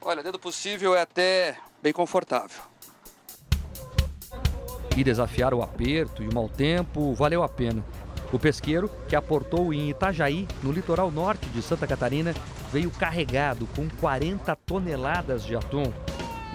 Olha, 0.00 0.22
dentro 0.22 0.38
do 0.38 0.38
possível 0.38 0.94
é 0.94 1.00
até 1.00 1.56
bem 1.82 1.92
confortável. 1.92 2.62
E 4.96 5.04
desafiar 5.04 5.52
o 5.52 5.62
aperto 5.62 6.22
e 6.22 6.28
o 6.28 6.34
mau 6.34 6.48
tempo 6.48 7.12
valeu 7.14 7.42
a 7.42 7.48
pena. 7.48 7.84
O 8.32 8.38
pesqueiro, 8.38 8.90
que 9.08 9.14
aportou 9.14 9.72
em 9.72 9.90
Itajaí, 9.90 10.48
no 10.62 10.72
litoral 10.72 11.10
norte 11.10 11.46
de 11.48 11.62
Santa 11.62 11.86
Catarina, 11.86 12.34
veio 12.72 12.90
carregado 12.90 13.66
com 13.74 13.88
40 14.00 14.54
toneladas 14.56 15.44
de 15.44 15.54
atum. 15.54 15.92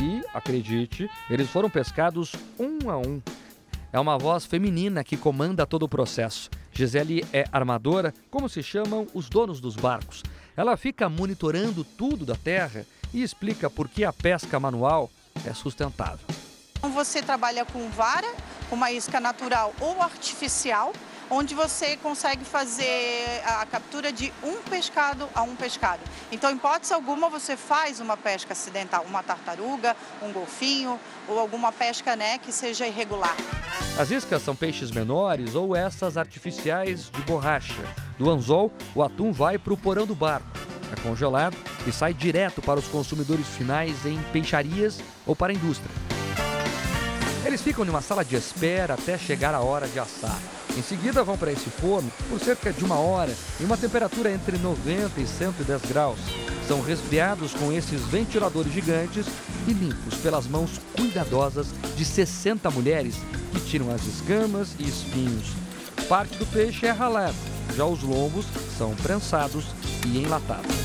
E, 0.02 0.24
acredite, 0.34 1.08
eles 1.30 1.48
foram 1.48 1.70
pescados 1.70 2.34
um 2.58 2.90
a 2.90 2.98
um. 2.98 3.22
É 3.94 4.00
uma 4.00 4.18
voz 4.18 4.46
feminina 4.46 5.04
que 5.04 5.16
comanda 5.16 5.64
todo 5.68 5.84
o 5.84 5.90
processo. 5.90 6.50
Gisele 6.72 7.24
é 7.32 7.46
armadora, 7.52 8.12
como 8.32 8.50
se 8.50 8.64
chamam 8.64 9.06
os 9.14 9.30
donos 9.30 9.62
dos 9.62 9.76
barcos. 9.76 10.24
Ela 10.58 10.76
fica 10.76 11.08
monitorando 11.08 11.84
tudo 11.84 12.26
da 12.26 12.36
terra 12.36 12.84
e 13.14 13.22
explica 13.22 13.70
por 13.70 13.88
que 13.88 14.04
a 14.04 14.12
pesca 14.12 14.60
manual 14.60 15.12
é 15.46 15.54
sustentável. 15.54 16.26
Você 16.82 17.22
trabalha 17.22 17.64
com 17.64 17.88
vara, 17.90 18.34
uma 18.72 18.92
isca 18.92 19.20
natural 19.20 19.72
ou 19.80 20.02
artificial, 20.02 20.94
onde 21.32 21.56
você 21.56 21.96
consegue 21.96 22.44
fazer 22.44 23.42
a 23.46 23.66
captura 23.66 24.12
de 24.12 24.32
um 24.44 24.58
pescado 24.70 25.28
a 25.34 25.42
um 25.42 25.56
pescado. 25.56 26.02
Então, 26.30 26.52
em 26.52 26.56
hipótese 26.56 26.94
alguma, 26.94 27.30
você 27.30 27.56
faz 27.56 28.02
uma 28.02 28.18
pesca 28.18 28.52
acidental, 28.52 29.06
uma 29.08 29.24
tartaruga, 29.24 29.96
um 30.22 30.34
golfinho 30.34 31.00
ou 31.30 31.40
alguma 31.40 31.72
pesca 31.72 32.18
né, 32.18 32.38
que 32.38 32.52
seja 32.52 32.86
irregular. 32.86 33.36
As 33.98 34.12
iscas 34.12 34.42
são 34.42 34.54
peixes 34.54 34.92
menores 34.92 35.56
ou 35.56 35.74
essas 35.74 36.18
artificiais 36.18 37.10
de 37.10 37.22
borracha. 37.22 37.82
Do 38.18 38.30
anzol, 38.30 38.72
o 38.94 39.02
atum 39.02 39.32
vai 39.32 39.58
para 39.58 39.74
o 39.74 39.78
porão 39.78 40.06
do 40.06 40.14
barco. 40.14 40.50
É 40.92 41.02
congelado 41.02 41.56
e 41.88 41.92
sai 41.94 42.14
direto 42.14 42.62
para 42.62 42.78
os 42.78 42.88
consumidores 42.90 43.48
finais 43.48 44.06
em 44.06 44.22
peixarias 44.34 45.00
ou 45.26 45.34
para 45.34 45.54
a 45.54 45.56
indústria. 45.56 45.90
Eles 47.46 47.62
ficam 47.62 47.86
numa 47.86 48.02
sala 48.02 48.26
de 48.26 48.36
espera 48.36 48.96
até 48.96 49.18
chegar 49.18 49.56
a 49.56 49.62
hora 49.62 49.88
de 49.88 49.98
assar. 49.98 50.38
Em 50.78 50.82
seguida, 50.82 51.24
vão 51.24 51.38
para 51.38 51.52
esse 51.52 51.70
forno 51.70 52.12
por 52.30 52.40
cerca 52.40 52.72
de 52.72 52.84
uma 52.84 52.96
hora 52.96 53.34
em 53.60 53.66
uma 53.66 53.78
temperatura 53.78 54.32
entre 54.32 54.58
90 54.58 55.20
e 55.20 55.28
110 55.28 55.82
graus. 55.84 56.20
São 56.68 56.82
resfriados 56.82 57.54
com 57.54 57.72
esses 57.72 58.02
ventiladores 58.04 58.72
gigantes 58.72 59.26
e 59.68 59.74
limpos 59.74 60.16
pelas 60.20 60.48
mãos 60.48 60.80
cuidadosas 60.96 61.68
de 61.96 62.06
60 62.06 62.72
mulheres 62.72 63.16
que 63.52 63.60
tiram 63.60 63.94
as 63.94 64.06
escamas 64.06 64.70
e 64.80 64.88
espinhos. 64.88 65.52
Parte 66.08 66.38
do 66.38 66.46
peixe 66.46 66.86
é 66.86 66.92
ralado, 66.92 67.36
já 67.76 67.86
os 67.86 68.02
lombos 68.02 68.46
são 68.78 68.96
prensados 68.96 69.66
e 70.08 70.18
enlatados. 70.20 70.76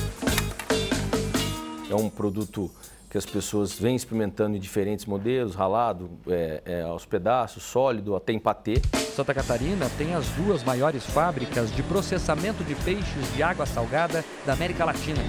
É 1.88 1.94
um 1.94 2.08
produto 2.08 2.70
que 3.08 3.16
as 3.16 3.26
pessoas 3.26 3.78
vêm 3.78 3.96
experimentando 3.96 4.56
em 4.56 4.60
diferentes 4.60 5.06
modelos, 5.06 5.54
ralado, 5.54 6.10
é, 6.28 6.62
é, 6.64 6.82
aos 6.82 7.04
pedaços, 7.04 7.62
sólido, 7.62 8.16
até 8.16 8.32
em 8.32 8.38
patê. 8.38 8.80
Santa 9.14 9.32
Catarina 9.32 9.88
tem 9.96 10.14
as 10.14 10.26
duas 10.30 10.62
maiores 10.62 11.04
fábricas 11.06 11.74
de 11.74 11.82
processamento 11.82 12.62
de 12.64 12.74
peixes 12.76 13.34
de 13.34 13.42
água 13.42 13.64
salgada 13.66 14.24
da 14.44 14.52
América 14.52 14.84
Latina. 14.84 15.22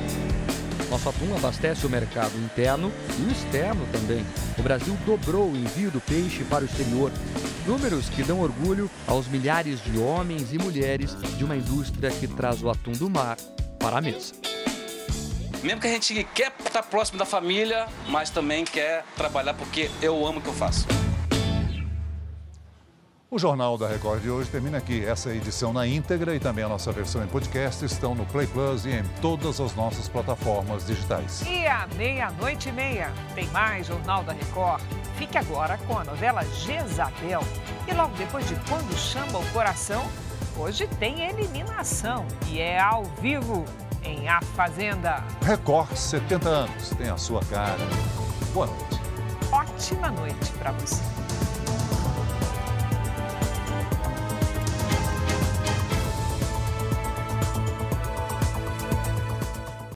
Nosso 0.89 1.09
atum 1.09 1.35
abastece 1.35 1.85
o 1.85 1.89
mercado 1.89 2.37
interno 2.37 2.91
e 3.19 3.31
externo 3.31 3.85
também. 3.91 4.25
O 4.57 4.61
Brasil 4.61 4.97
dobrou 5.05 5.51
o 5.51 5.55
envio 5.55 5.91
do 5.91 5.99
peixe 5.99 6.43
para 6.45 6.63
o 6.63 6.65
exterior. 6.65 7.11
Números 7.65 8.07
que 8.09 8.23
dão 8.23 8.39
orgulho 8.39 8.89
aos 9.05 9.27
milhares 9.27 9.83
de 9.83 9.97
homens 9.99 10.53
e 10.53 10.57
mulheres 10.57 11.15
de 11.37 11.43
uma 11.43 11.57
indústria 11.57 12.09
que 12.09 12.27
traz 12.27 12.63
o 12.63 12.69
atum 12.69 12.93
do 12.93 13.09
mar 13.09 13.37
para 13.79 13.97
a 13.97 14.01
mesa. 14.01 14.33
Mesmo 15.67 15.81
que 15.81 15.87
a 15.87 15.91
gente 15.91 16.23
quer 16.33 16.53
estar 16.65 16.81
próximo 16.81 17.19
da 17.19 17.25
família, 17.25 17.87
mas 18.07 18.29
também 18.29 18.63
quer 18.63 19.03
trabalhar 19.17 19.53
porque 19.53 19.91
eu 20.01 20.25
amo 20.25 20.39
o 20.39 20.41
que 20.41 20.47
eu 20.47 20.53
faço. 20.53 20.87
O 23.29 23.37
Jornal 23.37 23.77
da 23.77 23.85
Record 23.85 24.21
de 24.21 24.29
hoje 24.29 24.49
termina 24.49 24.77
aqui. 24.77 25.05
Essa 25.05 25.35
edição 25.35 25.73
na 25.73 25.85
íntegra 25.85 26.33
e 26.33 26.39
também 26.39 26.63
a 26.63 26.69
nossa 26.69 26.89
versão 26.93 27.21
em 27.21 27.27
podcast 27.27 27.83
estão 27.83 28.15
no 28.15 28.25
Play 28.27 28.47
Plus 28.47 28.85
e 28.85 28.91
em 28.91 29.03
todas 29.21 29.59
as 29.59 29.75
nossas 29.75 30.07
plataformas 30.07 30.87
digitais. 30.87 31.41
E 31.41 31.67
à 31.67 31.85
meia-noite 31.97 32.69
e 32.69 32.71
meia 32.71 33.11
tem 33.35 33.45
mais 33.47 33.87
Jornal 33.87 34.23
da 34.23 34.31
Record. 34.31 34.81
Fique 35.17 35.37
agora 35.37 35.77
com 35.79 35.99
a 35.99 36.05
novela 36.05 36.45
Jezabel. 36.45 37.41
E 37.85 37.93
logo 37.93 38.15
depois 38.15 38.47
de 38.47 38.55
Quando 38.69 38.95
Chama 38.95 39.37
o 39.37 39.45
Coração, 39.51 40.09
hoje 40.57 40.87
tem 40.97 41.27
eliminação 41.27 42.25
e 42.47 42.61
é 42.61 42.79
ao 42.79 43.03
vivo 43.21 43.65
em 44.03 44.27
A 44.27 44.41
Fazenda. 44.41 45.23
Record 45.41 45.95
70 45.95 46.49
anos, 46.49 46.89
tem 46.91 47.09
a 47.09 47.17
sua 47.17 47.41
cara. 47.45 47.77
Boa 48.53 48.67
noite. 48.67 49.01
Ótima 49.51 50.11
noite 50.11 50.51
para 50.59 50.71
você. 50.73 51.26